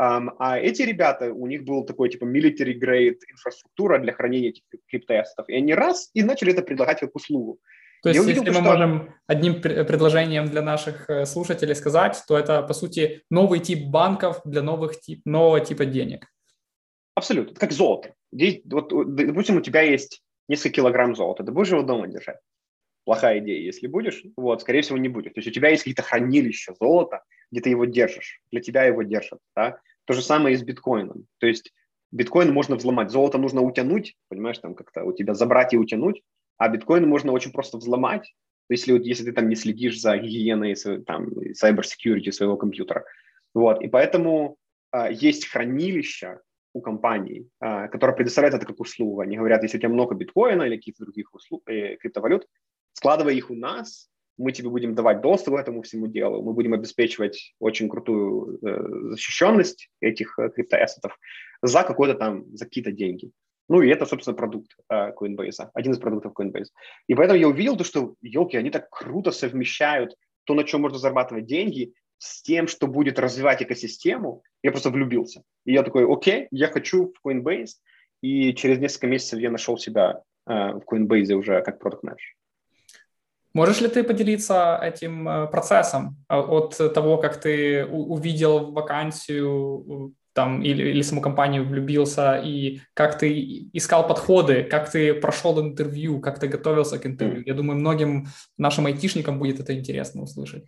Um, 0.00 0.30
а 0.38 0.58
эти 0.58 0.80
ребята, 0.80 1.30
у 1.30 1.46
них 1.46 1.64
был 1.64 1.84
такой 1.84 2.08
типа 2.08 2.24
military 2.24 2.78
grade 2.82 3.18
инфраструктура 3.30 3.98
для 3.98 4.14
хранения 4.14 4.48
этих 4.48 4.62
криптоассетов, 4.88 5.46
и 5.50 5.54
они 5.54 5.74
раз 5.74 6.10
и 6.14 6.22
начали 6.22 6.52
это 6.52 6.62
предлагать 6.62 7.00
как 7.00 7.14
услугу. 7.14 7.58
То 8.02 8.08
есть, 8.08 8.20
увидел, 8.20 8.42
если 8.42 8.58
мы 8.58 8.64
что... 8.64 8.72
можем 8.72 9.14
одним 9.26 9.60
предложением 9.60 10.46
для 10.46 10.62
наших 10.62 11.08
э, 11.10 11.26
слушателей 11.26 11.74
сказать, 11.74 12.22
то 12.26 12.38
это, 12.38 12.62
по 12.62 12.72
сути, 12.72 13.22
новый 13.30 13.60
тип 13.60 13.88
банков 13.88 14.40
для 14.44 14.62
новых 14.62 15.00
тип, 15.00 15.20
нового 15.24 15.60
типа 15.60 15.84
денег. 15.84 16.26
Абсолютно. 17.14 17.52
Это 17.52 17.60
как 17.60 17.72
золото. 17.72 18.14
Здесь, 18.32 18.62
вот, 18.64 18.88
допустим, 18.88 19.56
у 19.56 19.60
тебя 19.60 19.82
есть 19.82 20.22
несколько 20.48 20.76
килограмм 20.76 21.14
золота. 21.14 21.44
Ты 21.44 21.52
будешь 21.52 21.70
его 21.70 21.82
дома 21.82 22.08
держать? 22.08 22.38
Плохая 23.04 23.40
идея. 23.40 23.60
Если 23.60 23.86
будешь, 23.86 24.22
вот, 24.36 24.62
скорее 24.62 24.82
всего, 24.82 24.96
не 24.96 25.08
будет. 25.08 25.34
То 25.34 25.40
есть 25.40 25.48
у 25.48 25.52
тебя 25.52 25.68
есть 25.68 25.82
какие-то 25.82 26.02
хранилища 26.02 26.74
золота, 26.80 27.22
где 27.50 27.60
ты 27.60 27.70
его 27.70 27.84
держишь. 27.84 28.40
Для 28.50 28.62
тебя 28.62 28.84
его 28.84 29.02
держат. 29.02 29.40
Да? 29.54 29.78
То 30.06 30.14
же 30.14 30.22
самое 30.22 30.54
и 30.54 30.58
с 30.58 30.62
биткоином. 30.62 31.26
То 31.38 31.46
есть 31.46 31.72
биткоин 32.12 32.52
можно 32.52 32.76
взломать. 32.76 33.10
Золото 33.10 33.38
нужно 33.38 33.60
утянуть, 33.60 34.16
понимаешь, 34.28 34.58
там 34.58 34.74
как-то 34.74 35.04
у 35.04 35.12
тебя 35.12 35.34
забрать 35.34 35.74
и 35.74 35.78
утянуть, 35.78 36.22
а 36.60 36.68
биткоин 36.68 37.08
можно 37.08 37.32
очень 37.32 37.52
просто 37.52 37.78
взломать, 37.78 38.34
если, 38.68 38.92
если 39.02 39.24
ты 39.24 39.32
там 39.32 39.48
не 39.48 39.56
следишь 39.56 40.00
за 40.00 40.16
гигиеной, 40.16 40.76
там, 41.06 41.28
cyber 41.60 41.82
security 41.82 42.30
своего 42.30 42.56
компьютера. 42.56 43.04
Вот, 43.54 43.82
и 43.82 43.88
поэтому 43.88 44.58
а, 44.92 45.10
есть 45.10 45.48
хранилища, 45.48 46.40
у 46.72 46.80
компаний, 46.80 47.48
а, 47.60 47.88
которые 47.88 48.16
предоставляют 48.16 48.54
это 48.54 48.66
как 48.66 48.80
услугу. 48.80 49.20
Они 49.20 49.36
говорят, 49.36 49.62
если 49.62 49.78
у 49.78 49.80
тебя 49.80 49.88
много 49.88 50.14
биткоина 50.14 50.62
или 50.62 50.76
каких-то 50.76 51.04
других 51.04 51.34
услуг, 51.34 51.68
э, 51.68 51.96
криптовалют, 51.96 52.46
складывай 52.92 53.36
их 53.36 53.50
у 53.50 53.54
нас, 53.54 54.08
мы 54.38 54.52
тебе 54.52 54.68
будем 54.68 54.94
давать 54.94 55.20
доступ 55.20 55.56
к 55.56 55.58
этому 55.58 55.82
всему 55.82 56.06
делу, 56.06 56.42
мы 56.42 56.52
будем 56.52 56.72
обеспечивать 56.72 57.54
очень 57.58 57.88
крутую 57.88 58.58
э, 58.62 59.10
защищенность 59.10 59.90
этих 60.00 60.38
э, 60.38 60.50
криптоассетов 60.50 61.18
за 61.62 61.82
какой-то 61.82 62.14
там, 62.14 62.44
за 62.56 62.66
какие-то 62.66 62.92
деньги. 62.92 63.32
Ну 63.70 63.82
и 63.82 63.88
это, 63.88 64.04
собственно, 64.04 64.36
продукт 64.36 64.72
э, 64.88 65.12
Coinbase, 65.12 65.70
один 65.74 65.92
из 65.92 65.98
продуктов 65.98 66.32
Coinbase. 66.36 66.70
И 67.06 67.14
поэтому 67.14 67.38
я 67.38 67.46
увидел 67.46 67.76
то, 67.76 67.84
что, 67.84 68.16
елки, 68.20 68.56
они 68.56 68.68
так 68.68 68.90
круто 68.90 69.30
совмещают 69.30 70.16
то, 70.44 70.54
на 70.54 70.64
чем 70.64 70.80
можно 70.80 70.98
зарабатывать 70.98 71.46
деньги, 71.46 71.94
с 72.18 72.42
тем, 72.42 72.66
что 72.66 72.88
будет 72.88 73.20
развивать 73.20 73.62
экосистему, 73.62 74.42
я 74.64 74.72
просто 74.72 74.90
влюбился. 74.90 75.44
И 75.64 75.72
я 75.72 75.84
такой, 75.84 76.04
окей, 76.12 76.48
я 76.50 76.66
хочу 76.66 77.12
в 77.12 77.24
Coinbase, 77.24 77.76
и 78.22 78.52
через 78.54 78.80
несколько 78.80 79.06
месяцев 79.06 79.38
я 79.38 79.52
нашел 79.52 79.78
себя 79.78 80.20
э, 80.48 80.52
в 80.52 80.82
Coinbase 80.92 81.32
уже 81.34 81.62
как 81.62 81.78
продукт 81.78 82.02
менеджер 82.02 82.34
Можешь 83.54 83.80
ли 83.80 83.88
ты 83.88 84.02
поделиться 84.02 84.80
этим 84.82 85.28
э, 85.28 85.46
процессом 85.46 86.16
от 86.28 86.76
того, 86.76 87.18
как 87.18 87.40
ты 87.40 87.86
увидел 87.86 88.72
вакансию 88.72 90.12
там, 90.32 90.62
или, 90.62 90.90
или 90.90 91.02
саму 91.02 91.20
компанию 91.20 91.66
влюбился, 91.66 92.36
и 92.36 92.80
как 92.94 93.18
ты 93.18 93.68
искал 93.72 94.06
подходы, 94.06 94.62
как 94.64 94.90
ты 94.90 95.14
прошел 95.14 95.60
интервью, 95.60 96.20
как 96.20 96.38
ты 96.38 96.48
готовился 96.48 96.98
к 96.98 97.06
интервью? 97.06 97.42
Я 97.46 97.54
думаю, 97.54 97.78
многим 97.78 98.26
нашим 98.58 98.86
айтишникам 98.86 99.38
будет 99.38 99.60
это 99.60 99.76
интересно 99.76 100.22
услышать. 100.22 100.64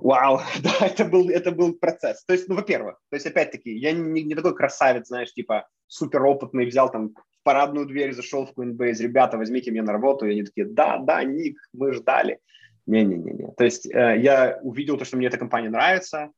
Вау, 0.00 0.40
да, 0.62 0.86
это 0.86 1.04
был, 1.06 1.30
это 1.30 1.50
был 1.50 1.72
процесс. 1.74 2.24
То 2.26 2.34
есть, 2.34 2.48
ну, 2.48 2.56
во-первых, 2.56 3.00
то 3.10 3.16
есть, 3.16 3.26
опять-таки, 3.26 3.72
я 3.74 3.92
не, 3.92 4.22
не 4.22 4.34
такой 4.34 4.54
красавец, 4.54 5.06
знаешь, 5.06 5.32
типа, 5.32 5.66
суперопытный, 5.86 6.66
взял 6.66 6.90
там 6.90 7.10
в 7.10 7.42
парадную 7.42 7.86
дверь, 7.86 8.12
зашел 8.12 8.46
в 8.46 8.52
Coinbase, 8.58 9.02
ребята, 9.02 9.38
возьмите 9.38 9.70
меня 9.70 9.82
на 9.82 9.92
работу, 9.92 10.26
и 10.26 10.32
они 10.32 10.42
такие, 10.42 10.66
да, 10.66 10.98
да, 10.98 11.24
Ник, 11.24 11.58
мы 11.72 11.92
ждали. 11.94 12.38
Не-не-не. 12.86 13.52
То 13.56 13.64
есть, 13.64 13.86
э, 13.86 14.20
я 14.20 14.58
увидел 14.62 14.98
то, 14.98 15.06
что 15.06 15.16
мне 15.16 15.28
эта 15.28 15.38
компания 15.38 15.70
нравится, 15.70 16.30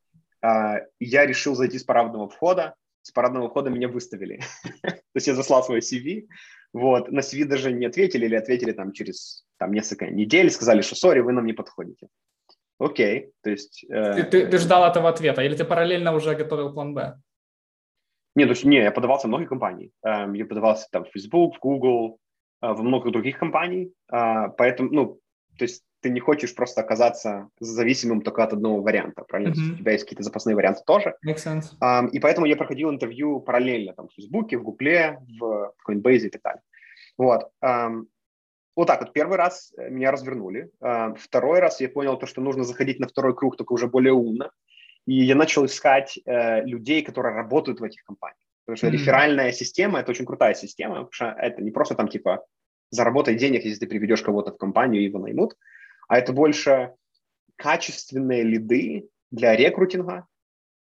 я 0.43 1.27
решил 1.27 1.55
зайти 1.55 1.79
с 1.79 1.85
парадного 1.85 2.29
входа, 2.29 2.75
с 3.03 3.11
парадного 3.13 3.49
входа 3.49 3.71
меня 3.71 3.89
выставили. 3.89 4.41
то 4.83 5.01
есть, 5.15 5.27
я 5.27 5.35
заслал 5.35 5.63
свой 5.65 5.81
CV, 5.81 6.27
вот, 6.73 7.11
на 7.11 7.21
CV 7.21 7.45
даже 7.45 7.73
не 7.73 7.87
ответили, 7.87 8.27
или 8.27 8.35
ответили 8.35 8.73
там 8.73 8.93
через 8.93 9.47
там, 9.59 9.73
несколько 9.73 10.07
недель, 10.07 10.51
сказали, 10.51 10.83
что, 10.83 10.95
сори, 10.97 11.21
вы 11.21 11.33
нам 11.33 11.47
не 11.47 11.53
подходите. 11.53 12.09
Окей, 12.79 13.31
то 13.43 13.51
есть... 13.51 13.85
Э, 13.89 14.15
ты, 14.15 14.25
ты, 14.25 14.47
ты 14.47 14.59
ждал 14.59 14.85
этого 14.85 15.09
ответа, 15.09 15.43
или 15.43 15.57
ты 15.57 15.65
параллельно 15.65 16.15
уже 16.15 16.35
готовил 16.35 16.75
план 16.75 16.95
Б? 16.95 17.19
Не, 18.35 18.45
то 18.45 18.51
есть, 18.51 18.65
не, 18.65 18.83
я 18.83 18.91
подавался 18.91 19.27
в 19.27 19.29
многие 19.29 19.47
компании. 19.47 19.91
Эм, 20.05 20.35
я 20.35 20.45
подавался 20.45 20.87
там 20.93 21.05
в 21.05 21.11
Facebook, 21.11 21.57
в 21.57 21.61
Google, 21.61 22.19
э, 22.61 22.71
в 22.71 22.83
много 22.83 23.11
других 23.11 23.39
компаний. 23.39 23.93
Э, 24.13 24.49
поэтому, 24.59 24.91
ну, 24.93 25.21
то 25.57 25.65
есть 25.65 25.85
ты 26.01 26.11
не 26.11 26.21
хочешь 26.21 26.55
просто 26.55 26.81
оказаться 26.81 27.49
зависимым 27.61 28.23
только 28.23 28.45
от 28.45 28.53
одного 28.53 28.81
варианта, 28.81 29.25
правильно? 29.25 29.53
Mm-hmm. 29.53 29.75
У 29.75 29.79
тебя 29.79 29.93
есть 29.93 30.05
какие-то 30.05 30.23
запасные 30.23 30.55
варианты 30.55 30.83
тоже. 30.87 31.17
Makes 31.27 31.45
sense. 31.45 31.65
Um, 31.83 32.11
и 32.11 32.21
поэтому 32.21 32.47
я 32.47 32.57
проходил 32.57 32.91
интервью 32.91 33.41
параллельно 33.41 33.93
там 33.93 34.09
в 34.09 34.13
Facebook, 34.13 34.53
в 34.53 34.63
Google, 34.63 35.23
в 35.39 35.73
Coinbase 35.89 36.27
и 36.27 36.31
так 36.31 36.43
далее. 36.43 36.63
Вот. 37.19 37.51
Um, 37.65 38.07
вот 38.77 38.87
так 38.87 39.01
вот, 39.01 39.15
первый 39.15 39.39
раз 39.39 39.73
э, 39.79 39.89
меня 39.89 40.11
развернули, 40.11 40.71
второй 41.17 41.61
раз 41.61 41.81
я 41.81 41.89
понял 41.89 42.19
то, 42.19 42.27
что 42.27 42.43
нужно 42.43 42.63
заходить 42.63 43.01
на 43.01 43.09
второй 43.09 43.35
круг, 43.35 43.57
только 43.57 43.73
уже 43.73 43.87
более 43.87 44.13
умно, 44.13 44.51
и 45.07 45.15
я 45.25 45.35
начал 45.35 45.65
искать 45.65 46.19
э, 46.27 46.63
людей, 46.65 47.03
которые 47.03 47.35
работают 47.35 47.81
в 47.81 47.85
этих 47.85 48.05
компаниях. 48.05 48.37
Потому 48.67 48.77
что 48.77 48.89
mm-hmm. 48.89 48.91
реферальная 48.91 49.53
система– 49.53 50.01
это 50.01 50.11
очень 50.11 50.27
крутая 50.27 50.55
система, 50.55 51.05
потому 51.05 51.13
что 51.13 51.27
это 51.27 51.63
не 51.63 51.71
просто 51.71 51.95
там 51.95 52.09
типа 52.09 52.45
заработай 52.91 53.35
денег, 53.35 53.65
если 53.65 53.81
ты 53.81 53.87
приведешь 53.87 54.23
кого-то 54.23 54.53
в 54.53 54.59
компанию 54.59 55.03
и 55.03 55.07
его 55.07 55.19
наймут, 55.19 55.57
а 56.09 56.19
это 56.19 56.33
больше 56.33 56.95
качественные 57.57 58.43
лиды 58.43 59.09
для 59.31 59.57
рекрутинга, 59.57 60.27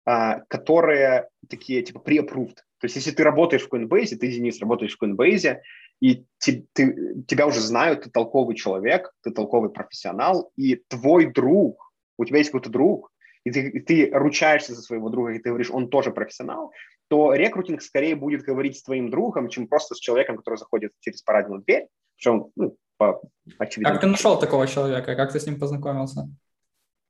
а, 0.07 0.41
которые 0.49 1.29
такие 1.49 1.83
типа 1.83 1.99
pre-approved. 1.99 2.57
То 2.79 2.87
есть 2.87 2.97
если 2.97 3.11
ты 3.11 3.23
работаешь 3.23 3.67
в 3.67 3.73
Coinbase, 3.73 4.17
ты, 4.17 4.31
Денис, 4.31 4.61
работаешь 4.61 4.97
в 4.97 5.03
Coinbase, 5.03 5.59
и 6.01 6.25
ты, 6.39 6.67
ты, 6.73 7.23
тебя 7.29 7.47
уже 7.47 7.61
знают, 7.61 8.03
ты 8.03 8.11
толковый 8.11 8.57
человек, 8.57 9.13
ты 9.23 9.31
толковый 9.31 9.71
профессионал, 9.71 10.51
и 10.57 10.77
твой 10.89 11.27
друг, 11.27 11.93
у 12.17 12.25
тебя 12.25 12.39
есть 12.39 12.51
какой-то 12.51 12.71
друг, 12.71 13.13
и 13.45 13.51
ты, 13.51 13.69
и 13.69 13.81
ты 13.81 14.11
ручаешься 14.13 14.75
за 14.75 14.83
своего 14.83 15.11
друга, 15.11 15.33
и 15.33 15.39
ты 15.39 15.51
говоришь, 15.51 15.71
он 15.71 15.91
тоже 15.91 16.11
профессионал, 16.11 16.73
то 17.11 17.35
рекрутинг 17.35 17.83
скорее 17.83 18.15
будет 18.15 18.43
говорить 18.43 18.79
с 18.79 18.85
твоим 18.85 19.11
другом, 19.11 19.49
чем 19.49 19.67
просто 19.67 19.97
с 19.97 19.99
человеком, 19.99 20.37
который 20.37 20.59
заходит 20.59 20.93
через 21.01 21.23
парадную 21.23 21.61
дверь, 21.61 21.89
он, 22.25 22.53
ну, 22.55 22.77
по 22.99 23.21
очевидно. 23.59 23.93
Как 23.93 24.01
ты 24.01 24.07
нашел 24.07 24.39
такого 24.39 24.69
человека? 24.69 25.17
Как 25.17 25.33
ты 25.33 25.41
с 25.41 25.47
ним 25.47 25.59
познакомился? 25.59 26.29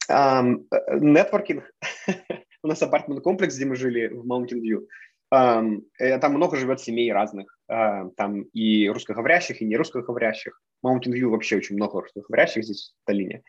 Нетворкинг. 0.08 1.64
Um, 2.08 2.14
У 2.62 2.68
нас 2.68 2.82
апартмент 2.82 3.22
комплекс, 3.22 3.56
где 3.56 3.66
мы 3.66 3.76
жили 3.76 4.08
в 4.08 4.26
Mountain 4.26 4.62
View. 4.62 4.86
Um, 5.34 5.82
там 6.18 6.32
много 6.32 6.56
живет 6.56 6.80
семей 6.80 7.12
разных, 7.12 7.58
uh, 7.70 8.10
там 8.16 8.42
и 8.54 8.88
русскоговорящих, 8.88 9.60
и 9.60 9.66
не 9.66 9.76
русскоговорящих. 9.76 10.58
Mountain 10.84 11.12
View 11.12 11.28
вообще 11.28 11.58
очень 11.58 11.76
много 11.76 12.00
русскоговорящих 12.00 12.64
здесь 12.64 12.94
в 13.02 13.06
долине. 13.06 13.42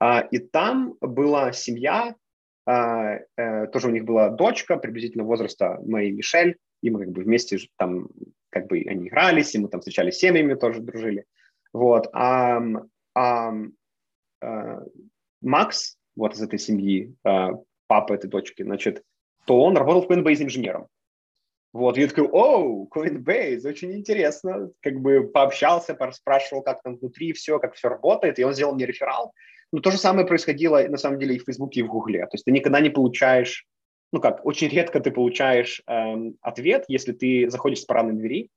Uh, 0.00 0.28
и 0.30 0.38
там 0.38 0.94
была 1.00 1.50
семья, 1.50 2.14
тоже 3.72 3.88
у 3.88 3.90
них 3.90 4.04
была 4.04 4.28
дочка 4.28 4.76
приблизительно 4.76 5.24
возраста 5.24 5.80
моей 5.86 6.12
Мишель, 6.12 6.58
и 6.82 6.90
мы 6.90 7.04
как 7.04 7.12
бы 7.12 7.22
вместе 7.22 7.58
там 7.76 8.08
как 8.50 8.66
бы 8.66 8.84
они 8.86 9.08
игрались, 9.08 9.54
и 9.54 9.58
мы 9.58 9.68
там 9.68 9.80
встречались 9.80 10.16
с 10.16 10.20
семьями, 10.20 10.54
тоже 10.54 10.80
дружили. 10.80 11.24
Вот. 11.72 12.08
А, 12.12 12.60
а, 13.14 13.52
а 14.42 14.82
Макс, 15.40 15.96
вот 16.16 16.34
из 16.34 16.42
этой 16.42 16.58
семьи, 16.58 17.14
а, 17.24 17.50
папа 17.86 18.14
этой 18.14 18.28
дочки, 18.28 18.62
значит, 18.62 19.02
то 19.46 19.62
он 19.62 19.76
работал 19.76 20.02
в 20.02 20.10
Coinbase 20.10 20.42
инженером. 20.42 20.88
Вот, 21.74 21.98
и 21.98 22.00
я 22.00 22.08
такой, 22.08 22.26
оу, 22.28 22.88
Coinbase, 22.88 23.68
очень 23.68 23.92
интересно, 23.92 24.70
как 24.80 25.00
бы 25.00 25.28
пообщался, 25.28 25.96
спрашивал, 26.12 26.62
как 26.62 26.82
там 26.82 26.96
внутри 26.96 27.32
все, 27.34 27.58
как 27.58 27.74
все 27.74 27.88
работает, 27.88 28.38
и 28.38 28.44
он 28.44 28.54
сделал 28.54 28.74
мне 28.74 28.86
реферал. 28.86 29.32
Но 29.72 29.80
то 29.80 29.90
же 29.90 29.98
самое 29.98 30.26
происходило, 30.26 30.82
на 30.88 30.96
самом 30.96 31.18
деле, 31.18 31.36
и 31.36 31.38
в 31.38 31.44
Фейсбуке, 31.44 31.80
и 31.80 31.82
в 31.82 31.88
Гугле. 31.88 32.20
То 32.20 32.34
есть 32.34 32.44
ты 32.44 32.52
никогда 32.52 32.80
не 32.80 32.90
получаешь, 32.90 33.66
ну 34.12 34.20
как, 34.20 34.44
очень 34.46 34.68
редко 34.68 35.00
ты 35.00 35.10
получаешь 35.10 35.82
эм, 35.86 36.36
ответ, 36.40 36.84
если 36.88 37.12
ты 37.12 37.50
заходишь 37.50 37.80
с 37.80 37.84
парадной 37.84 38.14
двери, 38.14 38.50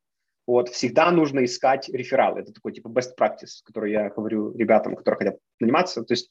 вот, 0.48 0.70
всегда 0.70 1.12
нужно 1.12 1.46
искать 1.46 1.90
рефералы. 1.90 2.40
Это 2.40 2.54
такой 2.54 2.74
типа 2.74 2.88
best 2.88 3.12
practice, 3.20 3.62
который 3.64 3.92
я 3.92 4.10
говорю 4.10 4.56
ребятам, 4.58 4.96
которые 4.96 5.18
хотят 5.18 5.40
наниматься. 5.60 6.04
То 6.04 6.14
есть 6.14 6.30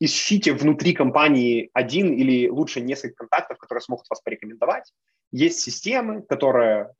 ищите 0.00 0.52
внутри 0.52 0.94
компании 0.94 1.70
один 1.74 2.12
или 2.12 2.48
лучше 2.48 2.80
несколько 2.80 3.16
контактов, 3.16 3.58
которые 3.58 3.82
смогут 3.82 4.06
вас 4.08 4.20
порекомендовать, 4.20 4.92
есть 5.32 5.60
системы, 5.60 6.22
которые 6.22 6.92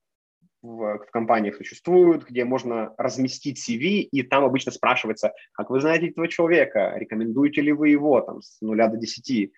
в, 0.63 0.99
в 0.99 1.11
компаниях 1.11 1.57
существуют, 1.57 2.29
где 2.29 2.45
можно 2.45 2.95
разместить 2.99 3.59
CV, 3.59 4.01
и 4.03 4.23
там 4.23 4.45
обычно 4.45 4.73
спрашивается, 4.73 5.33
как 5.53 5.71
вы 5.71 5.81
знаете 5.81 6.09
этого 6.09 6.29
человека, 6.29 6.93
рекомендуете 6.97 7.61
ли 7.61 7.73
вы 7.73 7.91
его 7.91 8.21
там 8.21 8.43
с 8.43 8.61
нуля 8.61 8.89
до 8.89 8.97
десяти, 8.97 9.53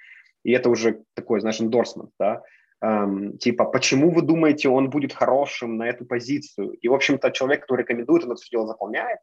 и 0.45 0.53
это 0.53 0.71
уже 0.71 1.03
такой, 1.15 1.41
знаешь, 1.41 1.61
эндорсмент, 1.61 2.11
да, 2.19 2.43
эм, 2.81 3.39
типа, 3.39 3.65
почему 3.65 4.11
вы 4.11 4.23
думаете, 4.23 4.69
он 4.69 4.91
будет 4.91 5.13
хорошим 5.13 5.77
на 5.77 5.89
эту 5.89 6.05
позицию, 6.05 6.73
и, 6.73 6.89
в 6.89 6.95
общем-то, 6.95 7.31
человек, 7.31 7.63
который 7.63 7.83
рекомендует, 7.83 8.25
он 8.25 8.33
это 8.33 8.41
все 8.41 8.57
дело 8.57 8.67
заполняет, 8.67 9.19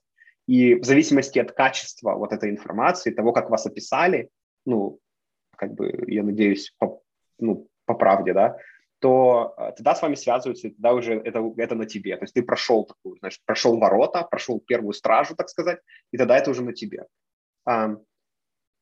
и 0.48 0.76
в 0.76 0.84
зависимости 0.84 1.40
от 1.40 1.52
качества 1.52 2.16
вот 2.16 2.34
этой 2.34 2.50
информации, 2.50 3.12
того, 3.12 3.32
как 3.34 3.50
вас 3.50 3.66
описали, 3.66 4.30
ну, 4.66 5.00
как 5.56 5.74
бы, 5.74 6.06
я 6.08 6.24
надеюсь, 6.24 6.74
по, 6.80 7.02
ну, 7.38 7.68
по 7.86 7.94
правде, 7.94 8.34
да, 8.34 8.58
то 9.00 9.54
э, 9.58 9.72
тогда 9.78 9.96
с 9.96 10.02
вами 10.02 10.16
связываются, 10.16 10.68
и 10.68 10.72
тогда 10.72 10.94
уже 10.94 11.16
это, 11.16 11.54
это 11.58 11.76
на 11.76 11.86
тебе. 11.86 12.18
То 12.18 12.24
есть 12.24 12.34
ты 12.34 12.44
прошел 12.44 12.86
такую, 12.86 13.18
значит, 13.20 13.42
прошел 13.46 13.78
ворота, 13.78 14.24
прошел 14.24 14.60
первую 14.60 14.94
стражу, 14.94 15.36
так 15.36 15.50
сказать, 15.50 15.80
и 16.12 16.18
тогда 16.18 16.38
это 16.38 16.52
уже 16.52 16.64
на 16.64 16.74
тебе. 16.74 17.06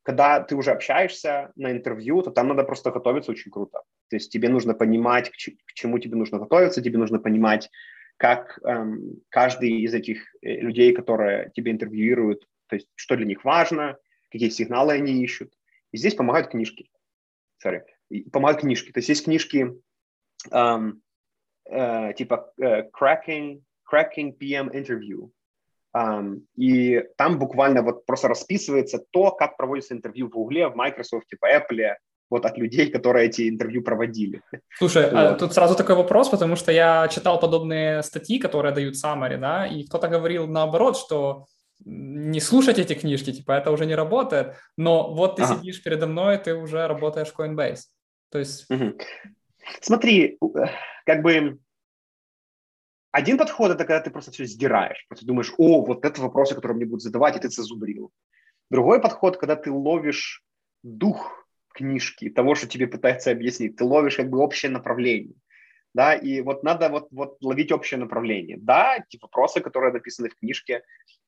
Когда 0.04 0.40
ты 0.40 0.56
уже 0.56 0.72
общаешься 0.72 1.52
на 1.56 1.72
интервью, 1.72 2.22
то 2.22 2.32
там 2.32 2.48
надо 2.48 2.64
просто 2.64 2.92
готовиться 2.92 3.32
очень 3.32 3.52
круто. 3.52 3.82
То 4.10 4.16
есть 4.16 4.32
тебе 4.32 4.48
нужно 4.48 4.74
понимать, 4.74 5.30
к, 5.30 5.36
чему 5.36 6.00
тебе 6.00 6.16
нужно 6.16 6.40
готовиться, 6.40 6.82
тебе 6.82 6.98
нужно 6.98 7.20
понимать, 7.20 7.70
как 8.16 8.58
эм, 8.64 9.22
каждый 9.30 9.82
из 9.82 9.94
этих 9.94 10.24
э, 10.42 10.62
людей, 10.62 10.94
которые 10.94 11.52
тебе 11.54 11.72
интервьюируют, 11.72 12.48
то 12.68 12.76
есть 12.78 12.88
что 12.96 13.16
для 13.16 13.26
них 13.26 13.44
важно, 13.44 13.98
какие 14.32 14.50
сигналы 14.50 14.94
они 14.94 15.24
ищут. 15.24 15.54
И 15.92 15.98
здесь 15.98 16.16
помогают 16.16 16.50
книжки. 16.50 16.90
Sorry. 17.64 17.82
Помогают 18.32 18.62
книжки. 18.62 18.92
То 18.92 19.00
есть 19.00 19.10
есть 19.10 19.26
книжки 19.26 19.74
um, 20.52 20.94
uh, 21.72 22.14
типа 22.14 22.52
uh, 22.62 22.84
cracking, 22.92 23.62
cracking 23.92 24.38
PM 24.38 24.72
interview. 24.72 25.30
Um, 25.96 26.42
и 26.56 27.04
там 27.18 27.40
буквально 27.40 27.82
вот 27.82 28.06
просто 28.06 28.28
расписывается 28.28 29.00
то, 29.12 29.32
как 29.32 29.58
проводится 29.58 29.94
интервью 29.94 30.28
в 30.28 30.32
Гугле, 30.32 30.68
в 30.68 30.76
Microsoft, 30.76 31.28
в 31.32 31.44
Apple, 31.44 31.96
вот 32.30 32.46
от 32.46 32.58
людей, 32.58 32.92
которые 32.92 33.28
эти 33.28 33.50
интервью 33.50 33.82
проводили. 33.84 34.42
Слушай, 34.78 35.10
а 35.10 35.12
вот. 35.12 35.16
а 35.16 35.36
тут 35.36 35.54
сразу 35.54 35.76
такой 35.76 35.96
вопрос, 35.96 36.30
потому 36.30 36.56
что 36.56 36.72
я 36.72 37.08
читал 37.08 37.40
подобные 37.40 38.04
статьи, 38.04 38.38
которые 38.38 38.74
дают 38.74 38.96
summary, 38.96 39.38
да, 39.38 39.66
и 39.66 39.86
кто-то 39.86 40.08
говорил 40.08 40.48
наоборот, 40.48 40.98
что 40.98 41.46
не 41.86 42.40
слушать 42.40 42.80
эти 42.80 42.94
книжки, 42.94 43.32
типа 43.32 43.54
это 43.54 43.72
уже 43.72 43.86
не 43.86 43.96
работает, 43.96 44.56
но 44.78 45.14
вот 45.14 45.38
ты 45.38 45.44
ага. 45.44 45.56
сидишь 45.56 45.82
передо 45.84 46.08
мной, 46.08 46.38
ты 46.38 46.54
уже 46.54 46.88
работаешь 46.88 47.30
в 47.30 47.40
Coinbase. 47.40 47.82
То 48.32 48.40
есть... 48.40 48.70
Угу. 48.70 48.98
Смотри, 49.82 50.38
как 51.06 51.22
бы 51.22 51.60
один 53.12 53.38
подход– 53.38 53.72
это 53.72 53.86
когда 53.86 54.00
ты 54.00 54.12
просто 54.12 54.32
все 54.32 54.46
сдираешь, 54.46 55.06
просто 55.08 55.26
думаешь, 55.26 55.54
о, 55.58 55.86
вот 55.86 56.06
это 56.06 56.22
вопросы, 56.22 56.56
которые 56.56 56.76
мне 56.76 56.86
будут 56.86 57.02
задавать, 57.02 57.36
и 57.36 57.40
ты 57.40 57.50
зазубрил. 57.50 58.12
Другой 58.70 59.02
подход, 59.02 59.38
когда 59.38 59.56
ты 59.56 59.72
ловишь 59.72 60.44
дух 60.84 61.48
книжки, 61.74 62.30
того, 62.30 62.56
что 62.56 62.68
тебе 62.68 62.88
пытаются 62.88 63.32
объяснить, 63.32 63.76
ты 63.76 63.84
ловишь 63.84 64.18
как 64.18 64.30
бы 64.30 64.40
общее 64.40 64.72
направление 64.72 65.36
да, 65.98 66.14
и 66.14 66.42
вот 66.42 66.64
надо 66.64 66.90
вот, 66.90 67.08
вот 67.10 67.38
ловить 67.42 67.72
общее 67.72 68.00
направление. 68.00 68.58
Да, 68.60 69.00
те 69.10 69.18
вопросы, 69.20 69.62
которые 69.62 69.92
написаны 69.92 70.30
в 70.30 70.36
книжке, 70.36 70.84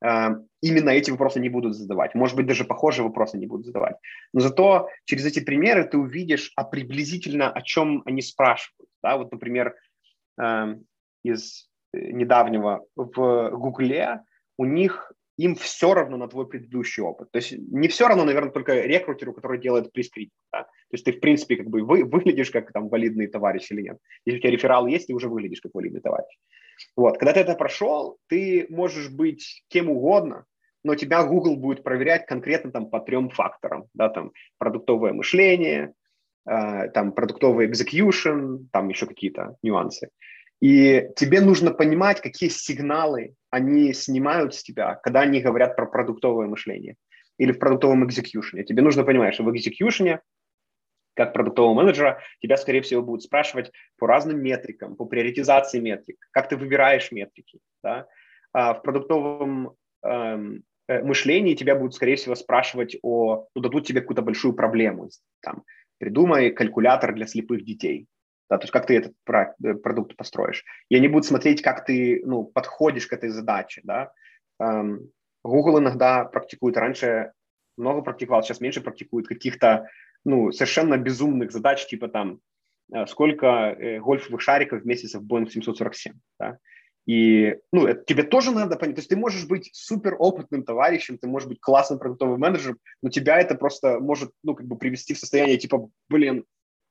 э, 0.06 0.30
именно 0.62 0.90
эти 0.92 1.10
вопросы 1.10 1.40
не 1.40 1.50
будут 1.50 1.76
задавать. 1.76 2.14
Может 2.14 2.36
быть, 2.36 2.46
даже 2.46 2.66
похожие 2.66 3.04
вопросы 3.04 3.40
не 3.40 3.48
будут 3.48 3.66
задавать. 3.66 3.96
Но 4.32 4.42
зато 4.42 4.90
через 5.06 5.26
эти 5.26 5.40
примеры 5.40 5.86
ты 5.86 5.98
увидишь, 5.98 6.52
а 6.56 6.64
приблизительно 6.64 7.52
о 7.52 7.64
чем 7.64 8.04
они 8.06 8.22
спрашивают. 8.22 8.92
Да, 9.02 9.18
вот, 9.18 9.32
например, 9.32 9.76
э, 10.40 10.76
из 11.24 11.68
недавнего 11.92 12.86
в 12.96 13.50
Гугле 13.50 14.22
у 14.60 14.66
них 14.66 15.12
им 15.40 15.56
все 15.56 15.94
равно 15.94 16.18
на 16.18 16.28
твой 16.28 16.48
предыдущий 16.48 17.02
опыт. 17.02 17.32
То 17.32 17.38
есть 17.38 17.54
не 17.54 17.88
все 17.88 18.08
равно, 18.08 18.26
наверное, 18.26 18.52
только 18.52 18.82
рекрутеру, 18.82 19.34
который 19.34 19.58
делает 19.58 19.94
прескрипт. 19.94 20.34
Да? 20.52 20.64
То 20.64 20.94
есть 20.94 21.06
ты, 21.06 21.14
в 21.14 21.22
принципе, 21.22 21.56
как 21.56 21.68
бы 21.68 21.82
вы, 21.82 22.04
выглядишь 22.04 22.52
как 22.52 22.74
там 22.74 22.90
валидный 22.90 23.28
товарищ 23.28 23.72
или 23.72 23.84
нет. 23.84 23.98
Если 24.26 24.40
у 24.40 24.42
тебя 24.42 24.52
реферал 24.52 24.88
есть, 24.88 25.08
ты 25.08 25.14
уже 25.14 25.30
выглядишь 25.30 25.62
как 25.62 25.74
валидный 25.74 26.02
товарищ. 26.02 26.38
Вот. 26.98 27.18
Когда 27.18 27.32
ты 27.32 27.40
это 27.40 27.56
прошел, 27.56 28.18
ты 28.28 28.66
можешь 28.70 29.10
быть 29.10 29.64
кем 29.70 29.90
угодно, 29.90 30.44
но 30.84 30.96
тебя 30.96 31.24
Google 31.24 31.56
будет 31.56 31.84
проверять 31.84 32.26
конкретно 32.26 32.72
там 32.72 32.90
по 32.90 33.00
трем 33.00 33.30
факторам. 33.30 33.86
Да? 33.94 34.10
Там 34.10 34.34
продуктовое 34.58 35.14
мышление, 35.14 35.94
э, 36.50 36.90
там 36.90 37.14
продуктовый 37.14 37.70
execution, 37.70 38.66
там 38.74 38.90
еще 38.90 39.06
какие-то 39.06 39.56
нюансы. 39.64 40.10
И 40.62 41.08
тебе 41.16 41.40
нужно 41.40 41.72
понимать, 41.72 42.20
какие 42.20 42.50
сигналы 42.50 43.36
они 43.50 43.94
снимают 43.94 44.54
с 44.54 44.64
тебя, 44.64 44.96
когда 44.96 45.22
они 45.22 45.42
говорят 45.42 45.76
про 45.76 45.86
продуктовое 45.86 46.48
мышление 46.48 46.96
или 47.38 47.52
в 47.52 47.60
продуктовом 47.60 48.06
экзекьюшене. 48.06 48.64
Тебе 48.64 48.82
нужно 48.82 49.04
понимать, 49.04 49.34
что 49.34 49.44
в 49.44 49.52
экзекьюшене, 49.52 50.22
как 51.16 51.34
продуктового 51.34 51.74
менеджера, 51.74 52.22
тебя, 52.42 52.58
скорее 52.58 52.82
всего, 52.82 53.02
будут 53.02 53.24
спрашивать 53.24 53.72
по 53.98 54.08
разным 54.08 54.42
метрикам, 54.42 54.96
по 54.96 55.06
приоритизации 55.06 55.80
метрик, 55.80 56.18
как 56.32 56.50
ты 56.50 56.58
выбираешь 56.58 57.12
метрики. 57.12 57.60
Да? 57.84 58.08
А 58.54 58.74
в 58.74 58.82
продуктовом 58.82 59.76
эм, 60.04 60.64
э, 60.88 61.02
мышлении 61.04 61.56
тебя 61.56 61.76
будут, 61.76 61.96
скорее 61.96 62.16
всего, 62.16 62.36
спрашивать 62.36 62.98
о, 63.02 63.48
ну, 63.56 63.62
дадут 63.62 63.88
тебе 63.88 64.02
какую-то 64.02 64.22
большую 64.22 64.54
проблему. 64.54 65.10
Там, 65.42 65.64
придумай 65.98 66.52
калькулятор 66.52 67.14
для 67.14 67.26
слепых 67.26 67.64
детей 67.64 68.08
да, 68.50 68.58
то 68.58 68.64
есть 68.64 68.72
как 68.72 68.88
ты 68.88 68.98
этот 68.98 69.14
э, 69.28 69.74
продукт 69.76 70.16
построишь. 70.16 70.64
И 70.90 70.96
они 70.96 71.08
будут 71.08 71.26
смотреть, 71.26 71.62
как 71.62 71.86
ты 71.86 72.22
ну, 72.26 72.44
подходишь 72.44 73.08
к 73.08 73.14
этой 73.14 73.30
задаче. 73.30 73.82
Да. 73.84 74.12
Google 75.44 75.80
иногда 75.80 76.26
практикует, 76.26 76.76
раньше 76.78 77.32
много 77.78 78.02
практиковал, 78.02 78.44
сейчас 78.44 78.60
меньше 78.60 78.82
практикует 78.82 79.28
каких-то 79.28 79.88
ну, 80.26 80.52
совершенно 80.52 80.98
безумных 80.98 81.52
задач, 81.52 81.88
типа 81.88 82.10
там, 82.10 82.40
э, 82.94 83.06
сколько 83.08 83.46
э, 83.48 84.00
гольфовых 84.00 84.42
шариков 84.42 84.82
в 84.82 84.86
месяц 84.86 85.16
в 85.16 85.26
Boeing 85.26 85.50
747. 85.50 86.14
Да? 86.40 86.58
И 87.06 87.56
ну, 87.72 87.88
это 87.88 88.04
тебе 88.04 88.24
тоже 88.24 88.52
надо 88.52 88.76
понять. 88.76 88.96
То 88.96 89.00
есть 89.00 89.10
ты 89.10 89.16
можешь 89.16 89.48
быть 89.48 89.70
супер 89.74 90.16
опытным 90.20 90.64
товарищем, 90.64 91.18
ты 91.18 91.28
можешь 91.28 91.48
быть 91.48 91.62
классным 91.62 92.00
продуктовым 92.00 92.40
менеджером, 92.40 92.78
но 93.02 93.10
тебя 93.10 93.40
это 93.40 93.56
просто 93.56 94.00
может 94.00 94.32
ну, 94.44 94.56
как 94.56 94.68
бы 94.68 94.78
привести 94.78 95.14
в 95.14 95.20
состояние 95.20 95.58
типа, 95.58 95.90
блин, 96.10 96.46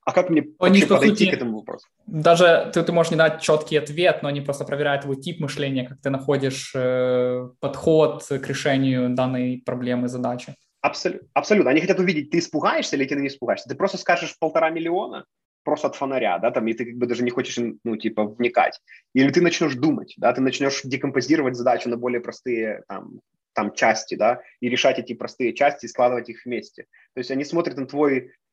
а 0.09 0.13
как 0.13 0.31
мне 0.31 0.47
они, 0.59 0.81
подойти 0.81 1.27
сути, 1.27 1.31
к 1.31 1.35
этому 1.35 1.59
вопросу? 1.59 1.87
Даже 2.07 2.71
ты, 2.73 2.83
ты 2.83 2.93
можешь 2.93 3.11
не 3.11 3.19
дать 3.19 3.43
четкий 3.43 3.77
ответ, 3.77 4.23
но 4.23 4.31
они 4.31 4.41
просто 4.41 4.65
проверяют 4.65 5.03
твой 5.03 5.17
тип 5.17 5.39
мышления, 5.39 5.87
как 5.87 6.01
ты 6.01 6.09
находишь 6.09 6.73
э, 6.75 7.51
подход 7.61 8.25
к 8.27 8.49
решению 8.49 9.11
данной 9.11 9.63
проблемы, 9.67 10.09
задачи. 10.09 10.55
Абсолютно. 10.81 11.29
Абсолютно. 11.35 11.71
Они 11.73 11.83
хотят 11.83 11.99
увидеть, 11.99 12.31
ты 12.31 12.39
испугаешься 12.39 12.97
или 12.97 13.05
ты 13.05 13.17
не 13.17 13.29
испугаешься. 13.29 13.69
Ты 13.69 13.75
просто 13.75 13.99
скажешь 13.99 14.35
полтора 14.41 14.71
миллиона 14.71 15.27
просто 15.63 15.89
от 15.89 15.97
фонаря, 15.97 16.39
да, 16.39 16.53
там, 16.53 16.67
и 16.69 16.73
ты 16.73 16.87
как 16.87 16.95
бы 16.95 17.07
даже 17.07 17.23
не 17.23 17.31
хочешь, 17.31 17.59
ну, 17.85 17.97
типа, 17.99 18.25
вникать. 18.25 18.81
Или 19.13 19.31
ты 19.31 19.43
начнешь 19.43 19.75
думать, 19.75 20.15
да, 20.17 20.33
ты 20.33 20.41
начнешь 20.41 20.81
декомпозировать 20.85 21.55
задачу 21.55 21.91
на 21.91 21.99
более 21.99 22.23
простые, 22.23 22.83
там, 22.89 23.21
там 23.59 23.73
части, 23.73 24.15
да, 24.15 24.41
и 24.61 24.69
решать 24.69 25.01
эти 25.01 25.15
простые 25.15 25.53
части 25.53 25.87
и 25.87 25.89
складывать 25.89 26.29
их 26.29 26.45
вместе. 26.45 26.85
То 27.15 27.19
есть 27.19 27.33
они 27.33 27.45
смотрят 27.45 27.77
на 27.77 27.87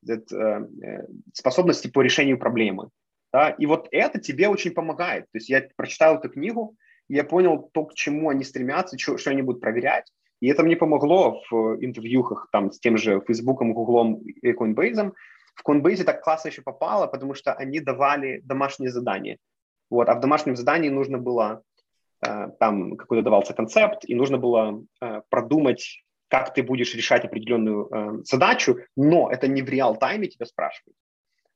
этот, 0.03 0.32
э, 0.32 0.68
э, 0.84 1.06
способности 1.32 1.88
по 1.88 2.01
решению 2.01 2.39
проблемы. 2.39 2.89
Да? 3.32 3.49
И 3.49 3.68
вот 3.68 3.88
это 3.91 4.20
тебе 4.20 4.47
очень 4.47 4.72
помогает. 4.72 5.26
То 5.26 5.38
есть 5.38 5.47
я 5.49 5.64
прочитал 5.76 6.18
эту 6.18 6.30
книгу, 6.30 6.76
я 7.08 7.24
понял 7.24 7.70
то, 7.72 7.86
к 7.86 7.93
чему 7.93 8.30
они 8.30 8.43
стремятся, 8.43 8.97
что, 8.97 9.18
что 9.18 9.30
они 9.30 9.43
будут 9.43 9.62
проверять. 9.62 10.12
И 10.41 10.47
это 10.47 10.64
мне 10.64 10.76
помогло 10.76 11.43
в 11.51 11.78
интервьюхах 11.86 12.49
там, 12.51 12.72
с 12.72 12.80
тем 12.80 12.97
же 12.97 13.22
Фейсбуком, 13.28 13.74
Гуглом 13.74 14.16
и 14.16 14.53
Coinbase. 14.53 15.12
В 15.53 15.70
Coinbase 15.70 16.03
так 16.03 16.24
классно 16.24 16.49
еще 16.49 16.64
попало, 16.64 17.06
потому 17.06 17.36
что 17.36 17.53
они 17.53 17.80
давали 17.80 18.41
домашние 18.43 18.89
задания. 18.89 19.38
Вот, 19.91 20.10
а 20.10 20.16
в 20.16 20.20
домашнем 20.20 20.56
задании 20.56 20.89
нужно 20.89 21.20
было, 21.20 21.62
там 22.59 22.97
какой-то 22.97 23.23
давался 23.23 23.53
концепт, 23.53 24.05
и 24.05 24.15
нужно 24.15 24.38
было 24.38 24.84
э, 25.01 25.21
продумать 25.30 26.05
как 26.28 26.53
ты 26.53 26.63
будешь 26.63 26.95
решать 26.95 27.23
определенную 27.23 27.88
э, 27.91 28.23
задачу, 28.23 28.80
но 28.95 29.30
это 29.30 29.47
не 29.47 29.61
в 29.61 29.69
реал-тайме 29.69 30.28
тебя 30.28 30.45
спрашивают, 30.45 30.97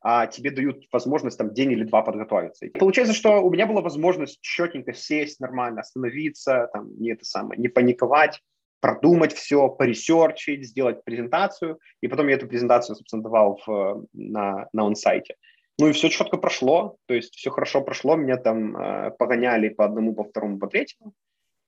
а 0.01 0.27
тебе 0.27 0.51
дают 0.51 0.85
возможность 0.91 1.37
там 1.37 1.53
день 1.53 1.71
или 1.71 1.83
два 1.83 2.01
подготовиться. 2.01 2.65
И 2.65 2.69
получается, 2.69 3.13
что 3.13 3.41
у 3.41 3.49
меня 3.49 3.65
была 3.65 3.81
возможность 3.81 4.39
четенько 4.41 4.93
сесть, 4.93 5.39
нормально 5.39 5.81
остановиться, 5.81 6.69
там, 6.71 6.95
не 6.99 7.11
это 7.11 7.25
самое, 7.25 7.59
не 7.59 7.67
паниковать, 7.67 8.41
продумать 8.79 9.33
все, 9.33 9.67
поресерчить, 9.69 10.65
сделать 10.65 11.03
презентацию, 11.03 11.79
и 12.01 12.07
потом 12.07 12.27
я 12.27 12.35
эту 12.35 12.47
презентацию, 12.47 12.95
собственно, 12.95 13.23
давал 13.23 13.59
в, 13.65 14.05
на, 14.13 14.69
на 14.71 14.85
онсайте. 14.85 15.35
Ну 15.79 15.87
и 15.87 15.93
все 15.93 16.09
четко 16.09 16.37
прошло, 16.37 16.97
то 17.05 17.13
есть 17.13 17.35
все 17.35 17.49
хорошо 17.49 17.81
прошло, 17.81 18.17
меня 18.17 18.35
там 18.35 18.75
э, 18.75 19.11
погоняли 19.11 19.69
по 19.69 19.85
одному, 19.85 20.13
по 20.13 20.25
второму, 20.25 20.59
по 20.59 20.67
третьему 20.67 21.13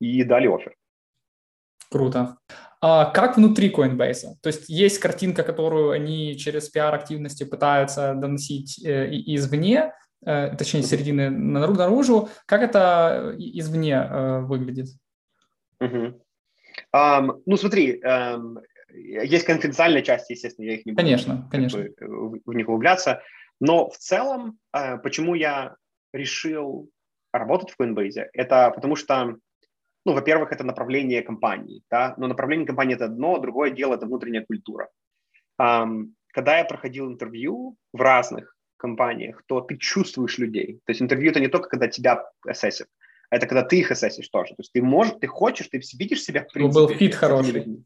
и 0.02 0.24
дали 0.24 0.48
офер. 0.48 0.76
Круто. 1.90 2.38
А 2.82 3.06
как 3.06 3.38
внутри 3.38 3.72
Coinbase? 3.72 4.36
То 4.42 4.48
есть 4.48 4.68
есть 4.68 5.00
картинка, 5.00 5.44
которую 5.44 5.92
они 5.92 6.38
через 6.38 6.70
пиар-активности 6.70 7.46
пытаются 7.46 8.14
доносить 8.14 8.84
э, 8.84 9.10
извне, 9.12 9.94
э, 10.26 10.56
точнее, 10.58 10.84
середины 10.84 11.30
наружу. 11.30 12.30
Как 12.46 12.64
это 12.64 13.34
извне 13.38 13.94
э, 13.94 14.40
выглядит? 14.42 14.88
Угу. 15.80 16.22
Um, 16.94 17.42
ну, 17.46 17.58
смотри, 17.58 18.02
um, 18.02 18.62
есть 18.94 19.46
конфиденциальные 19.46 20.04
части, 20.04 20.34
естественно, 20.34 20.66
я 20.66 20.74
их 20.74 20.86
не 20.86 20.92
буду 20.92 21.02
конечно, 21.02 21.48
конечно. 21.52 21.80
Бы, 21.80 22.42
в 22.46 22.54
них 22.54 22.68
углубляться, 22.68 23.22
но 23.62 23.90
в 23.90 23.98
целом, 23.98 24.58
uh, 24.76 24.98
почему 24.98 25.36
я 25.36 25.76
решил 26.12 26.90
работать 27.32 27.72
в 27.72 27.80
Coinbase, 27.80 28.28
это 28.34 28.72
потому 28.72 28.98
что, 28.98 29.38
ну, 30.06 30.14
во-первых, 30.14 30.52
это 30.52 30.66
направление 30.66 31.22
компании, 31.22 31.84
да, 31.90 32.14
но 32.18 32.28
направление 32.28 32.68
компании 32.68 32.96
это 32.96 33.06
одно, 33.06 33.40
другое 33.40 33.72
дело 33.72 33.96
это 33.96 34.06
внутренняя 34.06 34.46
культура. 34.46 34.90
Когда 35.58 36.58
я 36.58 36.66
проходил 36.66 37.08
интервью 37.08 37.78
в 37.94 38.02
разных 38.02 38.58
компаниях, 38.78 39.44
то 39.46 39.62
ты 39.62 39.78
чувствуешь 39.78 40.40
людей. 40.40 40.82
То 40.86 40.92
есть 40.92 41.02
интервью 41.02 41.32
это 41.32 41.40
не 41.40 41.48
только 41.48 41.70
когда 41.70 41.88
тебя 41.88 42.26
ассесят, 42.46 42.88
это 43.30 43.48
когда 43.48 43.64
ты 43.64 43.80
их 43.80 43.92
ассесишь 43.92 44.28
тоже. 44.30 44.56
То 44.56 44.62
есть 44.62 44.74
ты 44.74 44.82
можешь, 44.82 45.14
ты 45.22 45.28
хочешь, 45.28 45.68
ты 45.68 45.80
видишь 45.98 46.24
себя 46.24 46.44
в 46.44 46.52
принципе. 46.52 46.80
Был 46.80 46.90
фит 46.90 47.16
хороший. 47.16 47.86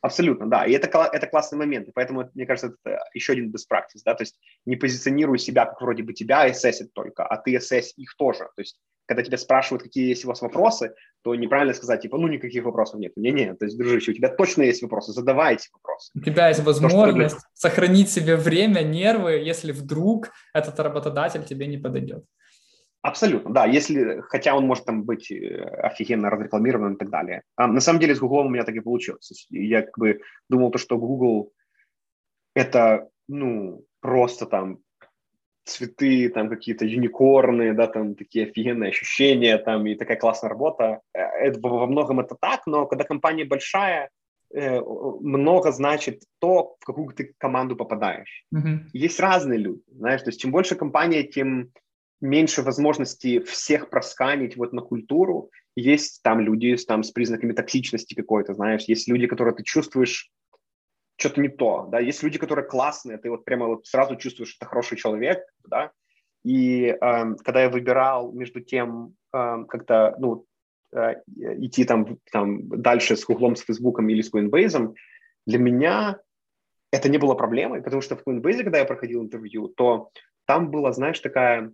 Абсолютно, 0.00 0.46
да. 0.46 0.64
И 0.64 0.72
это, 0.72 0.88
это 1.12 1.26
классный 1.26 1.58
момент. 1.58 1.88
И 1.88 1.92
поэтому, 1.92 2.30
мне 2.34 2.46
кажется, 2.46 2.74
это 2.84 2.98
еще 3.14 3.32
один 3.32 3.50
best 3.50 3.66
practice, 3.72 4.02
да, 4.04 4.14
то 4.14 4.22
есть 4.22 4.38
не 4.64 4.76
позиционируй 4.76 5.38
себя 5.38 5.66
как 5.66 5.80
вроде 5.80 6.02
бы 6.02 6.12
тебя 6.12 6.42
ассесит 6.42 6.92
только, 6.92 7.24
а 7.24 7.36
ты 7.36 7.56
ассесс 7.56 7.92
их 7.96 8.14
тоже. 8.16 8.48
То 8.56 8.62
есть 8.62 8.78
когда 9.06 9.22
тебя 9.22 9.38
спрашивают, 9.38 9.82
какие 9.82 10.08
есть 10.08 10.24
у 10.24 10.28
вас 10.28 10.42
вопросы, 10.42 10.94
то 11.22 11.34
неправильно 11.34 11.74
сказать, 11.74 12.02
типа, 12.02 12.18
ну, 12.18 12.28
никаких 12.28 12.64
вопросов 12.64 13.00
нет. 13.00 13.12
Не-не, 13.16 13.54
то 13.54 13.64
есть, 13.64 13.78
дружище, 13.78 14.10
у 14.10 14.14
тебя 14.14 14.28
точно 14.28 14.62
есть 14.62 14.82
вопросы, 14.82 15.12
задавайте 15.12 15.68
вопросы. 15.72 16.10
У 16.14 16.20
тебя 16.20 16.48
есть 16.48 16.62
возможность 16.62 17.36
то, 17.36 17.40
что... 17.40 17.48
сохранить 17.54 18.10
себе 18.10 18.36
время, 18.36 18.80
нервы, 18.82 19.32
если 19.32 19.72
вдруг 19.72 20.30
этот 20.52 20.78
работодатель 20.80 21.44
тебе 21.44 21.66
не 21.66 21.78
подойдет. 21.78 22.24
Абсолютно, 23.06 23.52
да, 23.52 23.66
если, 23.66 24.20
хотя 24.22 24.56
он 24.56 24.66
может 24.66 24.84
там 24.84 25.04
быть 25.04 25.30
э, 25.30 25.62
офигенно 25.62 26.28
разрекламированным 26.28 26.94
и 26.94 26.98
так 26.98 27.08
далее. 27.08 27.42
А, 27.54 27.68
на 27.68 27.80
самом 27.80 28.00
деле 28.00 28.16
с 28.16 28.18
Google 28.18 28.46
у 28.46 28.48
меня 28.48 28.64
так 28.64 28.74
и 28.74 28.80
получилось. 28.80 29.46
Я 29.48 29.82
как 29.82 29.96
бы 29.96 30.20
думал 30.48 30.72
то, 30.72 30.78
что 30.78 30.98
Google 30.98 31.52
это, 32.56 33.08
ну, 33.28 33.84
просто 34.00 34.46
там 34.46 34.78
цветы, 35.64 36.28
там 36.30 36.48
какие-то 36.48 36.84
юникорны, 36.84 37.74
да, 37.74 37.86
там 37.86 38.16
такие 38.16 38.46
офигенные 38.46 38.90
ощущения, 38.90 39.56
там 39.58 39.86
и 39.86 39.94
такая 39.94 40.16
классная 40.16 40.50
работа. 40.50 41.00
Э, 41.14 41.20
это 41.20 41.60
во 41.60 41.86
многом 41.86 42.18
это 42.18 42.34
так, 42.34 42.66
но 42.66 42.86
когда 42.86 43.04
компания 43.04 43.44
большая, 43.44 44.10
э, 44.52 44.80
много 44.80 45.70
значит 45.70 46.24
то, 46.40 46.74
в 46.80 46.84
какую 46.84 47.14
ты 47.14 47.34
команду 47.38 47.76
попадаешь. 47.76 48.44
Mm-hmm. 48.52 48.78
Есть 48.94 49.20
разные 49.20 49.60
люди, 49.60 49.82
знаешь, 49.92 50.22
то 50.22 50.30
есть 50.30 50.40
чем 50.40 50.50
больше 50.50 50.74
компания, 50.74 51.22
тем 51.22 51.70
меньше 52.20 52.62
возможности 52.62 53.40
всех 53.40 53.90
просканить 53.90 54.56
вот 54.56 54.72
на 54.72 54.82
культуру. 54.82 55.50
Есть 55.76 56.22
там 56.22 56.40
люди 56.40 56.76
с, 56.76 56.86
там, 56.86 57.02
с 57.02 57.10
признаками 57.10 57.52
токсичности 57.52 58.14
какой-то, 58.14 58.54
знаешь, 58.54 58.84
есть 58.84 59.08
люди, 59.08 59.26
которые 59.26 59.54
ты 59.54 59.62
чувствуешь 59.62 60.30
что-то 61.18 61.40
не 61.40 61.48
то, 61.48 61.88
да, 61.90 61.98
есть 61.98 62.22
люди, 62.22 62.38
которые 62.38 62.66
классные, 62.66 63.16
ты 63.16 63.30
вот 63.30 63.44
прямо 63.44 63.66
вот 63.66 63.86
сразу 63.86 64.16
чувствуешь, 64.16 64.50
что 64.50 64.64
это 64.64 64.70
хороший 64.70 64.98
человек, 64.98 65.40
да, 65.66 65.92
и 66.44 66.88
э, 66.88 66.96
когда 67.00 67.62
я 67.62 67.70
выбирал 67.70 68.32
между 68.32 68.60
тем, 68.60 69.14
э, 69.32 69.64
как-то, 69.68 70.14
ну, 70.18 70.46
э, 70.94 71.14
идти 71.26 71.84
там, 71.84 72.18
там 72.30 72.68
дальше 72.68 73.16
с 73.16 73.24
Гуглом, 73.24 73.56
с 73.56 73.62
Фейсбуком 73.62 74.08
или 74.08 74.20
с 74.20 74.32
Coinbase, 74.32 74.94
для 75.46 75.58
меня 75.58 76.20
это 76.92 77.08
не 77.08 77.18
было 77.18 77.34
проблемой, 77.34 77.82
потому 77.82 78.02
что 78.02 78.16
в 78.16 78.22
Coinbase, 78.24 78.62
когда 78.62 78.78
я 78.78 78.84
проходил 78.84 79.22
интервью, 79.22 79.68
то 79.68 80.10
там 80.44 80.70
была, 80.70 80.92
знаешь, 80.92 81.18
такая, 81.18 81.72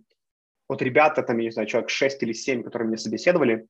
вот 0.69 0.81
ребята, 0.81 1.23
там, 1.23 1.37
я 1.37 1.45
не 1.45 1.51
знаю, 1.51 1.67
человек 1.67 1.89
6 1.89 2.23
или 2.23 2.33
7, 2.33 2.63
которые 2.63 2.87
меня 2.87 2.97
собеседовали, 2.97 3.67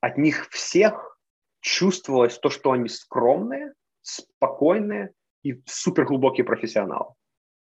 от 0.00 0.18
них 0.18 0.48
всех 0.50 1.18
чувствовалось 1.60 2.38
то, 2.38 2.50
что 2.50 2.72
они 2.72 2.88
скромные, 2.88 3.72
спокойные 4.02 5.10
и 5.42 5.60
супер 5.66 6.04
глубокие 6.04 6.44
профессионалы. 6.44 7.14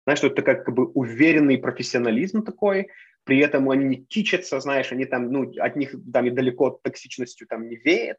Знаешь, 0.05 0.19
что 0.19 0.27
это 0.27 0.41
как, 0.41 0.65
как 0.65 0.75
бы 0.75 0.87
уверенный 0.87 1.57
профессионализм 1.57 2.43
такой, 2.43 2.89
при 3.23 3.39
этом 3.39 3.69
они 3.69 3.85
не 3.85 4.05
тичатся, 4.05 4.59
знаешь, 4.59 4.91
они 4.91 5.05
там, 5.05 5.31
ну, 5.31 5.51
от 5.59 5.75
них 5.75 5.95
там 6.11 6.25
недалеко 6.25 6.71
токсичностью 6.83 7.47
там 7.47 7.67
не 7.67 7.75
веет, 7.75 8.17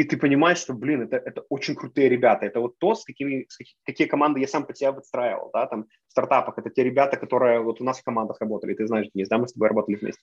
и 0.00 0.04
ты 0.04 0.16
понимаешь, 0.16 0.58
что, 0.58 0.74
блин, 0.74 1.02
это, 1.02 1.16
это 1.16 1.44
очень 1.48 1.74
крутые 1.74 2.08
ребята, 2.08 2.46
это 2.46 2.60
вот 2.60 2.78
то, 2.78 2.94
с 2.94 3.04
какими, 3.04 3.46
с 3.48 3.56
какие, 3.56 3.76
какие 3.84 4.06
команды 4.06 4.40
я 4.40 4.48
сам 4.48 4.66
по 4.66 4.74
себе 4.74 4.90
выстраивал, 4.90 5.50
да, 5.52 5.66
там, 5.66 5.86
в 6.08 6.10
стартапах, 6.10 6.58
это 6.58 6.70
те 6.70 6.84
ребята, 6.84 7.16
которые 7.16 7.60
вот 7.60 7.80
у 7.80 7.84
нас 7.84 8.00
в 8.00 8.04
командах 8.04 8.40
работали, 8.40 8.74
ты 8.74 8.86
знаешь, 8.86 9.08
Денис, 9.14 9.28
да, 9.28 9.38
мы 9.38 9.48
с 9.48 9.52
тобой 9.52 9.68
работали 9.68 9.96
вместе. 9.96 10.22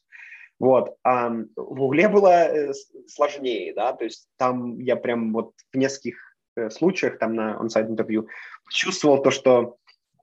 Вот. 0.60 0.96
А 1.04 1.30
в 1.56 1.82
Угле 1.82 2.10
было 2.10 2.48
э, 2.48 2.74
сложнее, 3.08 3.74
да, 3.74 3.94
то 3.94 4.04
есть 4.04 4.28
там 4.38 4.80
я 4.80 4.96
прям 4.96 5.34
вот 5.34 5.54
в 5.72 5.78
нескольких 5.78 6.30
Э, 6.60 6.70
случаях, 6.70 7.18
там 7.20 7.36
на 7.36 7.60
онсайт 7.60 7.90
интервью, 7.90 8.28
почувствовал 8.66 9.22
то, 9.22 9.32
что 9.32 9.78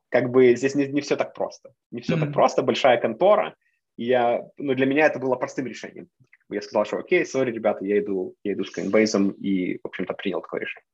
как 0.08 0.30
бы 0.30 0.54
здесь 0.56 0.74
не, 0.74 0.86
не 0.86 1.00
все 1.00 1.16
так 1.16 1.34
просто. 1.34 1.72
Не 1.90 2.00
все 2.00 2.14
mm-hmm. 2.14 2.20
так 2.20 2.32
просто, 2.32 2.62
большая 2.62 2.98
контора. 2.98 3.54
Я, 3.96 4.42
ну, 4.58 4.74
для 4.74 4.86
меня 4.86 5.06
это 5.06 5.18
было 5.18 5.36
простым 5.36 5.66
решением. 5.66 6.08
Я 6.48 6.62
сказал, 6.62 6.84
что 6.84 6.98
окей, 6.98 7.24
сори, 7.26 7.50
ребята, 7.50 7.84
я 7.84 7.98
иду, 7.98 8.34
я 8.44 8.52
иду 8.52 8.64
с 8.64 8.76
Coinbase 8.76 9.34
и, 9.34 9.78
в 9.78 9.86
общем-то, 9.86 10.14
принял 10.14 10.40
такое 10.40 10.60
решение. 10.60 10.86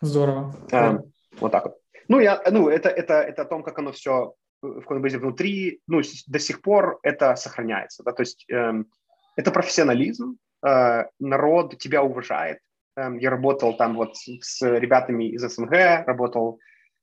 Здорово. 0.00 0.54
А, 0.72 0.98
вот 1.38 1.52
так 1.52 1.64
вот. 1.64 1.78
Ну, 2.08 2.20
я, 2.20 2.42
ну 2.50 2.68
это, 2.68 2.88
это, 2.88 3.14
это 3.14 3.42
о 3.42 3.44
том, 3.46 3.62
как 3.62 3.78
оно 3.78 3.92
все 3.92 4.34
в 4.62 4.80
Coinbase 4.80 5.18
внутри, 5.18 5.80
ну, 5.86 6.02
до 6.26 6.38
сих 6.38 6.60
пор 6.62 6.98
это 7.02 7.36
сохраняется, 7.36 8.02
да, 8.02 8.12
то 8.12 8.22
есть 8.22 8.44
эм, 8.50 8.90
это 9.36 9.50
профессионализм, 9.52 10.36
э, 10.66 11.04
народ 11.18 11.78
тебя 11.78 12.02
уважает, 12.02 12.58
Эм, 13.00 13.18
я 13.18 13.30
работал 13.30 13.76
там 13.76 13.94
вот 13.94 14.16
с 14.16 14.60
ребятами 14.62 15.30
из 15.30 15.42
СНГ, 15.42 16.06
работал 16.06 16.60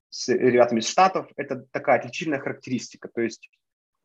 с 0.10 0.30
ребятами 0.30 0.80
из 0.80 0.90
Штатов. 0.90 1.28
Это 1.36 1.66
такая 1.72 2.00
отличительная 2.00 2.40
характеристика. 2.40 3.08
То 3.08 3.22
есть 3.22 3.50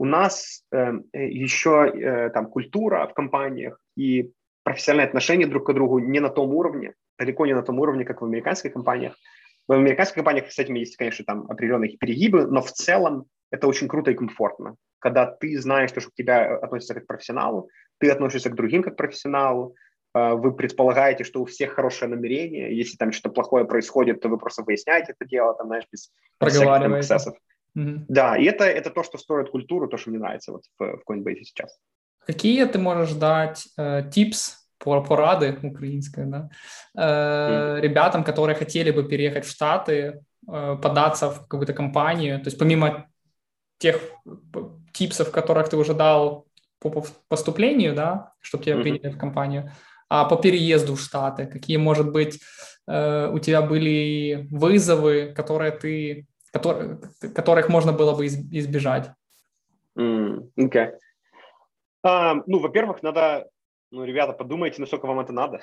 у 0.03 0.05
нас 0.05 0.65
э, 0.73 0.95
еще 1.13 1.93
э, 1.95 2.31
там 2.31 2.47
культура 2.47 3.07
в 3.07 3.15
компаниях 3.15 3.79
и 3.97 4.33
профессиональные 4.65 5.07
отношения 5.07 5.47
друг 5.47 5.69
к 5.69 5.73
другу 5.73 6.01
не 6.01 6.19
на 6.19 6.29
том 6.29 6.53
уровне, 6.53 6.95
далеко 7.17 7.47
не 7.47 7.55
на 7.55 7.63
том 7.63 7.79
уровне, 7.79 8.05
как 8.05 8.21
в 8.21 8.25
американских 8.25 8.73
компаниях. 8.73 9.15
В 9.69 9.73
американских 9.73 10.17
компаниях 10.17 10.51
с 10.51 10.59
этим 10.59 10.75
есть, 10.75 10.97
конечно, 10.97 11.25
там 11.25 11.47
определенные 11.49 11.97
перегибы, 11.97 12.49
но 12.49 12.63
в 12.63 12.73
целом 12.73 13.27
это 13.53 13.69
очень 13.69 13.87
круто 13.87 14.11
и 14.11 14.15
комфортно. 14.15 14.75
Когда 14.99 15.27
ты 15.27 15.57
знаешь, 15.61 15.91
что 15.91 16.01
к 16.01 16.15
тебе 16.15 16.35
относятся 16.35 16.95
как 16.95 17.05
к 17.05 17.07
профессионалу, 17.07 17.69
ты 17.99 18.11
относишься 18.11 18.51
к 18.51 18.57
другим 18.57 18.83
как 18.83 18.95
к 18.95 18.97
профессионалу, 18.97 19.77
а, 20.15 20.35
вы 20.35 20.53
предполагаете, 20.53 21.23
что 21.23 21.43
у 21.43 21.45
всех 21.45 21.75
хорошее 21.75 22.11
намерение, 22.11 22.77
если 22.77 22.97
там 22.97 23.13
что-то 23.13 23.33
плохое 23.33 23.67
происходит, 23.67 24.21
то 24.21 24.29
вы 24.29 24.37
просто 24.37 24.65
выясняете 24.65 25.13
это 25.17 25.29
дело, 25.29 25.55
там, 25.55 25.69
знаешь, 25.69 25.85
без 25.93 26.11
всяких 26.41 26.99
эксцессов. 26.99 27.37
Mm-hmm. 27.77 28.05
Да, 28.09 28.37
и 28.37 28.45
это, 28.45 28.64
это 28.64 28.91
то, 28.91 29.03
что 29.03 29.18
строит 29.18 29.51
культуру, 29.51 29.89
то, 29.89 29.97
что 29.97 30.11
мне 30.11 30.18
нравится 30.18 30.53
вот 30.53 30.62
в, 30.79 30.99
в 30.99 31.03
Coinbase 31.09 31.45
сейчас. 31.45 31.79
Какие 32.27 32.64
ты 32.66 32.79
можешь 32.79 33.12
дать 33.12 33.68
э, 33.79 34.09
tips, 34.11 34.57
порады 34.79 35.59
украинской, 35.62 36.25
да, 36.27 36.51
э, 36.95 37.01
mm-hmm. 37.01 37.81
ребятам, 37.81 38.25
которые 38.25 38.57
хотели 38.57 38.91
бы 38.91 39.05
переехать 39.05 39.45
в 39.45 39.51
Штаты, 39.51 40.20
э, 40.49 40.77
податься 40.83 41.31
в 41.31 41.47
какую-то 41.47 41.73
компанию, 41.73 42.39
то 42.39 42.49
есть 42.49 42.59
помимо 42.59 43.07
тех 43.79 44.01
типсов, 44.93 45.31
которых 45.31 45.68
ты 45.68 45.77
уже 45.77 45.95
дал 45.95 46.47
по 46.81 47.05
поступлению, 47.29 47.95
да, 47.95 48.33
чтобы 48.41 48.64
тебя 48.64 48.77
mm-hmm. 48.77 48.83
приняли 48.83 49.11
в 49.11 49.18
компанию, 49.18 49.73
а 50.09 50.25
по 50.25 50.37
переезду 50.37 50.95
в 50.95 51.01
Штаты? 51.01 51.47
Какие, 51.47 51.79
может 51.79 52.12
быть, 52.12 52.41
э, 52.87 53.31
у 53.33 53.39
тебя 53.39 53.62
были 53.62 54.47
вызовы, 54.51 55.33
которые 55.35 55.73
ты, 55.73 56.27
которые, 56.53 56.99
которых 57.35 57.69
можно 57.69 57.93
было 57.93 58.15
бы 58.15 58.27
избежать? 58.27 59.11
Mm, 59.99 60.51
okay. 60.59 60.93
uh, 62.07 62.43
ну, 62.47 62.59
во-первых, 62.59 63.03
надо, 63.03 63.49
ну, 63.91 64.05
ребята, 64.05 64.33
подумайте, 64.33 64.81
насколько 64.81 65.07
вам 65.07 65.21
это 65.21 65.33
надо, 65.33 65.61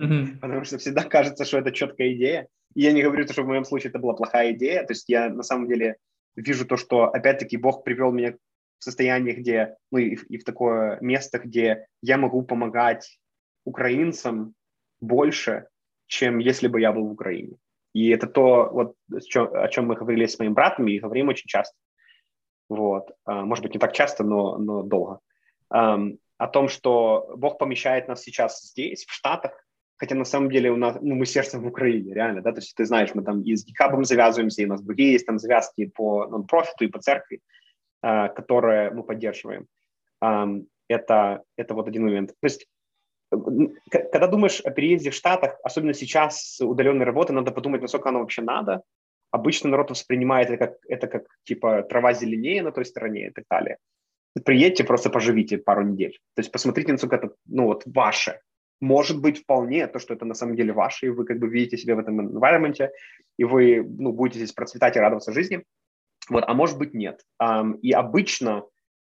mm-hmm. 0.00 0.38
потому 0.40 0.64
что 0.64 0.78
всегда 0.78 1.02
кажется, 1.02 1.44
что 1.44 1.58
это 1.58 1.72
четкая 1.72 2.12
идея. 2.12 2.48
И 2.74 2.82
я 2.82 2.92
не 2.92 3.02
говорю, 3.02 3.26
что 3.28 3.42
в 3.42 3.46
моем 3.46 3.64
случае 3.64 3.90
это 3.90 3.98
была 3.98 4.14
плохая 4.14 4.52
идея, 4.52 4.84
то 4.84 4.92
есть 4.92 5.08
я 5.08 5.28
на 5.28 5.42
самом 5.42 5.68
деле 5.68 5.96
вижу 6.36 6.66
то, 6.66 6.76
что, 6.76 7.04
опять-таки, 7.04 7.56
Бог 7.56 7.84
привел 7.84 8.12
меня 8.12 8.34
в 8.78 8.84
состояние, 8.84 9.34
где, 9.34 9.76
ну, 9.90 9.98
и, 9.98 10.16
и 10.28 10.38
в 10.38 10.44
такое 10.44 10.98
место, 11.00 11.38
где 11.38 11.86
я 12.02 12.18
могу 12.18 12.42
помогать 12.42 13.18
украинцам 13.64 14.54
больше, 15.00 15.68
чем 16.06 16.38
если 16.38 16.68
бы 16.68 16.80
я 16.80 16.92
был 16.92 17.06
в 17.06 17.12
Украине. 17.12 17.56
И 17.94 18.10
это 18.10 18.26
то, 18.26 18.68
вот, 18.70 18.96
о 19.10 19.68
чем 19.68 19.86
мы 19.86 19.94
говорили 19.94 20.26
с 20.26 20.38
моим 20.38 20.52
братом, 20.52 20.86
и 20.88 20.98
говорим 20.98 21.28
очень 21.28 21.48
часто. 21.48 21.74
Вот. 22.68 23.10
А, 23.24 23.44
может 23.44 23.62
быть, 23.62 23.72
не 23.74 23.80
так 23.80 23.92
часто, 23.94 24.24
но, 24.24 24.58
но 24.58 24.82
долго. 24.82 25.20
О 25.70 26.48
том, 26.52 26.68
что 26.68 27.32
Бог 27.36 27.58
помещает 27.58 28.08
нас 28.08 28.22
сейчас 28.22 28.60
здесь, 28.62 29.06
в 29.06 29.12
Штатах, 29.12 29.52
хотя 29.96 30.16
на 30.16 30.24
самом 30.24 30.50
деле 30.50 30.70
у 30.72 30.76
нас, 30.76 30.98
ну, 31.00 31.14
мы 31.14 31.24
сердцем 31.24 31.62
в 31.62 31.66
Украине, 31.68 32.12
реально, 32.12 32.42
да, 32.42 32.50
то 32.50 32.58
есть 32.58 32.74
ты 32.74 32.84
знаешь, 32.84 33.14
мы 33.14 33.22
там 33.22 33.42
и 33.42 33.54
с 33.54 33.64
Гикабом 33.64 34.04
завязываемся, 34.04 34.62
и 34.62 34.66
у 34.66 34.68
нас 34.68 34.82
другие 34.82 35.12
есть 35.12 35.26
там 35.26 35.38
завязки 35.38 35.86
по 35.86 36.26
нон-профиту 36.26 36.84
и 36.84 36.88
по 36.88 36.98
церкви, 36.98 37.40
которое 38.02 38.90
мы 38.90 39.04
поддерживаем. 39.04 39.66
Это, 40.20 41.42
это 41.56 41.74
вот 41.74 41.88
один 41.88 42.04
момент. 42.04 42.30
То 42.30 42.46
есть 42.46 42.66
когда 43.90 44.26
думаешь 44.26 44.60
о 44.60 44.70
переезде 44.70 45.10
в 45.10 45.14
Штатах, 45.14 45.58
особенно 45.62 45.94
сейчас 45.94 46.60
удаленной 46.60 47.04
работы, 47.04 47.32
надо 47.32 47.52
подумать, 47.52 47.82
насколько 47.82 48.08
оно 48.08 48.20
вообще 48.20 48.42
надо. 48.42 48.82
Обычно 49.30 49.70
народ 49.70 49.90
воспринимает 49.90 50.50
это 50.50 50.66
как, 50.66 50.76
это 50.88 51.06
как 51.06 51.24
типа 51.44 51.82
трава 51.82 52.12
зеленее 52.12 52.62
на 52.62 52.72
той 52.72 52.84
стороне 52.84 53.28
и 53.28 53.30
так 53.30 53.44
далее. 53.50 53.78
Приедьте, 54.44 54.84
просто 54.84 55.10
поживите 55.10 55.58
пару 55.58 55.82
недель. 55.82 56.18
То 56.34 56.40
есть 56.40 56.52
посмотрите, 56.52 56.92
насколько 56.92 57.16
это 57.16 57.30
ну, 57.46 57.64
вот, 57.64 57.82
ваше. 57.86 58.40
Может 58.80 59.20
быть 59.20 59.42
вполне 59.42 59.86
то, 59.86 59.98
что 59.98 60.14
это 60.14 60.24
на 60.24 60.34
самом 60.34 60.56
деле 60.56 60.72
ваше, 60.72 61.06
и 61.06 61.08
вы 61.10 61.24
как 61.24 61.38
бы 61.38 61.48
видите 61.48 61.76
себя 61.76 61.94
в 61.94 62.00
этом 62.00 62.20
environment, 62.20 62.88
и 63.38 63.44
вы 63.44 63.82
ну, 63.82 64.12
будете 64.12 64.38
здесь 64.38 64.52
процветать 64.52 64.96
и 64.96 65.00
радоваться 65.00 65.32
жизни. 65.32 65.64
Вот, 66.28 66.44
а 66.46 66.54
может 66.54 66.78
быть 66.78 66.94
нет. 66.94 67.20
И 67.82 67.92
обычно 67.92 68.64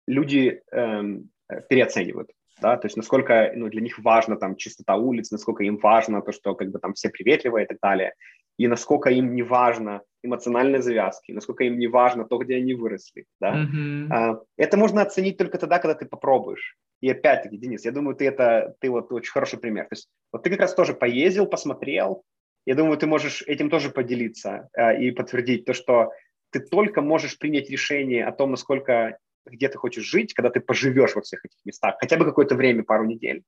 люди 0.07 0.63
эм, 0.73 1.31
переоценивают 1.69 2.31
да, 2.63 2.77
то 2.77 2.87
есть 2.87 2.97
насколько 2.97 3.53
ну, 3.55 3.69
для 3.69 3.83
них 3.83 3.99
важна 3.99 4.37
там 4.37 4.57
чистота 4.57 4.97
улиц, 4.97 5.31
насколько 5.31 5.65
им 5.65 5.77
важно 5.77 6.23
то, 6.23 6.33
что 6.33 6.55
как 6.55 6.71
бы 6.71 6.79
там 6.79 6.95
все 6.95 7.11
приветливые 7.11 7.65
и 7.65 7.69
так 7.69 7.79
далее, 7.83 8.15
и 8.59 8.69
насколько 8.69 9.11
им 9.11 9.35
не 9.35 9.43
важно 9.43 10.03
эмоциональные 10.23 10.81
завязки, 10.81 11.33
насколько 11.33 11.65
им 11.65 11.79
не 11.79 11.89
важно 11.89 12.25
то, 12.25 12.39
где 12.39 12.57
они 12.57 12.75
выросли, 12.75 13.27
да. 13.41 13.65
Mm-hmm. 13.65 14.39
Это 14.57 14.77
можно 14.77 15.03
оценить 15.03 15.37
только 15.37 15.59
тогда, 15.59 15.79
когда 15.79 15.95
ты 15.95 16.07
попробуешь. 16.07 16.77
И 17.01 17.11
опять-таки, 17.11 17.59
Денис, 17.59 17.85
я 17.85 17.91
думаю, 17.91 18.15
ты 18.15 18.27
это, 18.29 18.75
ты 18.81 18.89
вот 18.89 19.11
очень 19.13 19.33
хороший 19.33 19.59
пример. 19.59 19.85
То 19.85 19.95
есть 19.95 20.09
вот 20.33 20.45
ты 20.45 20.51
как 20.51 20.61
раз 20.61 20.75
тоже 20.75 20.95
поездил, 20.95 21.47
посмотрел, 21.47 22.23
я 22.65 22.75
думаю, 22.75 22.97
ты 22.97 23.07
можешь 23.07 23.43
этим 23.43 23.71
тоже 23.71 23.91
поделиться 23.91 24.69
э, 24.77 25.03
и 25.03 25.11
подтвердить 25.11 25.65
то, 25.65 25.75
что 25.75 26.11
ты 26.51 26.61
только 26.61 27.03
можешь 27.03 27.39
принять 27.39 27.71
решение 27.71 28.25
о 28.25 28.33
том, 28.33 28.53
насколько 28.53 29.19
где 29.47 29.69
ты 29.69 29.79
хочешь 29.79 30.05
жить, 30.05 30.35
когда 30.35 30.51
ты 30.51 30.61
поживешь 30.61 31.15
во 31.15 31.23
всех 31.23 31.45
этих 31.45 31.59
местах, 31.65 31.97
хотя 31.99 32.17
бы 32.17 32.25
какое-то 32.25 32.55
время, 32.55 32.85
пару 32.85 33.05
недель. 33.05 33.45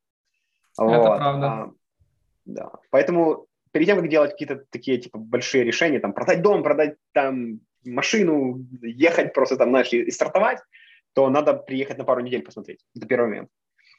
Это 0.79 0.87
вот. 0.87 1.19
правда. 1.19 1.47
А, 1.47 1.73
да. 2.45 2.73
Поэтому 2.91 3.47
перед 3.73 3.87
тем, 3.87 4.01
как 4.01 4.09
делать 4.09 4.33
какие-то 4.33 4.65
такие 4.71 4.99
типа 4.99 5.19
большие 5.19 5.65
решения, 5.65 6.01
там 6.01 6.13
продать 6.13 6.43
дом, 6.43 6.63
продать 6.63 6.97
там 7.13 7.61
машину, 7.85 8.67
ехать 8.83 9.35
просто 9.35 9.57
там, 9.57 9.71
знаешь, 9.71 9.93
и, 9.93 10.03
и 10.03 10.11
стартовать, 10.11 10.61
то 11.15 11.29
надо 11.31 11.55
приехать 11.55 11.99
на 11.99 12.05
пару 12.05 12.21
недель 12.21 12.43
посмотреть. 12.43 12.85
Это 12.97 13.07
первый 13.07 13.29
момент. 13.29 13.51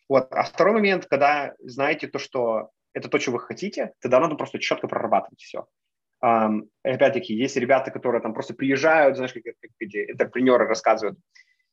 Вот. 0.09 0.27
А 0.31 0.43
второй 0.43 0.73
момент, 0.73 1.05
когда 1.05 1.55
знаете 1.59 2.07
то, 2.07 2.19
что 2.19 2.69
это 2.93 3.09
то, 3.09 3.19
что 3.19 3.31
вы 3.31 3.39
хотите, 3.39 3.93
тогда 3.99 4.19
надо 4.19 4.35
просто 4.35 4.59
четко 4.59 4.87
прорабатывать 4.87 5.41
все. 5.41 5.65
Um, 6.23 6.69
опять-таки, 6.83 7.33
есть 7.35 7.57
ребята, 7.57 7.91
которые 7.91 8.21
там 8.21 8.33
просто 8.33 8.53
приезжают, 8.53 9.17
знаешь, 9.17 9.33
как, 9.33 9.43
как 9.43 9.71
эти 9.79 10.11
интерпренеры 10.11 10.65
рассказывают, 10.65 11.19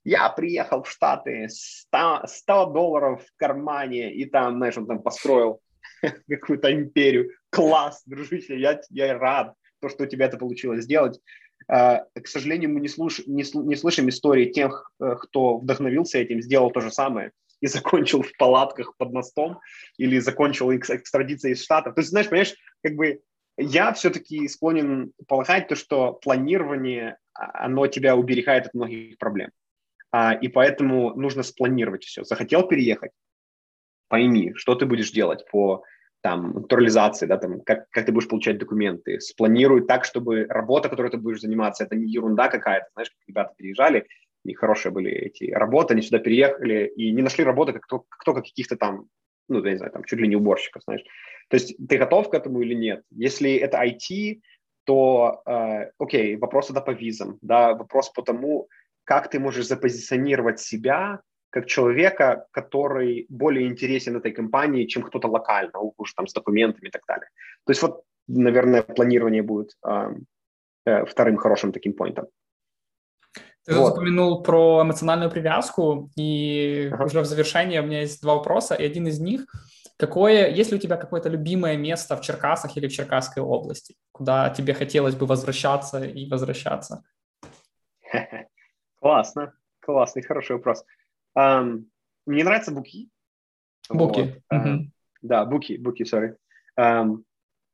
я 0.04 0.28
приехал 0.30 0.82
в 0.82 0.90
Штаты, 0.90 1.48
100, 1.48 2.22
100 2.26 2.66
долларов 2.66 3.24
в 3.24 3.36
кармане, 3.36 4.12
и 4.12 4.24
там, 4.24 4.56
знаешь, 4.56 4.76
он 4.76 4.86
там 4.86 5.02
построил 5.02 5.60
какую-то 6.28 6.72
империю. 6.72 7.30
Класс, 7.50 8.02
дружище, 8.06 8.58
я, 8.58 8.80
я 8.90 9.18
рад, 9.18 9.54
то, 9.80 9.88
что 9.88 10.04
у 10.04 10.06
тебя 10.06 10.26
это 10.26 10.38
получилось 10.38 10.84
сделать. 10.84 11.20
Uh, 11.70 12.00
к 12.20 12.26
сожалению, 12.26 12.70
мы 12.70 12.80
не, 12.80 12.88
слуш... 12.88 13.24
не, 13.26 13.44
сл... 13.44 13.62
не 13.62 13.76
слышим 13.76 14.08
истории 14.08 14.52
тех, 14.52 14.90
э, 15.00 15.14
кто 15.20 15.58
вдохновился 15.58 16.18
этим, 16.18 16.42
сделал 16.42 16.72
то 16.72 16.80
же 16.80 16.90
самое 16.90 17.30
и 17.60 17.68
закончил 17.68 18.22
в 18.22 18.36
палатках 18.36 18.96
под 18.96 19.12
мостом 19.12 19.60
или 19.96 20.18
закончил 20.18 20.74
экстрадицией 20.74 21.54
из 21.54 21.62
Штатов. 21.62 21.94
То 21.94 22.00
есть, 22.00 22.10
знаешь, 22.10 22.28
понимаешь, 22.28 22.54
как 22.82 22.94
бы 22.96 23.20
я 23.56 23.92
все-таки 23.92 24.48
склонен 24.48 25.12
полагать 25.28 25.68
то, 25.68 25.76
что 25.76 26.12
планирование, 26.14 27.18
а, 27.32 27.66
оно 27.66 27.86
тебя 27.86 28.16
уберегает 28.16 28.66
от 28.66 28.74
многих 28.74 29.16
проблем. 29.18 29.50
А, 30.12 30.34
и 30.34 30.48
поэтому 30.48 31.14
нужно 31.14 31.42
спланировать 31.42 32.04
все. 32.04 32.22
Захотел 32.22 32.68
переехать, 32.68 33.10
пойми, 34.08 34.52
что 34.54 34.74
ты 34.74 34.84
будешь 34.84 35.10
делать 35.10 35.44
по 35.50 35.82
там, 36.20 36.52
натурализации, 36.52 37.26
да, 37.26 37.38
там, 37.38 37.62
как, 37.62 37.88
как 37.90 38.06
ты 38.06 38.12
будешь 38.12 38.28
получать 38.28 38.58
документы. 38.58 39.18
Спланируй 39.20 39.86
так, 39.86 40.04
чтобы 40.04 40.46
работа, 40.48 40.88
которой 40.88 41.10
ты 41.10 41.16
будешь 41.16 41.40
заниматься, 41.40 41.84
это 41.84 41.96
не 41.96 42.12
ерунда 42.12 42.48
какая-то. 42.48 42.86
Знаешь, 42.92 43.10
как 43.10 43.26
ребята 43.26 43.54
переезжали, 43.56 44.06
и 44.44 44.54
хорошие 44.54 44.92
были 44.92 45.10
эти 45.10 45.50
работы, 45.50 45.94
они 45.94 46.02
сюда 46.02 46.18
переехали 46.18 46.92
и 46.94 47.10
не 47.10 47.22
нашли 47.22 47.42
работы, 47.42 47.72
как 47.72 47.86
только, 47.86 48.06
как 48.18 48.36
каких-то 48.36 48.76
там, 48.76 49.06
ну, 49.48 49.64
я 49.64 49.72
не 49.72 49.76
знаю, 49.78 49.92
там, 49.92 50.04
чуть 50.04 50.18
ли 50.20 50.28
не 50.28 50.36
уборщиков, 50.36 50.82
знаешь. 50.84 51.02
То 51.48 51.56
есть 51.56 51.74
ты 51.88 51.98
готов 51.98 52.30
к 52.30 52.34
этому 52.34 52.60
или 52.60 52.74
нет? 52.74 53.02
Если 53.10 53.54
это 53.54 53.82
IT, 53.82 54.40
то, 54.84 55.42
э, 55.46 55.90
окей, 55.98 56.36
вопрос 56.36 56.70
это 56.70 56.80
по 56.80 56.90
визам, 56.90 57.38
да, 57.40 57.74
вопрос 57.74 58.10
по 58.10 58.22
тому, 58.22 58.68
как 59.12 59.28
ты 59.28 59.38
можешь 59.38 59.66
запозиционировать 59.66 60.58
себя 60.58 61.20
как 61.50 61.66
человека, 61.66 62.46
который 62.50 63.26
более 63.28 63.66
интересен 63.66 64.16
этой 64.16 64.32
компании, 64.32 64.86
чем 64.86 65.02
кто-то 65.02 65.28
локально, 65.28 65.80
уж 65.98 66.14
там 66.14 66.26
с 66.26 66.32
документами 66.32 66.88
и 66.88 66.90
так 66.90 67.02
далее. 67.06 67.28
То 67.66 67.72
есть 67.72 67.82
вот, 67.82 68.04
наверное, 68.26 68.82
планирование 68.82 69.42
будет 69.42 69.76
э, 69.86 70.14
э, 70.86 71.04
вторым 71.04 71.36
хорошим 71.36 71.72
таким 71.72 71.92
поинтом. 71.92 72.26
Ты 73.66 73.74
вот. 73.74 73.92
упомянул 73.92 74.42
про 74.42 74.80
эмоциональную 74.82 75.30
привязку, 75.30 76.10
и 76.16 76.88
ага. 76.90 77.04
уже 77.04 77.20
в 77.20 77.26
завершение 77.26 77.82
у 77.82 77.84
меня 77.84 78.00
есть 78.00 78.22
два 78.22 78.34
вопроса, 78.34 78.74
и 78.74 78.86
один 78.86 79.06
из 79.06 79.20
них 79.20 79.44
Какое, 79.98 80.48
есть 80.48 80.72
ли 80.72 80.78
у 80.78 80.80
тебя 80.80 80.96
какое-то 80.96 81.28
любимое 81.28 81.76
место 81.76 82.16
в 82.16 82.22
Черкасах 82.22 82.76
или 82.76 82.88
в 82.88 82.92
Черкасской 82.92 83.42
области, 83.42 83.94
куда 84.10 84.50
тебе 84.50 84.74
хотелось 84.74 85.14
бы 85.14 85.26
возвращаться 85.26 86.02
и 86.02 86.28
возвращаться? 86.28 87.04
Классно, 89.02 89.52
классный, 89.80 90.22
хороший 90.22 90.52
вопрос. 90.52 90.84
Um, 91.36 91.86
мне 92.24 92.44
нравятся 92.44 92.70
буки. 92.70 93.10
Буки. 93.90 94.40
Вот. 94.48 94.60
Uh, 94.60 94.78
Да, 95.22 95.44
буки, 95.44 95.76
буки, 95.76 96.04
sorry. 96.04 96.36
Um, 96.78 97.24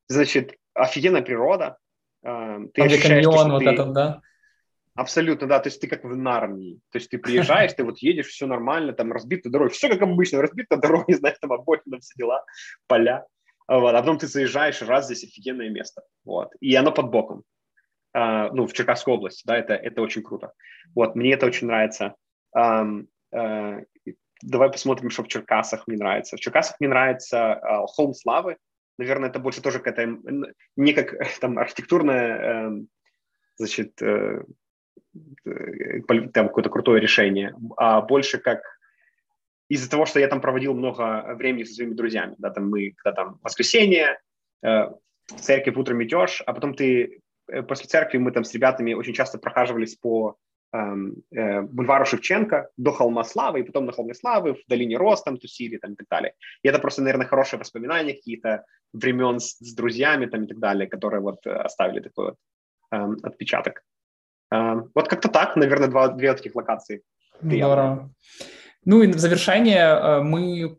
значит, 0.09 0.57
офигенная 0.73 1.21
природа. 1.21 1.77
Um, 2.25 2.71
ты 2.73 2.81
Там, 2.81 2.87
ощущаешь, 2.87 3.25
каньон 3.27 3.39
что 3.41 3.51
вот 3.51 3.59
ты... 3.59 3.69
этот, 3.69 3.93
да? 3.93 4.23
Абсолютно, 4.95 5.47
да. 5.47 5.59
То 5.59 5.69
есть 5.69 5.83
ты 5.83 5.87
как 5.87 6.03
в 6.03 6.17
Нарнии. 6.17 6.81
То 6.91 6.97
есть 6.97 7.11
ты 7.11 7.19
приезжаешь, 7.19 7.75
ты 7.75 7.85
вот 7.85 7.99
едешь, 7.99 8.29
все 8.29 8.47
нормально, 8.47 8.95
там 8.95 9.13
разбитая 9.13 9.53
дорога, 9.53 9.71
все 9.71 9.91
как 9.91 10.01
обычно, 10.01 10.41
разбитая 10.41 10.81
дорога, 10.81 11.05
не 11.09 11.15
знаю, 11.15 11.37
там 11.43 11.53
обочина, 11.53 12.01
все 12.01 12.15
дела, 12.17 12.43
поля. 12.87 13.27
Вот. 13.69 13.95
А 13.95 14.01
потом 14.01 14.17
ты 14.17 14.29
заезжаешь, 14.29 14.81
раз 14.81 15.05
здесь 15.05 15.25
офигенное 15.25 15.69
место. 15.69 16.05
Вот. 16.25 16.55
И 16.61 16.75
оно 16.75 16.91
под 16.91 17.11
боком. 17.11 17.45
А, 18.19 18.51
ну, 18.53 18.67
в 18.67 18.73
Черкасской 18.73 19.15
области, 19.15 19.45
да, 19.47 19.57
это, 19.57 19.75
это 19.75 20.03
очень 20.03 20.25
круто. 20.25 20.53
Вот, 20.93 21.15
мне 21.15 21.35
это 21.35 21.47
очень 21.47 21.69
нравится. 21.69 22.17
Uh, 22.57 23.07
давай 24.43 24.71
посмотрим, 24.73 25.11
что 25.11 25.23
в 25.23 25.29
Черкасах 25.29 25.87
мне 25.87 25.99
нравится. 25.99 26.37
В 26.37 26.41
Черкасах 26.41 26.81
мне 26.81 26.89
нравится 26.89 27.61
uh, 27.63 27.87
Холм 27.87 28.15
Славы. 28.15 28.57
Наверное, 28.99 29.29
это 29.29 29.39
больше 29.39 29.63
тоже 29.63 29.79
какая-то, 29.79 30.19
не 30.75 30.93
как 30.95 31.15
там 31.41 31.59
архитектурная, 31.59 32.71
uh, 32.71 32.87
значит, 33.57 34.03
uh, 34.03 34.45
там 36.33 36.49
какое-то 36.49 36.71
крутое 36.71 37.01
решение, 37.01 37.55
а 37.77 38.01
больше 38.01 38.39
как 38.39 38.63
из-за 39.69 39.89
того, 39.89 40.07
что 40.07 40.19
я 40.19 40.27
там 40.27 40.41
проводил 40.41 40.75
много 40.75 41.35
времени 41.37 41.63
со 41.63 41.75
своими 41.75 41.95
друзьями, 41.95 42.35
да, 42.39 42.51
там 42.51 42.69
мы, 42.69 42.95
когда 42.97 43.13
там 43.15 43.39
воскресенье, 43.43 44.19
э, 44.63 44.69
в 44.69 45.41
церковь 45.41 45.77
утром 45.77 46.03
идешь, 46.03 46.43
а 46.47 46.55
потом 46.55 46.75
ты 46.75 47.21
Э, 47.21 47.28
после 47.69 47.87
церкви 47.87 48.19
мы 48.19 48.33
там 48.33 48.45
с 48.45 48.55
ребятами 48.55 48.95
очень 48.95 49.15
часто 49.15 49.39
прохаживались 49.39 49.97
по 49.97 50.37
эм, 50.73 51.23
э, 51.31 51.63
бульвару 51.63 52.05
Шевченко 52.05 52.69
до 52.77 52.93
Холма 52.93 53.25
Славы, 53.25 53.61
и 53.61 53.63
потом 53.63 53.87
на 53.87 53.93
Холме 53.93 54.15
Славы, 54.15 54.55
в 54.55 54.69
долине 54.69 54.97
Рост, 54.97 55.25
там 55.25 55.39
тусили 55.39 55.79
там, 55.79 55.93
и 55.93 55.97
так 55.97 56.07
далее. 56.11 56.33
И 56.63 56.69
это 56.69 56.79
просто, 56.79 57.03
наверное, 57.03 57.27
хорошие 57.27 57.59
воспоминания 57.59 58.15
какие-то 58.15 58.65
времен 58.93 59.41
с, 59.41 59.57
с 59.59 59.75
друзьями 59.75 60.27
там, 60.27 60.45
и 60.45 60.47
так 60.47 60.59
далее, 60.59 60.87
которые 60.87 61.21
вот 61.21 61.47
э, 61.47 61.51
оставили 61.51 62.01
такой 62.01 62.25
вот 62.27 62.37
эм, 62.93 63.17
отпечаток. 63.23 63.83
Эм, 64.51 64.91
вот 64.95 65.09
как-то 65.09 65.29
так, 65.29 65.57
наверное, 65.57 65.89
два, 65.89 66.09
две 66.09 66.35
таких 66.35 66.55
локации. 66.55 67.03
Здорово. 67.41 68.11
Ну 68.85 69.03
и 69.03 69.13
в 69.13 69.19
завершение 69.19 69.87
э, 69.87 70.23
мы 70.23 70.79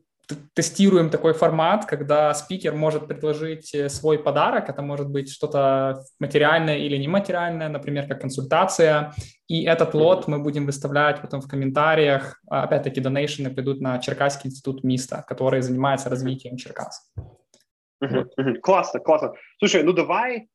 тестируем 0.54 1.10
такой 1.10 1.34
формат, 1.34 1.86
когда 1.86 2.34
спикер 2.34 2.74
может 2.76 3.08
предложить 3.08 3.74
э, 3.74 3.90
свой 3.90 4.20
подарок. 4.20 4.70
Это 4.70 4.82
может 4.82 5.10
быть 5.10 5.32
что-то 5.32 6.04
материальное 6.20 6.78
или 6.78 6.98
нематериальное, 6.98 7.70
например, 7.70 8.08
как 8.08 8.22
консультация. 8.22 9.14
И 9.48 9.64
этот 9.64 9.94
лот 9.94 10.28
мы 10.28 10.40
будем 10.40 10.66
выставлять 10.66 11.22
потом 11.22 11.42
в 11.42 11.48
комментариях. 11.48 12.40
А, 12.50 12.64
опять-таки, 12.64 13.02
донейшены 13.02 13.54
придут 13.54 13.82
на 13.82 14.00
Черкасский 14.00 14.50
институт 14.50 14.84
МИСТа, 14.84 15.24
который 15.28 15.62
занимается 15.62 16.10
развитием 16.10 16.58
Черкас. 16.58 17.12
Классно, 18.62 19.00
классно. 19.00 19.34
Слушай, 19.58 19.84
ну 19.84 19.94
давай 19.94 20.48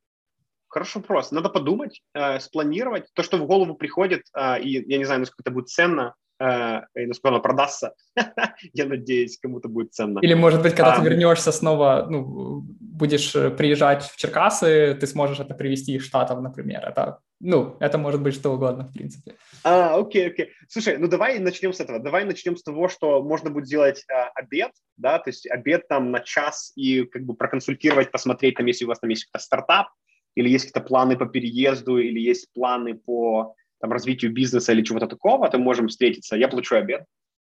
Хороший 0.75 0.97
вопрос. 0.97 1.31
Надо 1.31 1.51
подумать, 1.51 2.03
э, 2.15 2.41
спланировать 2.41 3.05
то, 3.15 3.23
что 3.23 3.37
в 3.37 3.47
голову 3.47 3.77
приходит, 3.77 4.23
э, 4.37 4.61
и 4.61 4.91
я 4.91 4.99
не 4.99 5.05
знаю, 5.05 5.21
насколько 5.21 5.43
это 5.43 5.53
будет 5.53 5.69
ценно 5.69 6.17
и 6.41 7.07
насколько 7.07 7.29
оно 7.29 7.41
продастся, 7.41 7.95
я 8.73 8.87
надеюсь, 8.87 9.39
кому-то 9.39 9.69
будет 9.69 9.95
ценно. 9.95 10.19
Или, 10.21 10.35
может 10.35 10.63
быть, 10.63 10.75
когда 10.75 10.95
а, 10.95 10.99
ты 10.99 11.05
вернешься 11.05 11.53
снова, 11.53 12.07
ну, 12.11 12.65
будешь 12.95 13.35
э, 13.35 13.51
приезжать 13.51 14.05
в 14.05 14.17
Черкасы, 14.17 14.97
ты 15.01 15.07
сможешь 15.07 15.41
это 15.41 15.55
привезти 15.55 15.95
из 15.95 16.05
Штатов, 16.05 16.41
например. 16.41 16.85
Это 16.85 17.19
Ну, 17.41 17.77
это 17.81 17.99
может 17.99 18.23
быть 18.23 18.35
что 18.35 18.53
угодно, 18.53 18.85
в 18.85 18.93
принципе. 18.93 19.35
А, 19.65 19.97
окей, 19.97 20.29
окей. 20.29 20.51
Слушай, 20.69 20.99
ну 20.99 21.09
давай 21.09 21.39
начнем 21.39 21.73
с 21.73 21.81
этого. 21.81 21.99
Давай 21.99 22.25
начнем 22.25 22.57
с 22.57 22.63
того, 22.63 22.89
что 22.89 23.23
можно 23.23 23.51
будет 23.51 23.67
сделать 23.67 24.05
э, 24.09 24.15
обед, 24.35 24.71
да, 24.97 25.19
то 25.19 25.31
есть 25.31 25.51
обед 25.51 25.89
там 25.89 26.11
на 26.11 26.21
час 26.21 26.73
и 26.77 27.05
как 27.05 27.23
бы 27.23 27.35
проконсультировать, 27.35 28.11
посмотреть, 28.11 28.57
там, 28.57 28.67
если 28.67 28.85
у 28.85 28.89
вас 28.89 29.01
там 29.01 29.11
есть 29.11 29.25
какой-то 29.25 29.45
стартап, 29.45 29.89
или 30.37 30.49
есть 30.49 30.67
какие-то 30.67 30.89
планы 30.89 31.17
по 31.17 31.27
переезду, 31.27 31.99
или 31.99 32.21
есть 32.21 32.53
планы 32.53 32.95
по 32.95 33.55
там, 33.85 33.93
развитию 33.93 34.33
бизнеса 34.33 34.73
или 34.73 34.83
чего-то 34.83 35.07
такого, 35.07 35.47
то 35.51 35.59
можем 35.59 35.89
встретиться. 35.89 36.37
Я 36.37 36.49
плачу 36.49 36.75
обед. 36.75 37.05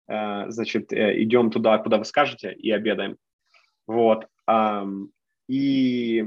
Э, 0.09 0.49
значит, 0.49 0.91
э, 0.91 1.23
идем 1.23 1.49
туда, 1.49 1.77
куда 1.77 1.97
вы 1.97 2.03
скажете, 2.03 2.51
и 2.51 2.71
обедаем. 2.71 3.15
Вот. 3.87 4.27
И 5.47 6.25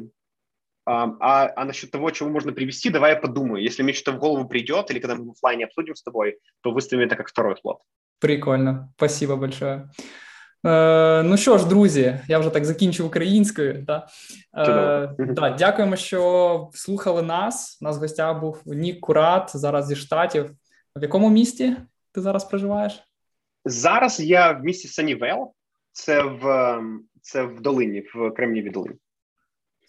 а, 0.86 1.52
а 1.56 1.64
насчет 1.66 1.90
того, 1.90 2.10
чего 2.10 2.30
можно 2.30 2.52
привести, 2.52 2.88
давай 2.88 3.12
я 3.12 3.20
подумаю. 3.20 3.62
Если 3.62 3.82
мне 3.82 3.92
что-то 3.92 4.16
в 4.16 4.20
голову 4.20 4.48
придет, 4.48 4.90
или 4.90 4.98
когда 4.98 5.16
мы 5.16 5.26
в 5.26 5.30
офлайне 5.32 5.66
обсудим 5.66 5.94
с 5.94 6.02
тобой, 6.02 6.38
то 6.62 6.70
выставим 6.70 7.02
это 7.02 7.16
как 7.16 7.28
второй 7.28 7.56
слот. 7.58 7.80
Прикольно. 8.20 8.90
Спасибо 8.96 9.36
большое. 9.36 9.90
Е, 10.66 11.22
ну 11.22 11.36
що 11.36 11.58
ж, 11.58 11.68
друзі, 11.68 12.20
я 12.28 12.38
вже 12.38 12.50
так 12.50 12.64
закінчив 12.64 13.06
українською. 13.06 13.82
Да? 13.86 14.06
Е, 14.56 15.14
да, 15.18 15.50
Дякуємо, 15.50 15.96
що 15.96 16.70
слухали 16.72 17.22
нас. 17.22 17.78
У 17.82 17.84
нас 17.84 17.96
в 17.96 18.00
гостях 18.00 18.40
був 18.40 18.62
Нік 18.66 19.00
Курат, 19.00 19.50
зараз 19.54 19.86
зі 19.86 19.96
штатів. 19.96 20.50
В 20.96 21.02
якому 21.02 21.30
місті 21.30 21.76
ти 22.12 22.20
зараз 22.20 22.44
проживаєш? 22.44 23.02
Зараз 23.64 24.20
я 24.20 24.52
в 24.52 24.64
місті 24.64 24.88
Санівел, 24.88 25.52
це 25.92 26.22
в 26.22 26.78
це 27.22 27.42
в 27.42 27.60
долині, 27.60 28.04
в 28.14 28.30
Кремнівій 28.30 28.70
долині. 28.70 28.96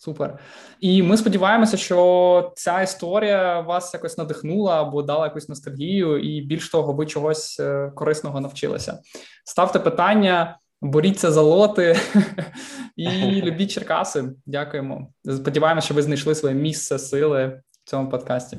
Супер. 0.01 0.37
І 0.79 1.03
ми 1.03 1.17
сподіваємося, 1.17 1.77
що 1.77 2.51
ця 2.55 2.81
історія 2.81 3.59
вас 3.59 3.93
якось 3.93 4.17
надихнула 4.17 4.81
або 4.81 5.01
дала 5.01 5.25
якусь 5.25 5.49
ностальгію, 5.49 6.17
і 6.17 6.41
більш 6.41 6.69
того, 6.69 6.93
ви 6.93 7.05
чогось 7.05 7.59
е, 7.59 7.91
корисного 7.95 8.41
навчилися. 8.41 8.99
Ставте 9.45 9.79
питання, 9.79 10.57
боріться 10.81 11.31
за 11.31 11.41
лоти 11.41 11.95
і 12.95 13.09
любіть 13.41 13.71
Черкаси. 13.71 14.23
Дякуємо. 14.45 15.07
Сподіваємося, 15.25 15.85
що 15.85 15.93
ви 15.93 16.01
знайшли 16.01 16.35
своє 16.35 16.55
місце 16.55 16.99
сили 16.99 17.61
в 17.85 17.89
цьому 17.89 18.09
подкасті. 18.09 18.57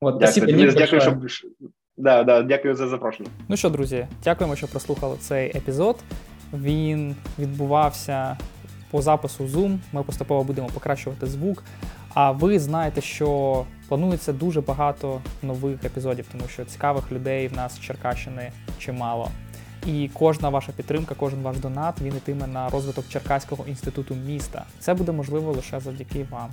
От, 0.00 0.18
Дякую, 0.20 0.46
Денис, 0.46 0.74
дякую, 0.74 1.28
що... 1.28 1.48
Да, 1.96 2.24
да, 2.24 2.42
дякую 2.42 2.74
за 2.74 2.88
запрошення. 2.88 3.28
Ну 3.48 3.56
що, 3.56 3.70
друзі, 3.70 4.06
дякуємо, 4.24 4.56
що 4.56 4.68
прослухали 4.68 5.16
цей 5.20 5.56
епізод. 5.56 5.96
Він 6.52 7.16
відбувався 7.38 8.36
по 8.96 9.02
запису 9.02 9.44
Zoom. 9.44 9.78
Ми 9.92 10.02
поступово 10.02 10.44
будемо 10.44 10.68
покращувати 10.68 11.26
звук. 11.26 11.62
А 12.14 12.30
ви 12.30 12.58
знаєте, 12.58 13.00
що 13.00 13.64
планується 13.88 14.32
дуже 14.32 14.60
багато 14.60 15.20
нових 15.42 15.84
епізодів, 15.84 16.26
тому 16.32 16.48
що 16.48 16.64
цікавих 16.64 17.12
людей 17.12 17.48
в 17.48 17.56
нас 17.56 17.74
з 17.74 17.80
Черкащини 17.80 18.52
чимало. 18.78 19.30
І 19.86 20.10
кожна 20.14 20.48
ваша 20.48 20.72
підтримка, 20.72 21.14
кожен 21.18 21.42
ваш 21.42 21.56
донат 21.56 22.00
він 22.00 22.16
йтиме 22.16 22.46
на 22.46 22.68
розвиток 22.68 23.08
Черкаського 23.08 23.64
інституту 23.66 24.14
міста. 24.14 24.64
Це 24.80 24.94
буде 24.94 25.12
можливо 25.12 25.52
лише 25.52 25.80
завдяки 25.80 26.26
вам. 26.30 26.50